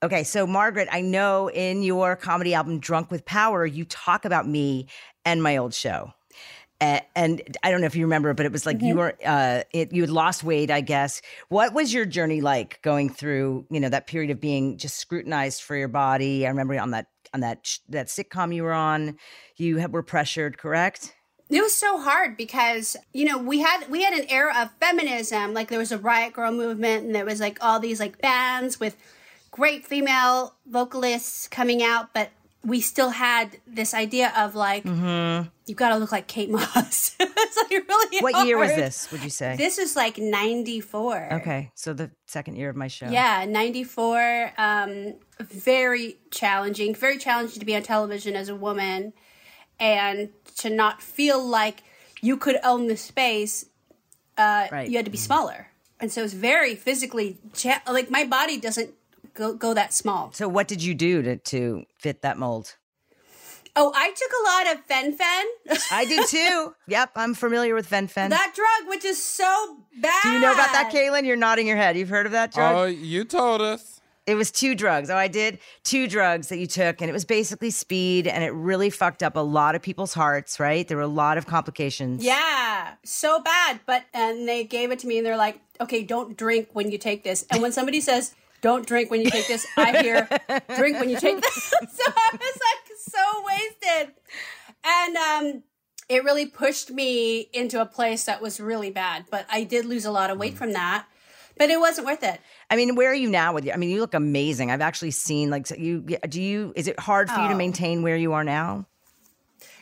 Okay, 0.03 0.25
so 0.25 0.47
Margaret, 0.47 0.89
I 0.93 1.01
know 1.01 1.49
in 1.51 1.83
your 1.83 2.17
comedy 2.17 2.55
album 2.55 2.79
Drunk 2.81 3.11
with 3.11 3.25
Power, 3.25 3.65
you 3.67 3.85
talk 3.87 4.25
about 4.27 4.47
me 4.47 4.87
and 5.25 5.43
my 5.43 5.57
old 5.57 5.75
show. 5.75 6.13
A- 6.83 7.03
And 7.17 7.41
I 7.63 7.71
don't 7.71 7.81
know 7.81 7.87
if 7.87 7.97
you 7.97 8.05
remember, 8.05 8.35
but 8.35 8.45
it 8.47 8.53
was 8.53 8.67
like 8.67 8.83
you 8.83 8.95
Mm-hmm. 8.95 8.99
were 8.99 9.15
uh, 9.25 9.63
it, 9.73 9.93
you 9.93 10.03
had 10.03 10.11
lost 10.11 10.45
weight, 10.45 10.71
I 10.71 10.83
guess. 10.83 11.23
What 11.49 11.73
was 11.73 11.93
your 11.95 12.05
journey 12.05 12.43
like 12.43 12.81
going 12.83 13.09
through, 13.09 13.67
you 13.71 13.81
know, 13.81 13.89
that 13.89 14.07
period 14.07 14.31
of 14.31 14.41
being 14.41 14.77
just 14.77 14.97
scrutinized 14.97 15.63
for 15.63 15.75
your 15.75 15.89
body? 15.89 16.47
I 16.47 16.51
remember 16.51 16.79
on 16.79 16.91
that 16.91 17.07
on 17.33 17.41
that 17.41 17.79
that 17.89 18.07
sitcom 18.09 18.55
you 18.55 18.63
were 18.63 18.75
on, 18.75 19.17
you 19.57 19.79
had, 19.79 19.93
were 19.93 20.03
pressured, 20.03 20.59
correct? 20.59 21.16
It 21.49 21.63
was 21.63 21.75
so 21.75 21.99
hard 21.99 22.37
because 22.37 22.97
you 23.13 23.25
know 23.25 23.39
we 23.39 23.61
had 23.61 23.89
we 23.89 24.03
had 24.03 24.15
an 24.15 24.27
era 24.29 24.53
of 24.63 24.71
feminism 24.81 25.55
like 25.55 25.69
there 25.69 25.79
was 25.79 25.93
a 25.93 25.99
riot 25.99 26.35
grrrl 26.35 26.55
movement 26.55 27.07
and 27.07 27.15
there 27.15 27.25
was 27.25 27.41
like 27.41 27.59
all 27.61 27.79
these 27.79 28.01
like 28.01 28.21
bands 28.21 28.81
with 28.81 28.97
great 29.53 29.87
female 29.87 30.55
vocalists 30.67 31.47
coming 31.47 31.83
out 31.83 32.13
but 32.13 32.31
we 32.67 32.81
still 32.81 33.11
had 33.11 33.59
this 33.67 33.95
idea 33.95 34.33
of 34.37 34.57
like 34.57 34.85
you've 34.85 35.77
got 35.77 35.91
to 35.91 35.97
look 35.97 36.11
like 36.11 36.27
Kate 36.27 36.51
Moss. 36.51 37.15
it's 37.21 37.57
like 37.57 37.71
really 37.71 38.21
What 38.21 38.45
year 38.45 38.59
was 38.59 38.75
this, 38.75 39.11
would 39.13 39.23
you 39.23 39.31
say? 39.31 39.55
This 39.57 39.79
is 39.79 39.95
like 39.95 40.19
94. 40.19 41.35
Okay, 41.35 41.71
so 41.75 41.93
the 41.93 42.11
second 42.27 42.57
year 42.57 42.69
of 42.69 42.77
my 42.77 42.89
show. 42.89 43.09
Yeah, 43.09 43.45
94. 43.49 44.53
Um, 44.59 45.15
very 45.41 46.19
challenging, 46.33 46.95
very 46.95 47.19
challenging 47.19 47.61
to 47.61 47.67
be 47.67 47.77
on 47.77 47.83
television 47.83 48.35
as 48.35 48.49
a 48.49 48.57
woman 48.57 49.13
and 49.79 50.31
to 50.57 50.71
not 50.71 51.03
feel 51.03 51.45
like 51.45 51.83
you 52.21 52.37
could 52.37 52.59
own 52.65 52.87
the 52.89 52.97
space. 52.97 53.67
Uh, 54.39 54.67
Right. 54.71 54.89
You 54.89 54.97
had 54.97 55.05
to 55.05 55.11
be 55.11 55.17
smaller. 55.19 55.69
And 56.01 56.13
so 56.13 56.23
it's 56.25 56.35
very 56.35 56.75
physically, 56.75 57.39
cha- 57.55 57.83
like 57.91 58.11
my 58.11 58.25
body 58.25 58.59
doesn't 58.59 58.91
go, 59.35 59.55
go 59.55 59.73
that 59.75 59.95
small. 59.95 60.31
So 60.33 60.47
what 60.49 60.69
did 60.69 60.83
you 60.83 60.95
do 60.95 61.23
to 61.23 61.37
to 61.37 61.85
fit 61.99 62.21
that 62.23 62.37
mold? 62.39 62.77
Oh, 63.79 63.93
I 63.95 64.11
took 64.11 64.31
a 64.41 64.43
lot 64.49 64.75
of 64.77 64.85
fen-phen. 64.87 65.45
I 65.93 66.07
did 66.07 66.27
too. 66.37 66.75
yep, 66.89 67.11
I'm 67.15 67.35
familiar 67.35 67.75
with 67.75 67.87
Fen-Phen. 67.87 68.31
that 68.31 68.53
drug, 68.55 68.89
which 68.91 69.05
is 69.05 69.23
so 69.23 69.77
bad. 70.01 70.23
Do 70.23 70.31
you 70.31 70.41
know 70.41 70.53
about 70.55 70.73
that, 70.73 70.91
Kalen? 70.91 71.27
You're 71.27 71.37
nodding 71.37 71.67
your 71.67 71.77
head. 71.77 71.95
You've 71.95 72.09
heard 72.09 72.25
of 72.25 72.33
that 72.33 72.53
drug? 72.55 72.75
Oh, 72.75 72.85
you 72.87 73.25
told 73.27 73.61
us. 73.61 73.96
It 74.27 74.35
was 74.35 74.51
two 74.51 74.75
drugs. 74.75 75.09
Oh, 75.09 75.17
I 75.17 75.29
did 75.29 75.61
two 75.85 76.09
drugs 76.09 76.49
that 76.49 76.59
you 76.59 76.67
took, 76.67 77.01
and 77.01 77.09
it 77.09 77.13
was 77.13 77.25
basically 77.25 77.71
speed, 77.71 78.27
and 78.27 78.43
it 78.43 78.51
really 78.51 78.91
fucked 78.91 79.23
up 79.23 79.37
a 79.37 79.41
lot 79.41 79.77
of 79.77 79.83
people's 79.83 80.15
hearts. 80.15 80.59
Right? 80.59 80.87
There 80.87 80.97
were 80.97 81.05
a 81.05 81.07
lot 81.07 81.39
of 81.39 81.47
complications. 81.47 82.25
Yeah, 82.25 82.95
so 83.05 83.41
bad. 83.41 83.81
But 83.87 84.05
and 84.13 84.49
they 84.49 84.65
gave 84.65 84.91
it 84.91 84.99
to 85.01 85.07
me, 85.07 85.19
and 85.19 85.27
they're 85.27 85.37
like, 85.37 85.61
"Okay, 85.81 86.03
don't 86.03 86.37
drink 86.37 86.71
when 86.73 86.91
you 86.91 86.99
take 86.99 87.23
this." 87.23 87.47
And 87.51 87.63
when 87.63 87.71
somebody 87.71 88.01
says, 88.01 88.35
"Don't 88.63 88.85
drink 88.85 89.13
when 89.13 89.21
you 89.21 89.31
take 89.31 89.47
this," 89.47 89.65
I 89.77 90.03
hear, 90.03 90.29
"Drink 90.77 90.99
when 90.99 91.09
you 91.09 91.21
take 91.21 91.41
this." 91.41 91.55
so 91.71 92.05
I 92.07 92.31
was 92.33 92.61
like 92.69 92.99
so 92.99 93.45
wasted, 93.47 94.15
and 94.85 95.17
um, 95.17 95.63
it 96.09 96.25
really 96.25 96.47
pushed 96.47 96.91
me 96.91 97.49
into 97.53 97.81
a 97.81 97.87
place 97.87 98.25
that 98.25 98.43
was 98.43 98.61
really 98.61 98.91
bad. 98.91 99.27
But 99.31 99.47
I 99.51 99.65
did 99.65 99.85
lose 99.85 100.05
a 100.05 100.11
lot 100.11 100.31
of 100.31 100.39
weight 100.39 100.55
from 100.55 100.73
that, 100.73 101.07
but 101.57 101.71
it 101.71 101.79
wasn't 101.81 102.07
worth 102.07 102.23
it. 102.23 102.41
I 102.71 102.77
mean, 102.77 102.95
where 102.95 103.11
are 103.11 103.15
you 103.15 103.29
now 103.31 103.53
with 103.55 103.65
you? 103.65 103.73
I 103.73 103.77
mean, 103.77 103.91
you 103.91 104.01
look 104.01 104.15
amazing. 104.15 104.71
I've 104.71 104.81
actually 104.81 105.11
seen 105.13 105.51
like 105.51 105.69
you. 105.79 106.01
Do 106.29 106.41
you? 106.43 106.73
Is 106.77 106.87
it 106.89 106.99
hard 107.01 107.31
for 107.31 107.41
you 107.41 107.49
to 107.49 107.55
Oh. 107.55 107.59
maintain 107.59 108.03
where 108.03 108.17
you 108.17 108.33
are 108.33 108.45
now? 108.45 108.87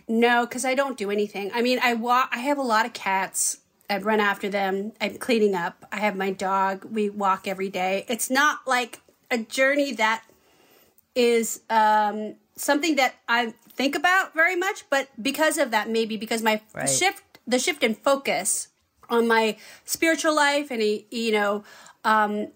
No, 0.07 0.45
because 0.47 0.64
I 0.64 0.75
don't 0.75 0.99
do 0.99 1.11
anything. 1.11 1.51
I 1.55 1.62
mean, 1.62 1.79
I 1.83 1.95
walk. 1.95 2.29
I 2.33 2.39
have 2.41 2.59
a 2.59 2.62
lot 2.62 2.85
of 2.87 2.93
cats. 2.93 3.59
I 3.89 3.99
run 3.99 4.20
after 4.20 4.49
them. 4.49 4.93
I'm 5.01 5.16
cleaning 5.18 5.55
up. 5.55 5.85
I 5.93 5.97
have 5.99 6.16
my 6.16 6.31
dog. 6.31 6.85
We 6.85 7.09
walk 7.11 7.47
every 7.49 7.68
day. 7.70 8.05
It's 8.09 8.31
not 8.31 8.66
like 8.66 9.01
a 9.31 9.39
journey 9.39 9.93
that 9.95 10.25
is 11.14 11.61
um, 11.70 12.35
something 12.57 12.97
that 12.97 13.14
I 13.29 13.55
think 13.72 13.95
about 13.95 14.35
very 14.35 14.57
much. 14.57 14.85
But 14.91 15.09
because 15.20 15.59
of 15.59 15.70
that, 15.70 15.89
maybe 15.89 16.16
because 16.16 16.43
my 16.43 16.61
Right. 16.75 16.89
shift, 16.89 17.22
the 17.47 17.59
shift 17.59 17.83
in 17.83 17.95
focus 17.95 18.68
on 19.09 19.29
my 19.29 19.57
spiritual 19.85 20.35
life, 20.35 20.71
and 20.71 20.83
you 20.83 21.33
know, 21.33 21.65
um, 22.05 22.49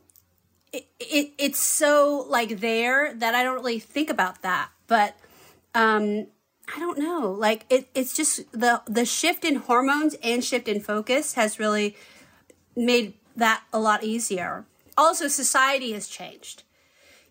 it, 0.73 0.87
it 0.99 1.33
it's 1.39 1.59
so 1.59 2.27
like 2.29 2.61
there 2.61 3.15
that 3.15 3.35
I 3.35 3.43
don't 3.43 3.57
really 3.57 3.79
think 3.79 4.11
about 4.11 4.43
that. 4.43 4.71
But 4.87 5.17
um 5.75 6.27
I 6.75 6.79
don't 6.79 6.99
know. 6.99 7.31
Like 7.31 7.65
it 7.71 7.89
it's 7.95 8.15
just 8.15 8.51
the 8.53 8.83
the 8.87 9.05
shift 9.05 9.45
in 9.45 9.57
hormones 9.57 10.15
and 10.23 10.45
shift 10.45 10.69
in 10.69 10.81
focus 10.81 11.35
has 11.35 11.59
really 11.59 11.97
made 12.77 13.15
that 13.37 13.63
a 13.73 13.79
lot 13.79 14.05
easier. 14.05 14.65
Also 14.97 15.29
society 15.29 15.93
has 15.93 16.09
changed. 16.09 16.65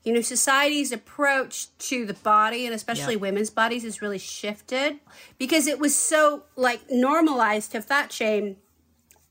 You 0.03 0.13
know, 0.13 0.22
society's 0.22 0.93
approach 0.93 1.68
to 1.80 2.05
the 2.05 2.13
body 2.13 2.65
and 2.65 2.74
especially 2.74 3.15
women's 3.18 3.49
bodies 3.49 3.84
has 3.84 4.01
really 4.01 4.18
shifted 4.18 4.99
because 5.38 5.68
it 5.68 5.80
was 5.80 5.95
so 5.95 6.43
like 6.55 6.89
normalized 6.89 7.74
to 7.74 7.82
fat 7.82 8.13
shame 8.13 8.55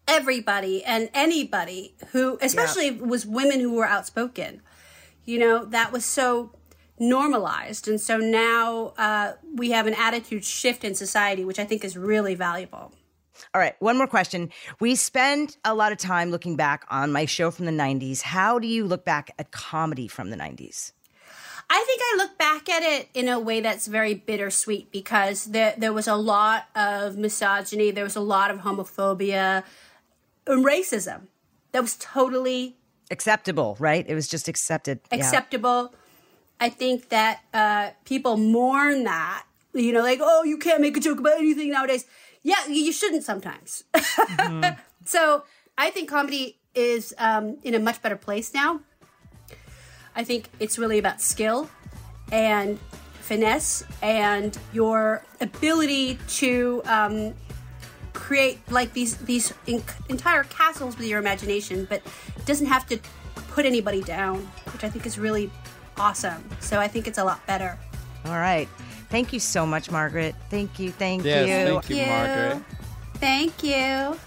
everybody 0.08 0.84
and 0.84 1.10
anybody 1.14 1.94
who 2.12 2.38
especially 2.40 2.86
it 2.86 3.00
was 3.00 3.26
women 3.26 3.60
who 3.60 3.72
were 3.72 3.86
outspoken 3.86 4.62
you 5.24 5.38
know 5.38 5.64
that 5.64 5.92
was 5.92 6.04
so 6.04 6.52
normalized 6.98 7.88
and 7.88 8.00
so 8.00 8.16
now 8.18 8.94
uh, 8.96 9.32
we 9.54 9.70
have 9.70 9.86
an 9.86 9.94
attitude 9.94 10.44
shift 10.44 10.84
in 10.84 10.94
society 10.94 11.44
which 11.44 11.58
i 11.58 11.64
think 11.64 11.84
is 11.84 11.96
really 11.96 12.34
valuable 12.34 12.92
All 13.52 13.60
right, 13.60 13.74
one 13.80 13.98
more 13.98 14.06
question. 14.06 14.48
We 14.80 14.94
spend 14.94 15.58
a 15.62 15.74
lot 15.74 15.92
of 15.92 15.98
time 15.98 16.30
looking 16.30 16.56
back 16.56 16.86
on 16.88 17.12
my 17.12 17.26
show 17.26 17.50
from 17.50 17.66
the 17.66 17.72
90s. 17.72 18.22
How 18.22 18.58
do 18.58 18.66
you 18.66 18.86
look 18.86 19.04
back 19.04 19.30
at 19.38 19.50
comedy 19.50 20.08
from 20.08 20.30
the 20.30 20.38
90s? 20.38 20.92
I 21.68 21.82
think 21.86 22.00
I 22.02 22.14
look 22.16 22.38
back 22.38 22.68
at 22.68 22.82
it 22.82 23.08
in 23.12 23.28
a 23.28 23.40
way 23.40 23.60
that's 23.60 23.86
very 23.88 24.14
bittersweet 24.14 24.92
because 24.92 25.46
there 25.46 25.74
there 25.76 25.92
was 25.92 26.06
a 26.06 26.14
lot 26.14 26.68
of 26.76 27.16
misogyny, 27.16 27.90
there 27.90 28.04
was 28.04 28.14
a 28.14 28.20
lot 28.20 28.50
of 28.52 28.60
homophobia, 28.60 29.64
racism 30.46 31.28
that 31.72 31.82
was 31.82 31.96
totally 31.96 32.76
Acceptable, 33.10 33.76
right? 33.78 34.04
It 34.08 34.14
was 34.14 34.26
just 34.26 34.48
accepted. 34.48 34.98
Yeah. 35.12 35.18
acceptable. 35.18 35.94
I 36.58 36.70
think 36.70 37.10
that 37.10 37.40
uh, 37.54 37.90
people 38.04 38.36
mourn 38.36 39.04
that. 39.04 39.44
You 39.72 39.92
know, 39.92 40.02
like, 40.02 40.18
oh, 40.22 40.42
you 40.42 40.58
can't 40.58 40.80
make 40.80 40.96
a 40.96 41.00
joke 41.00 41.20
about 41.20 41.38
anything 41.38 41.70
nowadays. 41.70 42.06
Yeah, 42.42 42.66
you 42.66 42.82
you 42.82 42.92
shouldn't 42.92 43.22
sometimes. 43.22 43.84
so 45.04 45.44
I 45.78 45.90
think 45.90 46.08
comedy 46.08 46.58
is 46.74 47.14
um, 47.18 47.58
in 47.62 47.74
a 47.74 47.78
much 47.78 48.02
better 48.02 48.16
place 48.16 48.52
now. 48.52 48.80
I 50.16 50.24
think 50.24 50.48
it's 50.58 50.78
really 50.78 50.98
about 50.98 51.20
skill 51.20 51.70
and 52.32 52.78
finesse 53.20 53.84
and 54.02 54.58
your 54.72 55.22
ability 55.40 56.18
to 56.28 56.82
um, 56.86 57.34
create 58.16 58.58
like 58.70 58.92
these 58.94 59.16
these 59.18 59.52
in- 59.66 59.82
entire 60.08 60.44
castles 60.44 60.96
with 60.96 61.06
your 61.06 61.18
imagination, 61.18 61.86
but 61.88 62.00
it 62.36 62.46
doesn't 62.46 62.66
have 62.66 62.86
to 62.88 62.98
put 63.50 63.66
anybody 63.66 64.02
down, 64.02 64.38
which 64.72 64.82
I 64.84 64.88
think 64.88 65.04
is 65.06 65.18
really 65.18 65.50
awesome. 65.98 66.42
So 66.60 66.80
I 66.80 66.88
think 66.88 67.06
it's 67.06 67.18
a 67.18 67.24
lot 67.24 67.46
better. 67.46 67.78
All 68.24 68.32
right. 68.32 68.68
Thank 69.10 69.32
you 69.32 69.38
so 69.38 69.64
much, 69.66 69.90
Margaret. 69.90 70.34
Thank 70.50 70.78
you. 70.78 70.90
Thank 70.90 71.24
Yes, 71.24 71.48
you. 71.48 71.80
thank 71.80 71.90
you, 71.90 72.06
Margaret. 72.06 72.62
Thank 73.16 73.62
you. 73.62 74.18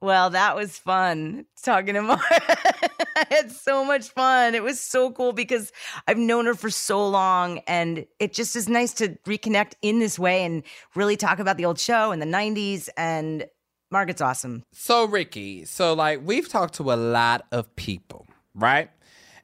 Well, 0.00 0.30
that 0.30 0.56
was 0.56 0.78
fun 0.78 1.44
talking 1.62 1.94
to 1.94 2.02
Mar. 2.02 2.20
I 3.16 3.26
had 3.30 3.50
so 3.50 3.84
much 3.84 4.08
fun. 4.08 4.54
It 4.54 4.62
was 4.62 4.80
so 4.80 5.10
cool 5.10 5.32
because 5.32 5.72
I've 6.06 6.18
known 6.18 6.46
her 6.46 6.54
for 6.54 6.70
so 6.70 7.06
long, 7.06 7.58
and 7.66 8.06
it 8.18 8.32
just 8.32 8.56
is 8.56 8.68
nice 8.68 8.92
to 8.94 9.10
reconnect 9.26 9.72
in 9.82 9.98
this 9.98 10.18
way 10.18 10.44
and 10.44 10.62
really 10.94 11.16
talk 11.16 11.38
about 11.38 11.56
the 11.56 11.64
old 11.64 11.78
show 11.78 12.12
in 12.12 12.20
the 12.20 12.26
90s. 12.26 12.88
And 12.96 13.46
Margaret's 13.90 14.20
awesome. 14.20 14.64
So, 14.72 15.06
Ricki, 15.06 15.64
so 15.64 15.94
like 15.94 16.20
we've 16.24 16.48
talked 16.48 16.74
to 16.74 16.92
a 16.92 16.94
lot 16.94 17.46
of 17.50 17.74
people, 17.76 18.26
right? 18.54 18.90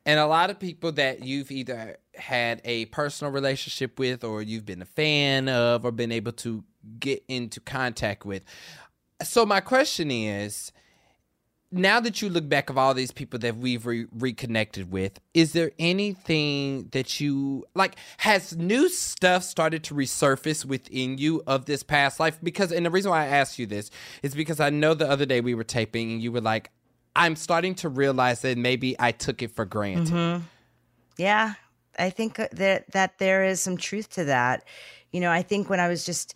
And 0.04 0.20
a 0.20 0.26
lot 0.26 0.50
of 0.50 0.60
people 0.60 0.92
that 0.92 1.24
you've 1.24 1.50
either 1.50 1.96
had 2.14 2.60
a 2.64 2.86
personal 2.86 3.32
relationship 3.32 3.98
with 3.98 4.22
or 4.22 4.40
you've 4.40 4.64
been 4.64 4.82
a 4.82 4.86
fan 4.86 5.48
of 5.48 5.84
or 5.84 5.90
been 5.90 6.12
able 6.12 6.32
to 6.32 6.62
get 7.00 7.24
into 7.26 7.60
contact 7.60 8.24
with. 8.24 8.44
So, 9.22 9.44
my 9.44 9.60
question 9.60 10.10
is 10.10 10.72
now 11.72 11.98
that 12.00 12.22
you 12.22 12.28
look 12.28 12.48
back 12.48 12.70
of 12.70 12.78
all 12.78 12.94
these 12.94 13.10
people 13.10 13.38
that 13.40 13.56
we've 13.56 13.84
re- 13.86 14.06
reconnected 14.12 14.90
with, 14.90 15.18
is 15.34 15.52
there 15.52 15.72
anything 15.78 16.88
that 16.92 17.20
you 17.20 17.66
like? 17.74 17.96
Has 18.18 18.56
new 18.56 18.88
stuff 18.88 19.42
started 19.42 19.82
to 19.84 19.94
resurface 19.94 20.64
within 20.64 21.18
you 21.18 21.42
of 21.46 21.66
this 21.66 21.82
past 21.82 22.20
life? 22.20 22.38
Because, 22.42 22.70
and 22.72 22.86
the 22.86 22.90
reason 22.90 23.10
why 23.10 23.24
I 23.24 23.26
ask 23.26 23.58
you 23.58 23.66
this 23.66 23.90
is 24.22 24.34
because 24.34 24.60
I 24.60 24.70
know 24.70 24.94
the 24.94 25.08
other 25.10 25.26
day 25.26 25.40
we 25.40 25.54
were 25.54 25.64
taping 25.64 26.12
and 26.12 26.22
you 26.22 26.30
were 26.30 26.40
like, 26.40 26.70
I'm 27.16 27.34
starting 27.34 27.74
to 27.76 27.88
realize 27.88 28.42
that 28.42 28.58
maybe 28.58 28.94
I 28.98 29.10
took 29.10 29.42
it 29.42 29.50
for 29.50 29.64
granted. 29.64 30.12
Mm-hmm. 30.12 30.42
Yeah, 31.16 31.54
I 31.98 32.10
think 32.10 32.36
that 32.36 32.90
that 32.92 33.18
there 33.18 33.44
is 33.44 33.60
some 33.60 33.78
truth 33.78 34.10
to 34.10 34.24
that. 34.24 34.64
You 35.12 35.20
know, 35.20 35.30
I 35.30 35.42
think 35.42 35.70
when 35.70 35.80
I 35.80 35.88
was 35.88 36.04
just 36.04 36.34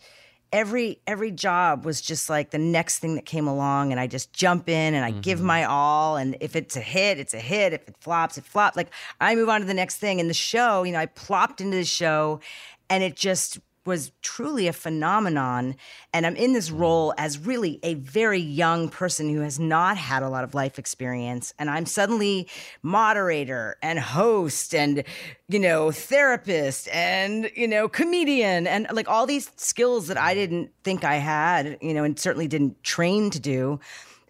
every 0.52 1.00
every 1.06 1.30
job 1.30 1.84
was 1.84 2.00
just 2.00 2.28
like 2.28 2.50
the 2.50 2.58
next 2.58 2.98
thing 2.98 3.14
that 3.14 3.24
came 3.24 3.46
along 3.46 3.92
and 3.92 4.00
I 4.00 4.06
just 4.06 4.32
jump 4.32 4.68
in 4.68 4.94
and 4.94 5.04
I 5.04 5.10
give 5.10 5.38
mm-hmm. 5.38 5.46
my 5.46 5.64
all 5.64 6.16
and 6.16 6.36
if 6.40 6.56
it's 6.56 6.76
a 6.76 6.80
hit, 6.80 7.18
it's 7.18 7.34
a 7.34 7.38
hit. 7.38 7.72
If 7.72 7.88
it 7.88 7.96
flops, 8.00 8.38
it 8.38 8.44
flops. 8.44 8.76
Like 8.76 8.90
I 9.20 9.34
move 9.34 9.48
on 9.48 9.60
to 9.60 9.66
the 9.66 9.74
next 9.74 9.96
thing. 9.96 10.20
And 10.20 10.28
the 10.28 10.34
show, 10.34 10.82
you 10.82 10.92
know, 10.92 10.98
I 10.98 11.06
plopped 11.06 11.60
into 11.60 11.76
the 11.76 11.84
show 11.84 12.40
and 12.88 13.02
it 13.02 13.16
just 13.16 13.58
was 13.86 14.12
truly 14.22 14.66
a 14.66 14.72
phenomenon. 14.72 15.76
And 16.12 16.26
I'm 16.26 16.36
in 16.36 16.52
this 16.52 16.70
mm. 16.70 16.78
role 16.78 17.14
as 17.16 17.38
really 17.38 17.80
a 17.82 17.94
very 17.94 18.38
young 18.38 18.88
person 18.88 19.28
who 19.28 19.40
has 19.40 19.58
not 19.58 19.96
had 19.96 20.22
a 20.22 20.28
lot 20.28 20.44
of 20.44 20.54
life 20.54 20.78
experience. 20.78 21.54
And 21.58 21.70
I'm 21.70 21.86
suddenly 21.86 22.48
moderator 22.82 23.76
and 23.82 23.98
host 23.98 24.74
and, 24.74 25.02
you 25.48 25.58
know, 25.58 25.90
therapist 25.90 26.88
and, 26.88 27.50
you 27.56 27.68
know, 27.68 27.88
comedian 27.88 28.66
and 28.66 28.86
like 28.92 29.08
all 29.08 29.26
these 29.26 29.50
skills 29.56 30.08
that 30.08 30.18
I 30.18 30.32
mm. 30.32 30.36
didn't 30.36 30.70
think 30.84 31.04
I 31.04 31.16
had, 31.16 31.78
you 31.80 31.94
know, 31.94 32.04
and 32.04 32.18
certainly 32.18 32.48
didn't 32.48 32.82
train 32.82 33.30
to 33.30 33.40
do. 33.40 33.80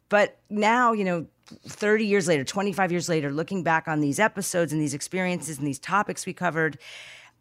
But 0.09 0.39
now, 0.49 0.93
you 0.93 1.05
know, 1.05 1.27
30 1.67 2.07
years 2.07 2.29
later, 2.29 2.45
25 2.45 2.93
years 2.93 3.09
later, 3.09 3.31
looking 3.33 3.63
back 3.63 3.89
on 3.89 4.01
these 4.01 4.21
episodes 4.21 4.73
and 4.73 4.81
these 4.81 4.95
experiences 4.95 5.59
and 5.59 5.67
these 5.67 5.79
topics 5.79 6.27
we 6.27 6.33
covered, 6.33 6.79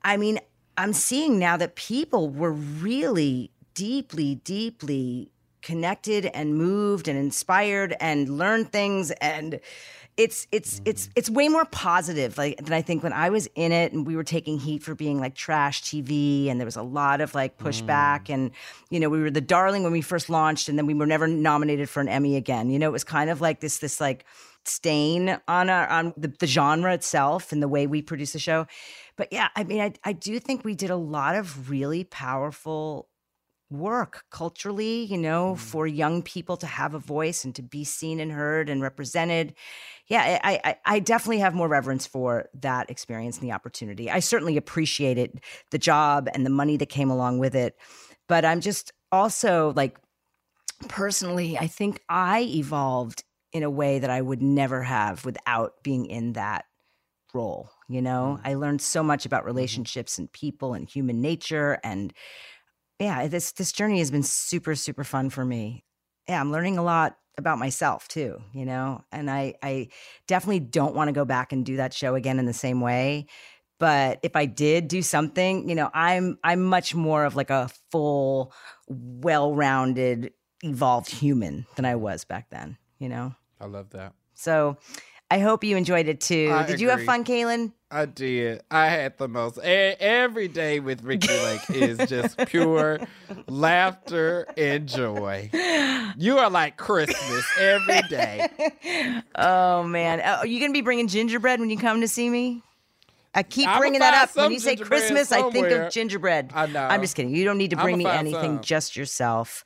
I 0.04 0.18
mean, 0.18 0.40
I'm 0.80 0.94
seeing 0.94 1.38
now 1.38 1.58
that 1.58 1.76
people 1.76 2.30
were 2.30 2.54
really 2.54 3.52
deeply, 3.74 4.36
deeply 4.36 5.30
connected 5.62 6.28
and 6.28 6.56
moved 6.56 7.10
and 7.10 7.20
inspired 7.20 7.94
and 8.00 8.30
learned 8.38 8.72
things 8.72 9.12
and 9.12 9.60
it's 10.16 10.48
it's 10.54 10.82
it's 10.86 11.10
it's 11.18 11.30
way 11.30 11.50
more 11.50 11.66
positive 11.66 12.38
like 12.38 12.58
than 12.64 12.72
I 12.72 12.82
think 12.82 13.04
when 13.04 13.12
I 13.12 13.30
was 13.30 13.50
in 13.56 13.74
it 13.74 13.92
and 13.92 14.08
we 14.08 14.16
were 14.16 14.24
taking 14.24 14.58
heat 14.58 14.82
for 14.82 14.96
being 14.96 15.20
like 15.20 15.36
trash 15.36 15.84
TV 15.84 16.50
and 16.50 16.62
there 16.62 16.66
was 16.66 16.78
a 16.78 16.82
lot 16.82 17.20
of 17.20 17.36
like 17.36 17.58
pushback 17.58 18.26
mm. 18.26 18.36
and 18.36 18.52
you 18.90 19.02
know 19.02 19.10
we 19.10 19.22
were 19.22 19.32
the 19.32 19.42
darling 19.42 19.84
when 19.84 19.92
we 19.92 20.02
first 20.02 20.30
launched 20.30 20.70
and 20.70 20.78
then 20.78 20.86
we 20.86 20.94
were 20.94 21.06
never 21.06 21.28
nominated 21.28 21.90
for 21.90 22.00
an 22.00 22.08
Emmy 22.08 22.38
again. 22.38 22.70
You 22.70 22.80
know 22.80 22.88
it 22.88 22.94
was 22.94 23.04
kind 23.04 23.30
of 23.30 23.42
like 23.42 23.60
this 23.60 23.80
this 23.80 24.00
like 24.00 24.24
stain 24.66 25.40
on 25.48 25.70
our 25.70 25.88
on 25.88 26.14
the, 26.16 26.28
the 26.28 26.48
genre 26.48 26.94
itself 26.94 27.52
and 27.52 27.62
the 27.62 27.68
way 27.68 27.88
we 27.88 28.02
produce 28.02 28.34
the 28.34 28.40
show 28.40 28.66
but 29.20 29.32
yeah 29.32 29.50
I 29.56 29.64
mean 29.66 29.82
I 29.82 29.94
I 30.04 30.14
do 30.14 30.40
think 30.40 30.64
we 30.64 30.74
did 30.74 30.90
a 30.90 30.96
lot 30.96 31.36
of 31.36 31.70
really 31.70 32.06
powerful 32.06 33.10
work 33.72 34.24
culturally, 34.32 35.04
you 35.04 35.18
know, 35.18 35.54
mm. 35.54 35.58
for 35.58 35.86
young 35.86 36.22
people 36.22 36.58
to 36.58 36.68
have 36.68 36.94
a 36.94 37.00
voice 37.00 37.46
and 37.46 37.54
to 37.56 37.62
be 37.62 37.84
seen 37.84 38.20
and 38.20 38.32
heard 38.32 38.70
and 38.70 38.82
represented. 38.82 39.54
Yeah, 40.08 40.40
I, 40.44 40.60
I, 40.64 40.76
I 40.86 41.00
definitely 41.00 41.40
have 41.40 41.54
more 41.54 41.68
reverence 41.68 42.08
for 42.08 42.50
that 42.62 42.90
experience 42.90 43.38
and 43.38 43.48
the 43.48 43.54
opportunity. 43.54 44.10
I 44.10 44.20
certainly 44.20 44.58
appreciated 44.58 45.42
the 45.70 45.78
job 45.78 46.28
and 46.34 46.46
the 46.46 46.50
money 46.50 46.78
that 46.78 46.90
came 46.90 47.12
along 47.12 47.40
with 47.40 47.56
it. 47.56 47.76
But 48.28 48.44
I'm 48.44 48.62
just 48.62 48.92
also 49.12 49.74
like, 49.76 50.00
personally, 50.88 51.58
I 51.58 51.68
think 51.68 52.02
I 52.10 52.42
evolved 52.42 53.24
in 53.52 53.64
a 53.64 53.70
way 53.70 54.00
that 54.00 54.10
I 54.10 54.22
would 54.22 54.42
never 54.42 54.84
have 54.84 55.26
without 55.26 55.84
being 55.84 56.06
in 56.06 56.34
that 56.34 56.66
role. 57.34 57.70
You 57.88 58.02
know, 58.02 58.40
mm. 58.40 58.48
I 58.48 58.56
learned 58.56 58.82
so 58.82 59.04
much 59.04 59.26
about 59.26 59.42
mm-hmm. 59.42 59.48
relationships 59.48 60.18
and 60.18 60.32
people 60.32 60.74
and 60.74 60.90
human 60.90 61.22
nature 61.22 61.80
and 61.84 62.14
yeah, 63.00 63.28
this 63.28 63.54
this 63.54 63.72
journey 63.72 64.00
has 64.00 64.12
been 64.12 64.24
super 64.24 64.76
super 64.76 65.04
fun 65.04 65.30
for 65.30 65.46
me. 65.46 65.86
Yeah, 66.28 66.42
I'm 66.42 66.52
learning 66.52 66.78
a 66.78 66.84
lot 66.84 67.18
about 67.38 67.58
myself 67.58 68.08
too, 68.08 68.42
you 68.54 68.66
know. 68.66 69.04
And 69.12 69.32
I 69.32 69.56
I 69.64 69.88
definitely 70.28 70.60
don't 70.60 70.94
want 70.94 71.08
to 71.08 71.14
go 71.14 71.26
back 71.26 71.52
and 71.52 71.66
do 71.66 71.78
that 71.78 71.94
show 71.94 72.16
again 72.16 72.40
in 72.40 72.46
the 72.46 72.54
same 72.54 72.82
way. 72.82 73.28
But 73.80 74.20
if 74.24 74.36
I 74.36 74.46
did 74.46 74.90
do 74.90 75.02
something, 75.02 75.68
you 75.70 75.76
know, 75.76 75.90
I'm 75.94 76.38
I'm 76.44 76.62
much 76.64 76.94
more 76.94 77.24
of 77.24 77.36
like 77.38 77.50
a 77.50 77.70
full, 77.92 78.54
well-rounded, 78.90 80.34
evolved 80.62 81.10
human 81.10 81.66
than 81.78 81.86
I 81.86 81.96
was 81.96 82.26
back 82.26 82.50
then, 82.50 82.78
you 83.00 83.08
know. 83.08 83.34
I 83.62 83.66
love 83.66 83.92
that. 83.92 84.14
So 84.34 84.78
I 85.32 85.40
hope 85.40 85.64
you 85.64 85.78
enjoyed 85.78 86.08
it 86.08 86.22
too. 86.22 86.52
I 86.52 86.64
did 86.64 86.76
agree. 86.76 86.84
you 86.84 86.90
have 86.90 87.04
fun, 87.04 87.24
Kalen? 87.24 87.72
I 87.92 88.06
did. 88.06 88.62
I 88.70 88.88
had 88.88 89.18
the 89.18 89.28
most. 89.28 89.58
Every 89.60 90.48
day 90.48 90.80
with 90.80 91.04
Ricki 91.04 91.28
Lake 91.28 91.70
is 91.70 92.10
just 92.10 92.38
pure 92.48 93.00
laughter 93.48 94.48
and 94.58 94.88
joy. 94.88 95.50
You 96.18 96.38
are 96.38 96.50
like 96.50 96.78
Christmas 96.78 97.46
every 97.60 98.02
day. 98.10 98.48
Oh 99.36 99.84
man, 99.84 100.20
uh, 100.20 100.40
are 100.40 100.48
you 100.48 100.60
gonna 100.60 100.74
be 100.74 100.82
bringing 100.82 101.08
gingerbread 101.08 101.62
when 101.62 101.70
you 101.70 101.78
come 101.78 102.02
to 102.02 102.08
see 102.10 102.30
me? 102.30 102.62
I 103.34 103.44
keep 103.44 103.70
bringing 103.78 104.00
that 104.02 104.24
up. 104.24 104.36
When 104.36 104.52
you 104.52 104.60
say 104.60 104.76
Christmas, 104.76 105.30
somewhere. 105.30 105.50
I 105.50 105.52
think 105.52 105.72
of 105.72 105.92
gingerbread. 105.92 106.52
I 106.54 106.66
know. 106.66 106.86
I'm 106.86 107.02
just 107.02 107.16
kidding. 107.16 107.34
You 107.34 107.46
don't 107.46 107.58
need 107.58 107.70
to 107.70 107.78
bring 107.78 107.98
me 107.98 108.06
anything, 108.06 108.56
some. 108.56 108.62
just 108.62 108.98
yourself. 108.98 109.64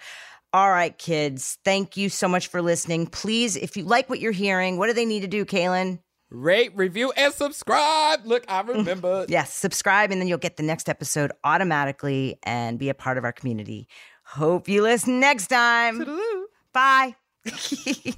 All 0.54 0.70
right, 0.70 0.95
kids. 0.97 1.58
Thank 1.66 1.97
you 1.97 2.10
so 2.10 2.28
much 2.28 2.47
for 2.47 2.62
listening. 2.62 3.08
Please, 3.08 3.56
if 3.56 3.76
you 3.76 3.84
like 3.86 4.08
what 4.08 4.20
you're 4.20 4.32
hearing, 4.32 4.78
what 4.78 4.86
do 4.86 4.93
they 4.93 5.06
need 5.06 5.22
to 5.22 5.28
do, 5.28 5.45
Kalen? 5.45 5.97
Rate, 6.30 6.72
review, 6.76 7.12
and 7.18 7.34
subscribe. 7.34 8.26
Look, 8.26 8.45
I 8.47 8.62
remember. 8.68 9.26
yes, 9.28 9.51
subscribe, 9.54 10.12
and 10.12 10.22
then 10.22 10.28
you'll 10.28 10.38
get 10.38 10.58
the 10.58 10.64
next 10.64 10.89
episode 10.89 11.32
automatically 11.43 12.38
and 12.43 12.78
be 12.78 12.89
a 12.89 12.93
part 12.93 13.18
of 13.18 13.24
our 13.24 13.32
community. 13.32 13.88
Hope 14.24 14.68
you 14.70 14.84
listen 14.84 15.20
next 15.20 15.47
time. 15.47 15.99
Toodaloo. 15.99 16.43
Bye. 16.72 17.16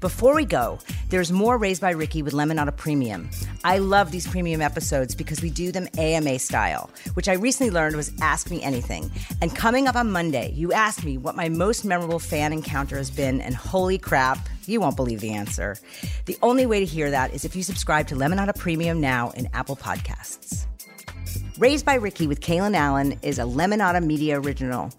Before 0.00 0.34
we 0.34 0.44
go, 0.44 0.78
there's 1.10 1.32
more 1.32 1.58
Raised 1.58 1.80
by 1.80 1.90
Ricki 1.90 2.22
with 2.22 2.32
Lemonada 2.32 2.74
Premium. 2.74 3.28
I 3.64 3.78
love 3.78 4.12
these 4.12 4.26
premium 4.26 4.60
episodes 4.60 5.14
because 5.14 5.42
we 5.42 5.50
do 5.50 5.72
them 5.72 5.88
AMA 5.98 6.38
style, 6.38 6.88
which 7.14 7.28
I 7.28 7.34
recently 7.34 7.70
learned 7.70 7.96
was 7.96 8.12
Ask 8.22 8.48
Me 8.50 8.62
Anything. 8.62 9.10
And 9.42 9.54
coming 9.54 9.88
up 9.88 9.96
on 9.96 10.12
Monday, 10.12 10.52
you 10.52 10.72
asked 10.72 11.04
me 11.04 11.18
what 11.18 11.34
my 11.34 11.48
most 11.48 11.84
memorable 11.84 12.20
fan 12.20 12.52
encounter 12.52 12.96
has 12.96 13.10
been, 13.10 13.40
and 13.40 13.54
holy 13.54 13.98
crap, 13.98 14.38
you 14.66 14.80
won't 14.80 14.96
believe 14.96 15.20
the 15.20 15.32
answer. 15.32 15.76
The 16.26 16.38
only 16.42 16.64
way 16.64 16.78
to 16.80 16.86
hear 16.86 17.10
that 17.10 17.34
is 17.34 17.44
if 17.44 17.56
you 17.56 17.64
subscribe 17.64 18.06
to 18.08 18.14
Lemonada 18.14 18.56
Premium 18.56 19.00
now 19.00 19.30
in 19.30 19.48
Apple 19.52 19.76
Podcasts. 19.76 20.66
Raised 21.58 21.84
by 21.84 21.94
Ricki 21.94 22.26
with 22.26 22.40
Kalen 22.40 22.74
Allen 22.74 23.18
is 23.22 23.38
a 23.38 23.42
Lemonada 23.42 24.02
Media 24.02 24.40
original. 24.40 24.90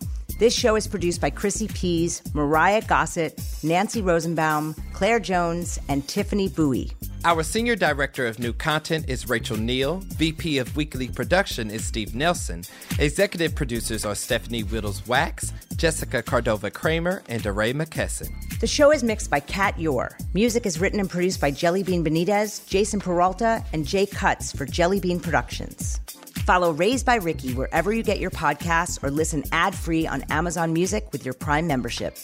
This 0.42 0.56
show 0.56 0.76
is 0.76 0.88
produced 0.88 1.22
by 1.22 1.30
Chrissy 1.30 1.68
Pease, 1.68 2.24
Mariah 2.34 2.82
Gossett, 2.82 3.40
Nancy 3.62 4.02
Rosenbaum, 4.02 4.74
Claire 4.92 5.20
Jones, 5.20 5.78
and 5.88 6.08
Tiffany 6.08 6.48
Bowie. 6.50 6.92
Our 7.24 7.44
senior 7.44 7.76
director 7.76 8.26
of 8.26 8.40
new 8.40 8.52
content 8.52 9.08
is 9.08 9.30
Rachel 9.30 9.58
Neal. 9.58 9.98
VP 10.16 10.58
of 10.58 10.76
weekly 10.76 11.10
production 11.10 11.70
is 11.70 11.86
Steve 11.86 12.16
Nelson. 12.16 12.64
Executive 12.98 13.54
producers 13.54 14.04
are 14.04 14.16
Stephanie 14.16 14.64
Wittels 14.64 15.04
Wachs, 15.04 15.54
Jessica 15.78 16.24
Cordova 16.24 16.72
Kramer, 16.72 17.22
and 17.30 17.44
DeRay 17.44 17.72
McKesson. 17.74 18.32
The 18.60 18.66
show 18.66 18.92
is 18.92 19.04
mixed 19.04 19.30
by 19.30 19.42
Kat 19.42 19.80
Yore. 19.80 20.18
Music 20.34 20.66
is 20.66 20.80
written 20.80 21.00
and 21.00 21.08
produced 21.08 21.40
by 21.40 21.52
Jellybean 21.52 22.04
Benitez, 22.04 22.68
Jason 22.68 23.00
Peralta, 23.00 23.64
and 23.74 23.86
Jay 23.86 24.08
Cutts 24.08 24.52
for 24.52 24.66
Jellybean 24.66 25.22
Productions. 25.22 26.00
Follow 26.46 26.72
Raised 26.72 27.06
by 27.06 27.16
Ricki 27.16 27.54
wherever 27.54 27.94
you 27.94 28.04
get 28.04 28.20
your 28.20 28.32
podcasts 28.32 29.02
or 29.04 29.12
listen 29.12 29.44
ad 29.52 29.76
free 29.76 30.08
on 30.08 30.24
Amazon 30.30 30.74
Music 30.74 31.08
with 31.12 31.24
your 31.24 31.34
Prime 31.34 31.68
membership. 31.68 32.18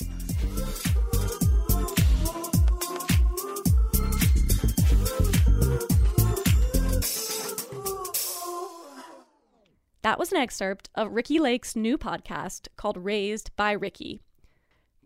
That 10.01 10.19
was 10.19 10.31
an 10.31 10.37
excerpt 10.37 10.89
of 10.95 11.11
Ricki 11.11 11.37
Lake's 11.37 11.75
new 11.75 11.97
podcast 11.97 12.69
called 12.77 12.97
Raised 12.97 13.53
by 13.57 13.73
Ricki. 13.73 14.21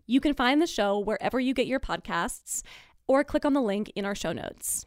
You 0.06 0.20
can 0.20 0.32
find 0.32 0.62
the 0.62 0.66
show 0.66 0.98
wherever 0.98 1.40
you 1.40 1.54
get 1.54 1.66
your 1.66 1.80
podcasts 1.80 2.62
or 3.08 3.24
click 3.24 3.44
on 3.44 3.52
the 3.52 3.60
link 3.60 3.90
in 3.96 4.04
our 4.04 4.14
show 4.14 4.32
notes. 4.32 4.86